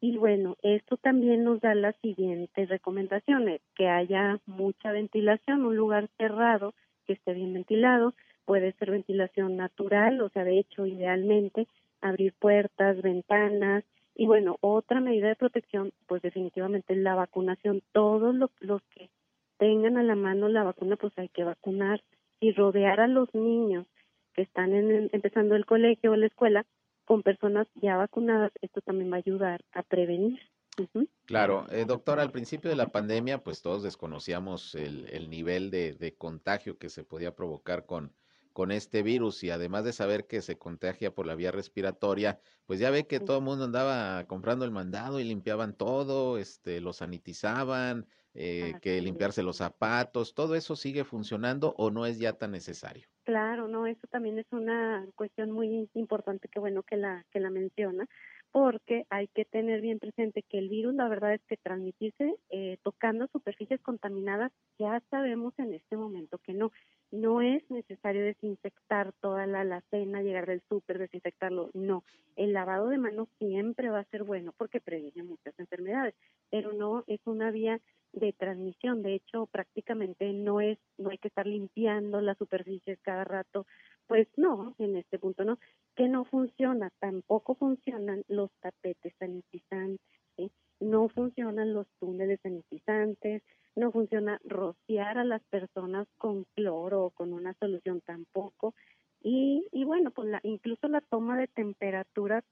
Y 0.02 0.18
bueno, 0.18 0.58
esto 0.62 0.98
también 0.98 1.46
nos 1.46 1.62
da 1.62 1.74
las 1.76 1.96
siguientes 2.02 2.68
recomendaciones, 2.68 3.62
que 3.74 3.88
haya 3.88 4.42
mucha 4.48 4.92
ventilación, 4.92 5.66
un 5.66 5.78
lugar 5.78 6.10
cerrado 6.18 6.74
que 7.08 7.14
esté 7.14 7.34
bien 7.34 7.54
ventilado, 7.54 8.14
puede 8.44 8.74
ser 8.74 8.92
ventilación 8.92 9.56
natural, 9.56 10.20
o 10.20 10.28
sea, 10.28 10.44
de 10.44 10.60
hecho, 10.60 10.86
idealmente, 10.86 11.70
abrir 12.02 12.34
puertas, 12.34 13.02
ventanas, 13.02 13.86
y 14.14 14.26
bueno, 14.26 14.58
otra 14.60 15.00
medida 15.00 15.30
de 15.30 15.38
protección, 15.38 15.94
pues 16.06 16.22
definitivamente 16.22 16.98
la 16.98 17.16
vacunación. 17.16 17.82
Todos 17.94 18.36
los, 18.36 18.50
los 18.60 18.82
que 18.94 19.10
tengan 19.58 19.96
a 19.96 20.04
la 20.04 20.16
mano 20.16 20.50
la 20.50 20.64
vacuna, 20.64 20.98
pues 20.98 21.18
hay 21.18 21.30
que 21.30 21.46
vacunar 21.46 22.02
y 22.46 22.52
rodear 22.52 23.00
a 23.00 23.08
los 23.08 23.34
niños 23.34 23.88
que 24.34 24.44
están 24.44 24.74
en, 24.74 25.10
empezando 25.12 25.56
el 25.56 25.66
colegio 25.66 26.12
o 26.12 26.16
la 26.16 26.28
escuela 26.28 26.64
con 27.06 27.24
personas 27.24 27.68
ya 27.76 27.98
vacunadas, 27.98 28.52
esto 28.62 28.82
también 28.82 29.12
va 29.12 29.16
a 29.16 29.20
ayudar 29.20 29.62
a 29.72 29.82
prevenir. 29.82 30.40
Uh 30.78 30.84
-huh. 30.94 31.10
Claro, 31.26 31.66
eh, 31.72 31.86
doctora, 31.86 32.22
al 32.22 32.32
principio 32.32 32.70
de 32.70 32.76
la 32.76 32.92
pandemia, 32.92 33.44
pues 33.44 33.62
todos 33.62 33.82
desconocíamos 33.82 34.76
el, 34.76 35.08
el 35.10 35.30
nivel 35.30 35.72
de, 35.72 35.94
de, 35.94 36.14
contagio 36.14 36.78
que 36.78 36.90
se 36.90 37.04
podía 37.04 37.36
provocar 37.36 37.86
con, 37.86 38.14
con 38.54 38.72
este 38.72 39.02
virus 39.02 39.44
y 39.44 39.50
además 39.50 39.84
de 39.84 39.94
saber 39.94 40.28
que 40.28 40.42
se 40.42 40.58
contagia 40.58 41.16
por 41.16 41.26
la 41.26 41.36
vía 41.36 41.52
respiratoria, 41.52 42.40
pues 42.68 42.80
ya 42.80 42.92
ve 42.92 43.08
que 43.08 43.20
todo 43.20 43.38
el 43.38 43.44
mundo 43.44 43.66
andaba 43.66 44.26
comprando 44.28 44.66
el 44.66 44.72
mandado 44.72 45.20
y 45.20 45.24
limpiaban 45.24 45.74
todo, 45.74 46.38
este, 46.38 46.80
lo 46.82 46.94
sanitizaban, 46.94 48.06
eh, 48.36 48.74
ah, 48.76 48.80
que 48.80 49.02
limpiarse 49.02 49.42
los 49.44 49.58
zapatos, 49.58 50.34
¿todo 50.34 50.56
eso 50.56 50.76
sigue 50.76 51.04
funcionando 51.04 51.74
o 51.78 51.90
no 51.90 52.06
es 52.06 52.20
ya 52.20 52.34
tan 52.34 52.52
necesario? 52.52 53.08
Claro, 53.24 53.68
no, 53.68 53.88
eso 53.88 54.06
también 54.12 54.38
es 54.38 54.46
una 54.52 55.08
cuestión 55.16 55.52
muy 55.52 55.90
importante 55.94 56.48
que 56.48 56.60
bueno 56.60 56.84
que 56.84 56.98
la 56.98 57.26
que 57.32 57.40
la 57.40 57.50
menciona, 57.50 58.08
porque 58.56 59.06
hay 59.10 59.28
que 59.28 59.44
tener 59.44 59.82
bien 59.82 60.00
presente 60.00 60.42
que 60.42 60.58
el 60.58 60.70
virus, 60.70 60.96
la 60.96 61.10
verdad 61.10 61.34
es 61.34 61.42
que 61.46 61.58
transmitirse 61.58 62.36
eh, 62.50 62.78
tocando 62.84 63.28
superficies 63.28 63.82
contaminadas, 63.82 64.52
ya 64.80 65.02
sabemos 65.10 65.54
en 65.58 65.74
este 65.74 65.98
momento 65.98 66.38
que 66.38 66.54
no. 66.54 66.72
No 67.12 67.42
es 67.42 67.70
necesario 67.70 68.24
desinfectar 68.24 69.12
toda 69.22 69.46
la 69.46 69.62
alacena, 69.62 70.22
llegar 70.22 70.46
del 70.46 70.62
súper, 70.70 71.00
desinfectarlo. 71.00 71.70
No, 71.74 72.06
el 72.38 72.54
lavado 72.54 72.88
de 72.88 72.98
manos 72.98 73.28
siempre 73.40 73.90
va 73.90 74.00
a 74.00 74.10
ser 74.10 74.24
bueno 74.24 74.54
porque 74.58 74.80
previene 74.80 75.24
muchas 75.24 75.58
enfermedades, 75.60 76.16
pero 76.50 76.72
no 76.72 77.04
es 77.08 77.20
una 77.26 77.52
vía 77.52 77.82
de 78.16 78.34
transmisión. 78.34 79.04
De 79.04 79.16
hecho, 79.16 79.46
prácticamente 79.48 80.32
no 80.34 80.62
es, 80.62 80.80
no 80.98 81.10
hay 81.10 81.18
que 81.18 81.28
estar 81.28 81.46
limpiando 81.46 82.22
las 82.22 82.38
superficies 82.38 83.00
cada 83.02 83.24
rato. 83.24 83.66
Pues 84.08 84.28
no, 84.38 84.76
en 84.80 84.96
este 84.96 85.20
punto 85.20 85.44
no. 85.44 85.60
Que 85.96 86.08
no 86.08 86.26
funciona, 86.26 86.92
tampoco 87.00 87.56
funcionan 87.56 88.24
los 88.28 88.52
tapetes 88.62 89.14
sanitizantes, 89.20 90.52
no 90.80 91.10
funcionan 91.10 91.74
los 91.74 91.88
túneles 92.00 92.40
sanitizantes, 92.42 93.44
no 93.76 93.92
funciona 93.92 94.40
rociar 94.44 95.18
a 95.18 95.24
las 95.24 95.44
personas 95.46 96.08
con 96.18 96.46
cloro 96.56 97.06
o 97.06 97.10
con 97.12 97.34
una 97.34 97.54
solución 97.56 98.02
tampoco. 98.02 98.74
Y, 99.22 99.68
y 99.72 99.84
bueno, 99.86 100.12
pues 100.12 100.30
la, 100.30 100.40
incluso 100.44 100.88
la 100.88 101.02
toma 101.02 101.38
de 101.38 101.48
temperatura 101.48 102.44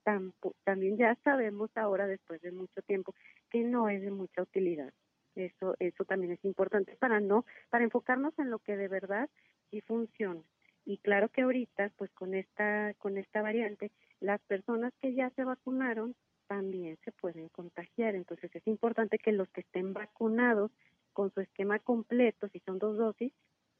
también 0.64 0.98
ya 0.98 1.16
sabemos 1.24 1.70
ahora, 1.76 2.08
después 2.08 2.42
de 2.42 2.52
mucho 2.52 2.82
tiempo, 2.88 3.14
que 3.52 3.64
no 3.64 3.90
es 3.90 4.02
de 4.02 4.10
mucha 4.10 4.42
utilidad. 4.42 4.92
Eso, 5.36 5.76
eso 5.80 6.06
también 6.06 6.34
es 6.34 6.46
importante 6.46 6.96
para 6.98 7.20
no, 7.20 7.46
para 7.70 7.84
enfocarnos 7.84 8.38
en 8.38 8.50
lo 8.50 8.60
que 8.60 8.78
de 8.78 8.88
verdad 8.88 9.30
sí 9.72 9.82
funciona. 9.82 10.42
Y 10.86 10.98
claro 10.98 11.30
que 11.30 11.42
ahorita, 11.42 11.92
pues 11.98 12.12
con 12.12 12.34
esta, 12.34 12.94
con 12.96 13.18
esta 13.18 13.42
variante, 13.42 13.92
las 14.20 14.42
personas 14.42 14.94
que 15.02 15.14
ya 15.14 15.30
se 15.32 15.44
vacunaron 15.44 16.16
también 16.48 16.98
se 17.04 17.12
pueden 17.12 17.50
contagiar. 17.50 18.16
Entonces 18.16 18.54
es 18.54 18.68
importante 18.68 19.18
que 19.18 19.32
los 19.32 19.50
que 19.50 19.62
estén 19.62 19.94
vacunados 19.94 20.72
con 21.14 21.32
su 21.34 21.42
esquema 21.42 21.80
completo, 21.80 22.48
si 22.50 22.60
son 22.60 22.80
dos 22.80 22.98
dosis, 22.98 23.32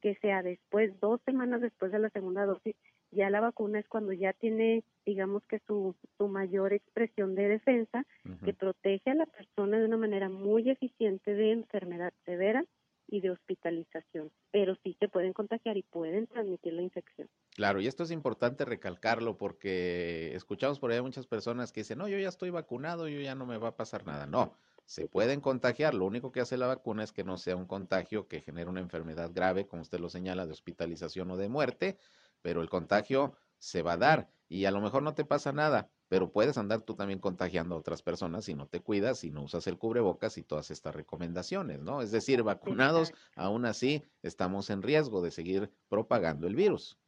que 0.02 0.16
sea 0.16 0.44
después, 0.44 1.00
dos 1.00 1.22
semanas 1.26 1.62
después 1.62 1.92
de 1.92 2.00
la 2.00 2.10
segunda 2.10 2.46
dosis, 2.46 2.76
ya 3.12 3.30
la 3.30 3.42
vacuna 3.42 3.80
es 3.80 3.88
cuando 3.88 4.12
ya 4.12 4.34
tiene, 4.34 4.84
digamos 5.06 5.46
que 5.46 5.60
su, 5.68 5.96
su 6.18 6.28
mayor 6.28 6.74
expresión 6.74 7.36
de 7.36 7.48
defensa, 7.48 8.06
que 8.44 8.54
protege 8.54 9.12
a 9.12 9.16
la 9.16 9.26
persona 9.26 9.43
de 9.84 9.88
una 9.90 9.98
manera 9.98 10.30
muy 10.30 10.70
eficiente 10.70 11.34
de 11.34 11.52
enfermedad 11.52 12.14
severa 12.26 12.66
y 13.08 13.20
de 13.20 13.32
hospitalización, 13.32 14.32
pero 14.50 14.76
sí 14.82 14.96
se 15.00 15.10
pueden 15.10 15.34
contagiar 15.34 15.76
y 15.76 15.84
pueden 15.84 16.26
transmitir 16.28 16.74
la 16.74 16.82
infección. 16.82 17.30
Claro, 17.52 17.82
y 17.82 17.88
esto 17.88 18.04
es 18.04 18.12
importante 18.12 18.64
recalcarlo 18.64 19.38
porque 19.38 20.34
escuchamos 20.34 20.80
por 20.80 20.92
ahí 20.92 21.02
muchas 21.02 21.28
personas 21.28 21.72
que 21.72 21.82
dicen, 21.82 21.98
no, 21.98 22.08
yo 22.08 22.18
ya 22.18 22.30
estoy 22.30 22.50
vacunado, 22.50 23.10
yo 23.10 23.20
ya 23.20 23.36
no 23.36 23.46
me 23.46 23.58
va 23.58 23.70
a 23.70 23.76
pasar 23.76 24.06
nada. 24.06 24.26
No, 24.26 24.54
se 24.86 25.08
pueden 25.08 25.42
contagiar, 25.42 25.94
lo 25.94 26.06
único 26.06 26.32
que 26.32 26.40
hace 26.40 26.58
la 26.58 26.68
vacuna 26.68 27.04
es 27.04 27.12
que 27.12 27.26
no 27.26 27.38
sea 27.38 27.56
un 27.58 27.68
contagio 27.68 28.28
que 28.28 28.42
genere 28.42 28.70
una 28.70 28.80
enfermedad 28.80 29.32
grave, 29.34 29.68
como 29.68 29.82
usted 29.82 30.00
lo 30.00 30.10
señala, 30.10 30.46
de 30.46 30.54
hospitalización 30.54 31.30
o 31.30 31.38
de 31.38 31.50
muerte, 31.50 31.98
pero 32.42 32.62
el 32.62 32.70
contagio 32.70 33.36
se 33.64 33.82
va 33.82 33.94
a 33.94 33.98
dar 33.98 34.30
y 34.50 34.66
a 34.66 34.72
lo 34.72 34.82
mejor 34.82 35.04
no 35.04 35.16
te 35.16 35.24
pasa 35.24 35.54
nada, 35.54 35.90
pero 36.10 36.32
puedes 36.32 36.58
andar 36.58 36.82
tú 36.82 36.96
también 36.96 37.20
contagiando 37.20 37.76
a 37.76 37.78
otras 37.78 38.04
personas 38.04 38.44
si 38.44 38.56
no 38.56 38.68
te 38.68 38.82
cuidas, 38.82 39.20
si 39.20 39.32
no 39.32 39.44
usas 39.44 39.66
el 39.68 39.78
cubrebocas 39.78 40.38
y 40.38 40.44
todas 40.44 40.70
estas 40.70 40.94
recomendaciones, 40.94 41.82
¿no? 41.82 42.02
Es 42.02 42.12
decir, 42.12 42.44
vacunados, 42.44 43.14
aún 43.38 43.66
así 43.66 44.04
estamos 44.22 44.70
en 44.70 44.82
riesgo 44.82 45.22
de 45.22 45.32
seguir 45.32 45.72
propagando 45.88 46.46
el 46.46 46.56
virus. 46.56 47.00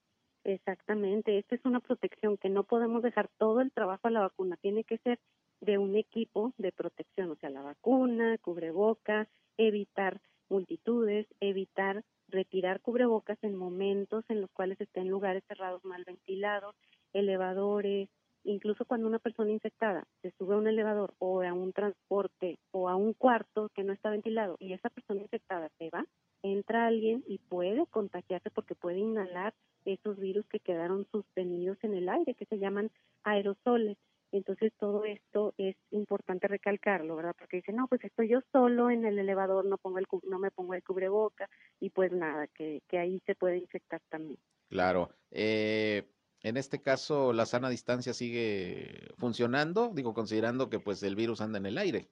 Exactamente, 0.46 1.38
esta 1.38 1.56
es 1.56 1.66
una 1.66 1.82
protección 1.82 2.38
que 2.38 2.50
no 2.50 2.64
podemos 2.64 3.04
dejar 3.04 3.30
todo 3.38 3.60
el 3.60 3.72
trabajo 3.72 4.08
a 4.08 4.12
la 4.12 4.22
vacuna, 4.22 4.58
tiene 4.62 4.86
que 4.86 4.98
ser 5.00 5.20
de 5.60 5.78
un 5.78 5.96
equipo 5.96 6.54
de 6.58 6.72
protección, 6.72 7.32
o 7.32 7.36
sea, 7.36 7.50
la 7.50 7.64
vacuna, 7.64 8.38
cubrebocas, 8.38 9.28
evitar 9.58 10.22
multitudes, 10.50 11.28
evitar 11.42 12.04
retirar 12.36 12.82
cubrebocas 12.82 13.38
en 13.42 13.56
momentos 13.56 14.26
en 14.30 14.42
los 14.42 14.52
cuales 14.52 14.80
estén 14.80 15.10
lugares 15.10 15.44
cerrados 15.48 15.84
mal 15.84 16.04
ventilados, 16.06 16.76
elevadores, 17.14 18.10
incluso 18.44 18.86
cuando 18.86 19.08
una 19.08 19.20
persona 19.20 19.52
infectada 19.52 20.06
se 20.22 20.32
sube 20.38 20.54
a 20.54 20.58
un 20.58 20.68
elevador 20.68 21.14
o 21.18 21.42
a 21.42 21.54
un 21.54 21.74
transporte 21.74 22.60
o 22.72 22.90
a 22.90 22.96
un 22.96 23.14
cuarto 23.14 23.70
que 23.74 23.84
no 23.84 23.94
está 23.94 24.10
ventilado 24.10 24.56
y 24.60 24.74
esa 24.74 24.90
persona 24.90 25.22
infectada 25.22 25.70
se 25.78 25.90
va, 25.90 26.06
entra 26.44 26.86
alguien 26.86 27.24
y 27.28 27.40
puede 27.40 27.86
contagiarse 27.88 28.52
porque 28.52 28.76
puede 28.76 29.00
inhalar 29.00 29.54
esos 29.86 30.18
virus 30.20 30.46
que 30.48 30.60
quedaron 30.60 31.08
sostenidos 31.12 31.78
en 31.84 31.96
el 31.96 32.10
aire, 32.10 32.36
que 32.36 32.46
se 32.46 32.60
llaman 32.60 32.92
aerosoles. 33.24 33.98
Entonces 34.32 34.74
todo 34.78 35.06
esto 35.06 35.54
es 35.58 35.76
importante 35.92 36.48
recalcarlo, 36.48 37.16
¿verdad? 37.16 37.36
Porque 37.38 37.58
dicen, 37.58 37.78
no, 37.78 37.88
pues 37.88 38.04
estoy 38.04 38.28
yo 38.28 38.42
solo 38.52 38.90
en 38.90 39.06
el 39.06 39.18
elevador, 39.18 39.66
no 39.66 39.78
pongo 39.78 40.00
el 40.00 40.08
no 40.24 40.40
me 40.40 40.52
pongo 40.52 40.74
el 40.74 40.84
cubreboca 40.84 41.50
y 41.86 41.92
pues 41.92 42.12
nada, 42.12 42.48
que, 42.48 42.82
que 42.88 42.98
ahí 42.98 43.22
se 43.28 43.36
puede 43.36 43.58
infectar 43.58 44.02
también. 44.10 44.40
Claro. 44.70 45.12
Eh, 45.30 46.04
en 46.42 46.58
este 46.58 46.82
caso, 46.82 47.32
la 47.32 47.46
sana 47.46 47.70
distancia 47.70 48.12
sigue 48.14 49.10
funcionando, 49.18 49.92
digo, 49.94 50.16
considerando 50.16 50.68
que 50.70 50.80
pues 50.80 51.04
el 51.04 51.16
virus 51.16 51.42
anda 51.42 51.60
en 51.60 51.68
el 51.68 51.78
aire. 51.78 52.08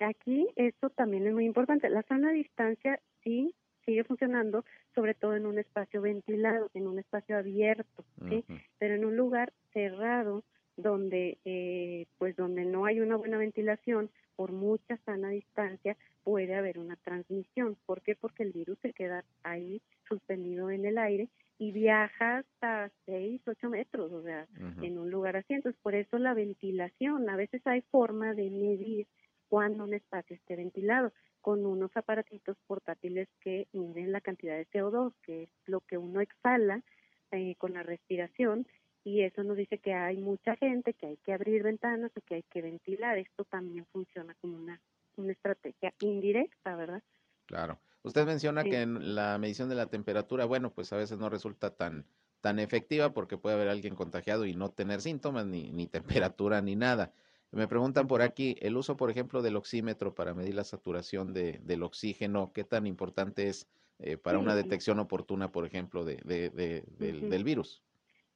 aquí 0.00 0.48
esto 0.56 0.90
también 0.90 1.24
es 1.28 1.34
muy 1.34 1.44
importante. 1.44 1.88
La 1.88 2.02
sana 2.02 2.32
distancia 2.32 3.00
sí 3.22 3.54
sigue 3.84 4.02
funcionando, 4.02 4.64
sobre 4.92 5.14
todo 5.14 5.36
en 5.36 5.46
un 5.46 5.60
espacio 5.60 6.00
ventilado, 6.02 6.68
en 6.74 6.88
un 6.88 6.98
espacio 6.98 7.38
abierto, 7.38 8.04
¿sí? 8.28 8.44
Pero 8.78 8.96
en 8.96 9.04
un 9.04 9.16
lugar 9.16 9.52
cerrado 9.72 10.42
donde 10.76 11.38
eh, 11.44 12.06
pues 12.18 12.34
donde 12.34 12.64
no 12.64 12.86
hay 12.86 12.98
una 12.98 13.14
buena 13.14 13.38
ventilación 13.38 14.10
por 14.34 14.50
mucha 14.50 14.96
sana 15.04 15.28
distancia 15.28 15.96
puede 16.26 16.56
haber 16.56 16.80
una 16.80 16.96
transmisión. 16.96 17.76
¿Por 17.86 18.02
qué? 18.02 18.16
Porque 18.16 18.42
el 18.42 18.50
virus 18.50 18.76
se 18.82 18.92
queda 18.92 19.24
ahí 19.44 19.80
suspendido 20.08 20.72
en 20.72 20.84
el 20.84 20.98
aire 20.98 21.28
y 21.56 21.70
viaja 21.70 22.38
hasta 22.38 22.90
6, 23.04 23.42
8 23.46 23.70
metros, 23.70 24.10
o 24.10 24.24
sea, 24.24 24.44
en 24.82 24.98
un 24.98 25.08
lugar 25.08 25.36
así. 25.36 25.54
Entonces, 25.54 25.80
por 25.80 25.94
eso 25.94 26.18
la 26.18 26.34
ventilación, 26.34 27.30
a 27.30 27.36
veces 27.36 27.64
hay 27.64 27.82
forma 27.92 28.34
de 28.34 28.50
medir 28.50 29.06
cuando 29.48 29.84
un 29.84 29.94
espacio 29.94 30.34
esté 30.34 30.56
ventilado 30.56 31.12
con 31.40 31.64
unos 31.64 31.96
aparatitos 31.96 32.56
portátiles 32.66 33.28
que 33.40 33.68
miden 33.72 34.10
la 34.10 34.20
cantidad 34.20 34.56
de 34.56 34.66
CO2, 34.66 35.12
que 35.22 35.44
es 35.44 35.50
lo 35.66 35.80
que 35.80 35.96
uno 35.96 36.20
exhala 36.20 36.82
eh, 37.30 37.54
con 37.54 37.74
la 37.74 37.84
respiración, 37.84 38.66
y 39.04 39.22
eso 39.22 39.44
nos 39.44 39.56
dice 39.56 39.78
que 39.78 39.94
hay 39.94 40.16
mucha 40.16 40.56
gente, 40.56 40.92
que 40.92 41.06
hay 41.06 41.16
que 41.18 41.32
abrir 41.32 41.62
ventanas 41.62 42.10
y 42.16 42.20
que 42.22 42.34
hay 42.34 42.42
que 42.50 42.62
ventilar. 42.62 43.16
Esto 43.16 43.44
también 43.44 43.86
funciona 43.92 44.34
como 44.40 44.56
una, 44.56 44.80
una 45.16 45.32
estrategia 45.32 45.94
indirecta, 46.00 46.76
¿verdad? 46.76 47.02
Claro. 47.46 47.78
Usted 48.02 48.24
menciona 48.24 48.62
que 48.62 48.82
en 48.82 49.14
la 49.16 49.36
medición 49.38 49.68
de 49.68 49.74
la 49.74 49.86
temperatura, 49.86 50.44
bueno, 50.44 50.72
pues 50.72 50.92
a 50.92 50.96
veces 50.96 51.18
no 51.18 51.28
resulta 51.28 51.74
tan, 51.74 52.06
tan 52.40 52.60
efectiva 52.60 53.12
porque 53.12 53.36
puede 53.36 53.56
haber 53.56 53.68
alguien 53.68 53.96
contagiado 53.96 54.46
y 54.46 54.54
no 54.54 54.70
tener 54.70 55.00
síntomas, 55.00 55.46
ni, 55.46 55.72
ni 55.72 55.86
temperatura, 56.32 56.62
ni 56.62 56.76
nada. 56.76 57.12
Me 57.50 57.68
preguntan 57.68 58.06
por 58.06 58.22
aquí, 58.22 58.56
el 58.60 58.76
uso, 58.76 58.96
por 58.96 59.10
ejemplo, 59.10 59.42
del 59.42 59.56
oxímetro 59.56 60.14
para 60.14 60.34
medir 60.34 60.54
la 60.54 60.64
saturación 60.64 61.32
de, 61.32 61.60
del 61.64 61.82
oxígeno, 61.82 62.52
¿qué 62.52 62.64
tan 62.64 62.86
importante 62.86 63.48
es 63.48 63.68
eh, 63.98 64.16
para 64.16 64.38
una 64.38 64.54
detección 64.54 64.98
oportuna, 64.98 65.50
por 65.50 65.64
ejemplo, 65.64 66.04
de, 66.04 66.16
de, 66.24 66.50
del, 66.98 67.30
del, 67.30 67.44
virus? 67.44 67.82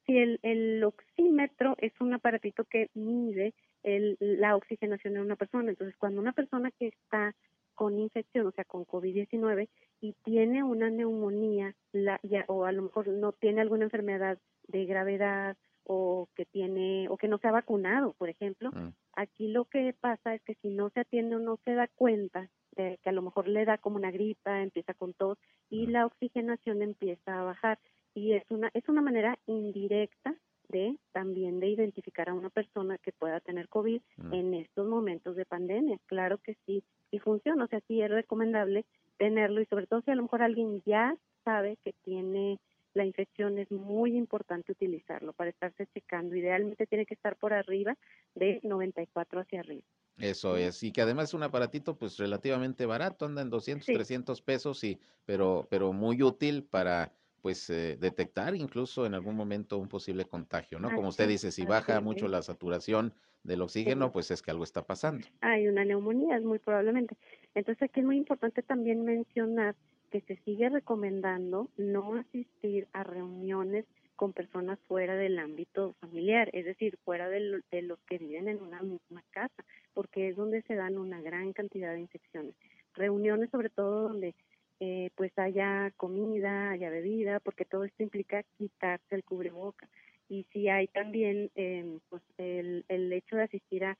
Sí, 0.06 0.16
el, 0.16 0.40
el, 0.42 0.82
oxímetro 0.82 1.76
es 1.78 1.92
un 2.00 2.14
aparatito 2.14 2.64
que 2.64 2.88
mide 2.94 3.52
el, 3.82 4.16
la 4.20 4.56
oxigenación 4.56 5.14
de 5.14 5.20
una 5.20 5.36
persona. 5.36 5.70
Entonces, 5.70 5.96
cuando 5.96 6.20
una 6.20 6.32
persona 6.32 6.70
que 6.70 6.88
está 6.88 7.34
con 7.74 7.98
infección, 7.98 8.46
o 8.46 8.52
sea, 8.52 8.64
con 8.64 8.84
COVID-19 8.84 9.68
y 10.00 10.12
tiene 10.22 10.62
una 10.62 10.90
neumonía 10.90 11.74
la, 11.92 12.20
ya, 12.22 12.44
o 12.48 12.66
a 12.66 12.72
lo 12.72 12.82
mejor 12.82 13.08
no 13.08 13.32
tiene 13.32 13.62
alguna 13.62 13.84
enfermedad 13.84 14.38
de 14.68 14.84
gravedad 14.84 15.56
o 15.84 16.28
que 16.36 16.44
tiene 16.44 17.08
o 17.08 17.16
que 17.16 17.26
no 17.26 17.38
se 17.38 17.48
ha 17.48 17.52
vacunado, 17.52 18.12
por 18.18 18.28
ejemplo, 18.28 18.70
mm. 18.70 18.92
aquí 19.14 19.48
lo 19.48 19.64
que 19.64 19.94
pasa 19.98 20.34
es 20.34 20.42
que 20.42 20.56
si 20.56 20.68
no 20.68 20.90
se 20.90 21.00
atiende 21.00 21.36
o 21.36 21.38
no 21.38 21.58
se 21.64 21.72
da 21.72 21.88
cuenta 21.88 22.50
de 22.76 22.98
que 23.02 23.08
a 23.08 23.12
lo 23.12 23.22
mejor 23.22 23.48
le 23.48 23.64
da 23.64 23.78
como 23.78 23.96
una 23.96 24.10
gripa, 24.10 24.62
empieza 24.62 24.94
con 24.94 25.14
tos 25.14 25.38
y 25.70 25.86
mm. 25.86 25.90
la 25.90 26.06
oxigenación 26.06 26.82
empieza 26.82 27.40
a 27.40 27.44
bajar 27.44 27.78
y 28.14 28.34
es 28.34 28.44
una 28.50 28.70
es 28.74 28.88
una 28.88 29.00
manera 29.00 29.38
indirecta 29.46 30.34
de 30.70 30.96
también 31.12 31.60
de 31.60 31.68
identificar 31.68 32.28
a 32.28 32.34
una 32.34 32.50
persona 32.50 32.98
que 32.98 33.12
pueda 33.12 33.40
tener 33.40 33.68
COVID 33.68 34.00
mm. 34.16 34.34
en 34.34 34.54
estos 34.54 34.88
momentos 34.88 35.36
de 35.36 35.44
pandemia. 35.44 35.98
Claro 36.06 36.38
que 36.38 36.56
sí, 36.66 36.82
y 37.10 37.18
funciona, 37.18 37.64
o 37.64 37.68
sea, 37.68 37.80
sí 37.86 38.00
es 38.00 38.10
recomendable 38.10 38.84
tenerlo 39.18 39.60
y 39.60 39.66
sobre 39.66 39.86
todo 39.86 40.00
si 40.02 40.10
a 40.10 40.14
lo 40.14 40.22
mejor 40.22 40.42
alguien 40.42 40.82
ya 40.86 41.16
sabe 41.44 41.76
que 41.84 41.92
tiene 42.04 42.58
la 42.94 43.04
infección 43.04 43.58
es 43.58 43.70
muy 43.70 44.16
importante 44.16 44.72
utilizarlo 44.72 45.32
para 45.32 45.50
estarse 45.50 45.86
checando. 45.94 46.34
Idealmente 46.34 46.86
tiene 46.86 47.06
que 47.06 47.14
estar 47.14 47.36
por 47.36 47.52
arriba 47.52 47.96
de 48.34 48.60
94 48.62 49.40
hacia 49.40 49.60
arriba. 49.60 49.86
Eso 50.18 50.56
es, 50.56 50.82
y 50.82 50.92
que 50.92 51.00
además 51.00 51.30
es 51.30 51.34
un 51.34 51.44
aparatito 51.44 51.96
pues 51.96 52.18
relativamente 52.18 52.84
barato, 52.84 53.24
anda 53.24 53.40
en 53.40 53.48
200, 53.48 53.86
300 53.86 54.42
pesos, 54.42 54.84
y, 54.84 54.98
pero, 55.24 55.66
pero 55.70 55.94
muy 55.94 56.22
útil 56.22 56.64
para 56.64 57.12
pues 57.40 57.68
eh, 57.70 57.96
detectar 58.00 58.54
incluso 58.54 59.06
en 59.06 59.14
algún 59.14 59.36
momento 59.36 59.78
un 59.78 59.88
posible 59.88 60.24
contagio, 60.24 60.78
¿no? 60.78 60.88
Como 60.94 61.08
usted 61.08 61.28
dice, 61.28 61.50
si 61.52 61.62
baja 61.64 62.00
mucho 62.00 62.26
la 62.28 62.42
saturación 62.42 63.12
del 63.42 63.62
oxígeno, 63.62 64.12
pues 64.12 64.30
es 64.30 64.42
que 64.42 64.50
algo 64.50 64.64
está 64.64 64.84
pasando. 64.86 65.26
Hay 65.40 65.66
una 65.68 65.84
neumonía, 65.84 66.36
es 66.36 66.44
muy 66.44 66.58
probablemente. 66.58 67.16
Entonces 67.54 67.82
aquí 67.82 68.00
es 68.00 68.06
muy 68.06 68.16
importante 68.16 68.62
también 68.62 69.04
mencionar 69.04 69.74
que 70.10 70.20
se 70.22 70.36
sigue 70.44 70.68
recomendando 70.68 71.68
no 71.76 72.14
asistir 72.16 72.88
a 72.92 73.04
reuniones 73.04 73.86
con 74.16 74.32
personas 74.34 74.78
fuera 74.86 75.14
del 75.14 75.38
ámbito 75.38 75.94
familiar, 76.00 76.50
es 76.52 76.66
decir, 76.66 76.98
fuera 77.04 77.28
de, 77.30 77.40
lo- 77.40 77.60
de 77.70 77.80
los 77.82 77.98
que 78.00 78.18
viven 78.18 78.48
en 78.48 78.60
una 78.60 78.82
misma 78.82 79.22
casa, 79.30 79.64
porque 79.94 80.28
es 80.28 80.36
donde 80.36 80.60
se 80.62 80.74
dan 80.74 80.98
una 80.98 81.22
gran 81.22 81.52
cantidad 81.54 81.94
de 81.94 82.00
infecciones. 82.00 82.54
Reuniones 82.92 83.48
sobre 83.50 83.70
todo 83.70 84.08
donde 84.08 84.34
eh, 84.80 85.10
pues 85.14 85.30
haya 85.38 85.92
comida, 85.96 86.70
haya 86.70 86.90
bebida, 86.90 87.38
porque 87.40 87.64
todo 87.64 87.84
esto 87.84 88.02
implica 88.02 88.42
quitarse 88.56 89.14
el 89.14 89.24
cubreboca. 89.24 89.88
Y 90.28 90.46
si 90.52 90.68
hay 90.68 90.86
también 90.88 91.50
eh, 91.54 91.98
pues 92.08 92.22
el, 92.38 92.84
el 92.88 93.12
hecho 93.12 93.36
de 93.36 93.42
asistir 93.42 93.84
a, 93.84 93.96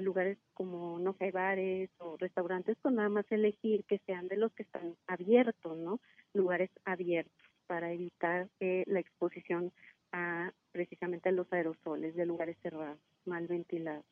lugares 0.00 0.38
como, 0.54 0.98
no 0.98 1.12
sé, 1.18 1.30
bares 1.30 1.90
o 1.98 2.16
restaurantes, 2.16 2.78
con 2.80 2.94
nada 2.94 3.10
más 3.10 3.30
elegir 3.30 3.84
que 3.84 3.98
sean 4.06 4.26
de 4.26 4.38
los 4.38 4.50
que 4.52 4.62
están 4.62 4.96
abiertos, 5.06 5.76
¿no? 5.76 6.00
Lugares 6.32 6.70
abiertos 6.86 7.46
para 7.66 7.92
evitar 7.92 8.48
la 8.60 8.98
exposición 9.00 9.70
a 10.12 10.50
precisamente 10.72 11.28
a 11.28 11.32
los 11.32 11.52
aerosoles 11.52 12.14
de 12.14 12.24
lugares 12.24 12.56
cerrados, 12.62 12.98
mal 13.26 13.46
ventilados. 13.46 14.06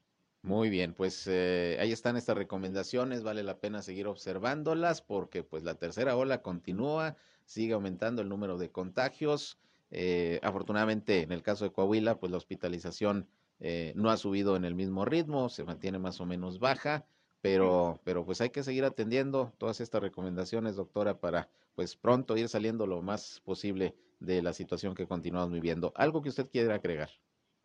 Muy 0.47 0.71
bien, 0.71 0.95
pues 0.95 1.27
eh, 1.27 1.77
ahí 1.81 1.91
están 1.91 2.17
estas 2.17 2.37
recomendaciones, 2.37 3.25
vale 3.25 3.43
la 3.43 3.59
pena 3.59 3.83
seguir 3.83 4.07
observándolas 4.07 5.03
porque 5.03 5.43
pues 5.43 5.65
la 5.65 5.75
tercera 5.75 6.17
ola 6.17 6.41
continúa, 6.41 7.17
sigue 7.45 7.75
aumentando 7.75 8.23
el 8.23 8.29
número 8.29 8.57
de 8.57 8.71
contagios. 8.71 9.59
Eh, 9.91 10.39
afortunadamente, 10.45 11.23
en 11.23 11.33
el 11.33 11.43
caso 11.43 11.65
de 11.65 11.73
Coahuila, 11.73 12.21
pues 12.21 12.31
la 12.31 12.39
hospitalización 12.39 13.29
eh, 13.59 13.93
no 13.97 14.09
ha 14.09 14.17
subido 14.17 14.55
en 14.55 14.65
el 14.65 14.77
mismo 14.77 15.05
ritmo, 15.05 15.49
se 15.49 15.65
mantiene 15.65 15.99
más 15.99 16.21
o 16.21 16.27
menos 16.27 16.61
baja, 16.61 17.09
pero, 17.41 18.01
pero 18.05 18.25
pues 18.25 18.41
hay 18.41 18.51
que 18.51 18.63
seguir 18.63 18.85
atendiendo 18.85 19.53
todas 19.59 19.81
estas 19.81 20.01
recomendaciones, 20.01 20.77
doctora, 20.77 21.19
para 21.19 21.51
pues 21.75 21.97
pronto 21.97 22.37
ir 22.37 22.49
saliendo 22.49 22.87
lo 22.87 23.03
más 23.03 23.41
posible 23.41 23.97
de 24.21 24.43
la 24.43 24.53
situación 24.53 24.95
que 24.95 25.09
continuamos 25.09 25.51
viviendo. 25.51 25.93
¿Algo 25.97 26.23
que 26.23 26.29
usted 26.29 26.49
quiera 26.49 26.77
agregar? 26.77 27.11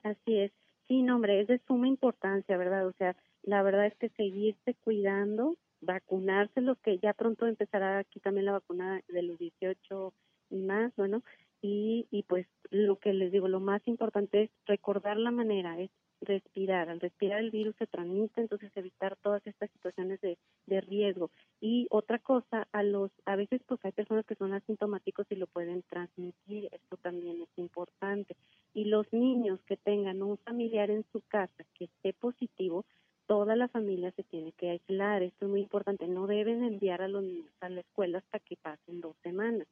Así 0.03 0.39
es. 0.39 0.60
Sí, 0.91 1.03
no, 1.03 1.15
hombre, 1.15 1.39
es 1.39 1.47
de 1.47 1.61
suma 1.67 1.87
importancia, 1.87 2.57
¿verdad? 2.57 2.85
O 2.85 2.91
sea, 2.97 3.15
la 3.43 3.63
verdad 3.63 3.85
es 3.85 3.95
que 3.95 4.09
seguirse 4.09 4.75
cuidando, 4.83 5.55
vacunarse, 5.79 6.59
los 6.59 6.77
que 6.79 6.99
ya 6.99 7.13
pronto 7.13 7.47
empezará 7.47 7.99
aquí 7.99 8.19
también 8.19 8.45
la 8.47 8.51
vacuna 8.51 9.01
de 9.07 9.21
los 9.23 9.37
18 9.39 10.13
y 10.49 10.57
más, 10.63 10.93
bueno, 10.97 11.23
y, 11.61 12.07
y 12.11 12.23
pues 12.23 12.45
lo 12.71 12.99
que 12.99 13.13
les 13.13 13.31
digo, 13.31 13.47
lo 13.47 13.61
más 13.61 13.81
importante 13.87 14.43
es 14.43 14.49
recordar 14.65 15.15
la 15.15 15.31
manera, 15.31 15.79
es 15.79 15.91
respirar. 16.21 16.89
Al 16.89 16.99
respirar 16.99 17.39
el 17.39 17.51
virus 17.51 17.75
se 17.77 17.87
transmite, 17.87 18.41
entonces 18.41 18.71
evitar 18.75 19.17
todas 19.17 19.45
estas 19.45 19.69
situaciones 19.71 20.21
de, 20.21 20.37
de 20.67 20.81
riesgo. 20.81 21.31
Y 21.59 21.87
otra 21.89 22.19
cosa, 22.19 22.67
a 22.71 22.83
los 22.83 23.11
a 23.25 23.35
veces 23.35 23.61
pues 23.65 23.79
hay 23.83 23.91
personas 23.91 24.25
que 24.25 24.35
son 24.35 24.53
asintomáticos 24.53 25.27
y 25.29 25.35
lo 25.35 25.47
pueden 25.47 25.83
transmitir, 25.83 26.69
esto 26.71 26.97
también 26.97 27.41
es 27.41 27.49
importante. 27.57 28.35
Y 28.73 28.85
los 28.85 29.11
niños 29.11 29.59
que 29.65 29.77
tengan 29.77 30.21
un 30.21 30.37
familiar 30.37 30.89
en 30.89 31.05
su 31.11 31.21
casa 31.27 31.65
que 31.73 31.85
esté 31.85 32.13
positivo, 32.13 32.85
toda 33.27 33.55
la 33.55 33.67
familia 33.67 34.11
se 34.11 34.23
tiene 34.23 34.51
que 34.53 34.71
aislar, 34.71 35.23
esto 35.23 35.45
es 35.45 35.51
muy 35.51 35.61
importante, 35.61 36.07
no 36.07 36.27
deben 36.27 36.63
enviar 36.63 37.01
a 37.01 37.07
los 37.07 37.23
niños 37.23 37.51
a 37.61 37.69
la 37.69 37.81
escuela 37.81 38.19
hasta 38.19 38.39
que 38.39 38.57
pasen 38.57 39.01
dos 39.01 39.15
semanas. 39.23 39.67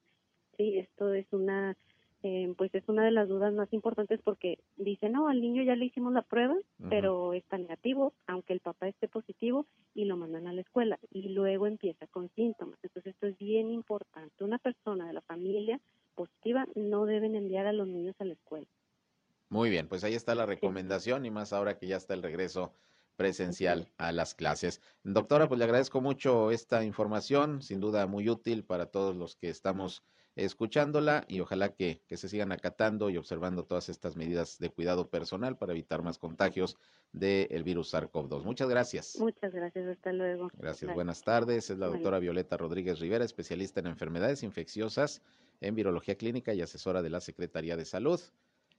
Sí, 0.58 0.78
esto 0.78 1.14
es 1.14 1.26
una 1.32 1.76
eh, 2.22 2.54
pues 2.58 2.74
es 2.76 2.84
una 2.88 3.06
de 3.06 3.12
las 3.12 3.30
dudas 3.30 3.54
más 3.54 3.72
importantes 3.72 4.20
porque 4.24 4.60
dice, 4.76 5.10
no, 5.10 5.30
al 5.30 5.40
niño 5.40 5.64
ya 5.64 5.76
le 5.76 5.86
hicimos 5.86 6.12
la 6.12 6.22
prueba, 6.22 6.56
pero 6.90 7.34
está 7.34 7.58
negativo, 7.58 8.14
aunque 8.28 8.54
el 8.54 8.60
papá 8.60 8.88
esté 8.88 9.08
positivo, 9.08 9.66
y 9.94 10.06
lo 10.06 10.18
mandan 10.18 10.48
a 10.48 10.54
la 10.54 10.62
escuela. 10.62 11.00
Y 11.12 11.30
luego 11.30 11.68
empieza 11.68 12.08
con 12.08 12.30
síntomas. 12.36 12.78
Entonces, 12.84 13.14
esto 13.14 13.28
es 13.28 13.38
bien 13.38 13.72
importante. 13.72 14.44
Una 14.44 14.58
persona 14.58 15.08
de 15.08 15.14
la 15.14 15.22
familia 15.22 15.80
positiva 16.16 16.68
no 16.76 17.06
deben 17.06 17.36
enviar 17.36 17.66
a 17.66 17.74
los 17.74 17.88
niños 17.88 18.16
a 18.20 18.26
la 18.26 18.34
escuela. 18.34 18.68
Muy 19.48 19.70
bien, 19.70 19.88
pues 19.88 20.04
ahí 20.04 20.14
está 20.14 20.36
la 20.36 20.46
recomendación 20.46 21.26
y 21.26 21.32
más 21.32 21.54
ahora 21.54 21.78
que 21.78 21.88
ya 21.88 21.98
está 21.98 22.14
el 22.14 22.22
regreso 22.22 22.74
presencial 23.16 23.92
a 23.98 24.12
las 24.12 24.36
clases. 24.36 24.82
Doctora, 25.04 25.48
pues 25.48 25.58
le 25.58 25.66
agradezco 25.66 26.02
mucho 26.02 26.52
esta 26.52 26.84
información, 26.84 27.62
sin 27.62 27.80
duda 27.80 28.06
muy 28.08 28.30
útil 28.30 28.64
para 28.64 28.86
todos 28.86 29.16
los 29.16 29.36
que 29.36 29.50
estamos 29.50 30.04
escuchándola 30.46 31.26
y 31.28 31.40
ojalá 31.40 31.74
que, 31.74 32.02
que 32.08 32.18
se 32.18 32.30
sigan 32.30 32.52
acatando 32.52 33.10
y 33.10 33.18
observando 33.18 33.64
todas 33.64 33.90
estas 33.90 34.16
medidas 34.16 34.58
de 34.60 34.70
cuidado 34.70 35.10
personal 35.10 35.58
para 35.58 35.74
evitar 35.74 36.02
más 36.02 36.18
contagios 36.18 36.78
del 37.12 37.64
virus 37.64 37.94
SARS-CoV-2. 37.94 38.44
Muchas 38.44 38.70
gracias. 38.70 39.18
Muchas 39.20 39.54
gracias, 39.54 39.88
hasta 39.88 40.14
luego. 40.14 40.50
Gracias, 40.58 40.94
buenas 40.94 41.24
tardes. 41.24 41.70
Es 41.70 41.78
la 41.78 41.88
doctora 41.88 42.20
Violeta 42.20 42.58
Rodríguez 42.58 43.00
Rivera, 43.00 43.26
especialista 43.26 43.80
en 43.80 43.88
enfermedades 43.88 44.44
infecciosas 44.44 45.22
en 45.62 45.76
virología 45.76 46.16
clínica 46.16 46.54
y 46.54 46.62
asesora 46.62 47.02
de 47.02 47.10
la 47.10 47.20
Secretaría 47.20 47.76
de 47.76 47.86
Salud 47.86 48.20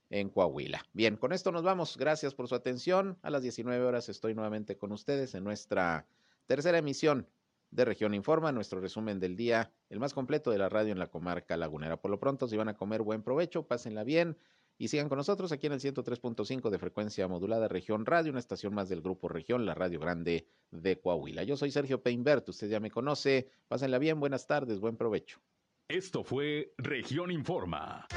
en 0.09 0.29
Coahuila. 0.29 0.83
Bien, 0.93 1.15
con 1.15 1.31
esto 1.31 1.51
nos 1.51 1.63
vamos. 1.63 1.97
Gracias 1.97 2.33
por 2.33 2.47
su 2.47 2.55
atención. 2.55 3.17
A 3.21 3.29
las 3.29 3.43
19 3.43 3.83
horas 3.85 4.09
estoy 4.09 4.33
nuevamente 4.33 4.77
con 4.77 4.91
ustedes 4.91 5.35
en 5.35 5.43
nuestra 5.43 6.05
tercera 6.47 6.77
emisión 6.77 7.27
de 7.71 7.85
Región 7.85 8.13
Informa, 8.13 8.51
nuestro 8.51 8.79
resumen 8.79 9.19
del 9.19 9.35
día, 9.35 9.71
el 9.89 9.99
más 9.99 10.13
completo 10.13 10.51
de 10.51 10.57
la 10.57 10.69
radio 10.69 10.91
en 10.91 10.99
la 10.99 11.07
comarca 11.07 11.57
lagunera. 11.57 11.97
Por 11.97 12.11
lo 12.11 12.19
pronto, 12.19 12.47
si 12.47 12.57
van 12.57 12.69
a 12.69 12.75
comer, 12.75 13.01
buen 13.01 13.23
provecho, 13.23 13.67
pásenla 13.67 14.03
bien 14.03 14.37
y 14.77 14.87
sigan 14.87 15.09
con 15.09 15.17
nosotros 15.17 15.51
aquí 15.51 15.67
en 15.67 15.73
el 15.73 15.79
103.5 15.79 16.69
de 16.69 16.79
frecuencia 16.79 17.27
modulada 17.27 17.67
Región 17.67 18.05
Radio, 18.05 18.31
una 18.31 18.39
estación 18.39 18.73
más 18.73 18.89
del 18.89 19.01
Grupo 19.01 19.29
Región, 19.29 19.65
la 19.65 19.75
Radio 19.75 19.99
Grande 19.99 20.47
de 20.71 20.99
Coahuila. 20.99 21.43
Yo 21.43 21.55
soy 21.55 21.71
Sergio 21.71 22.01
Peinbert, 22.01 22.49
usted 22.49 22.67
ya 22.67 22.79
me 22.79 22.91
conoce. 22.91 23.49
Pásenla 23.67 23.99
bien, 23.99 24.19
buenas 24.19 24.47
tardes, 24.47 24.79
buen 24.79 24.97
provecho. 24.97 25.39
Esto 25.87 26.23
fue 26.23 26.73
Región 26.77 27.31
Informa. 27.31 28.07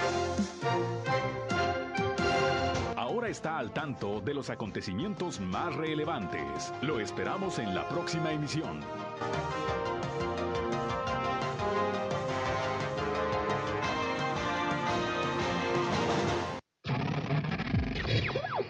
Está 3.26 3.58
al 3.58 3.72
tanto 3.72 4.20
de 4.20 4.34
los 4.34 4.50
acontecimientos 4.50 5.40
más 5.40 5.74
relevantes. 5.74 6.72
Lo 6.82 7.00
esperamos 7.00 7.58
en 7.58 7.74
la 7.74 7.88
próxima 7.88 8.30
emisión. 8.30 8.80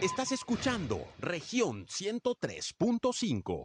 Estás 0.01 0.33
escuchando 0.33 1.01
región 1.19 1.87
103.5. 1.87 3.63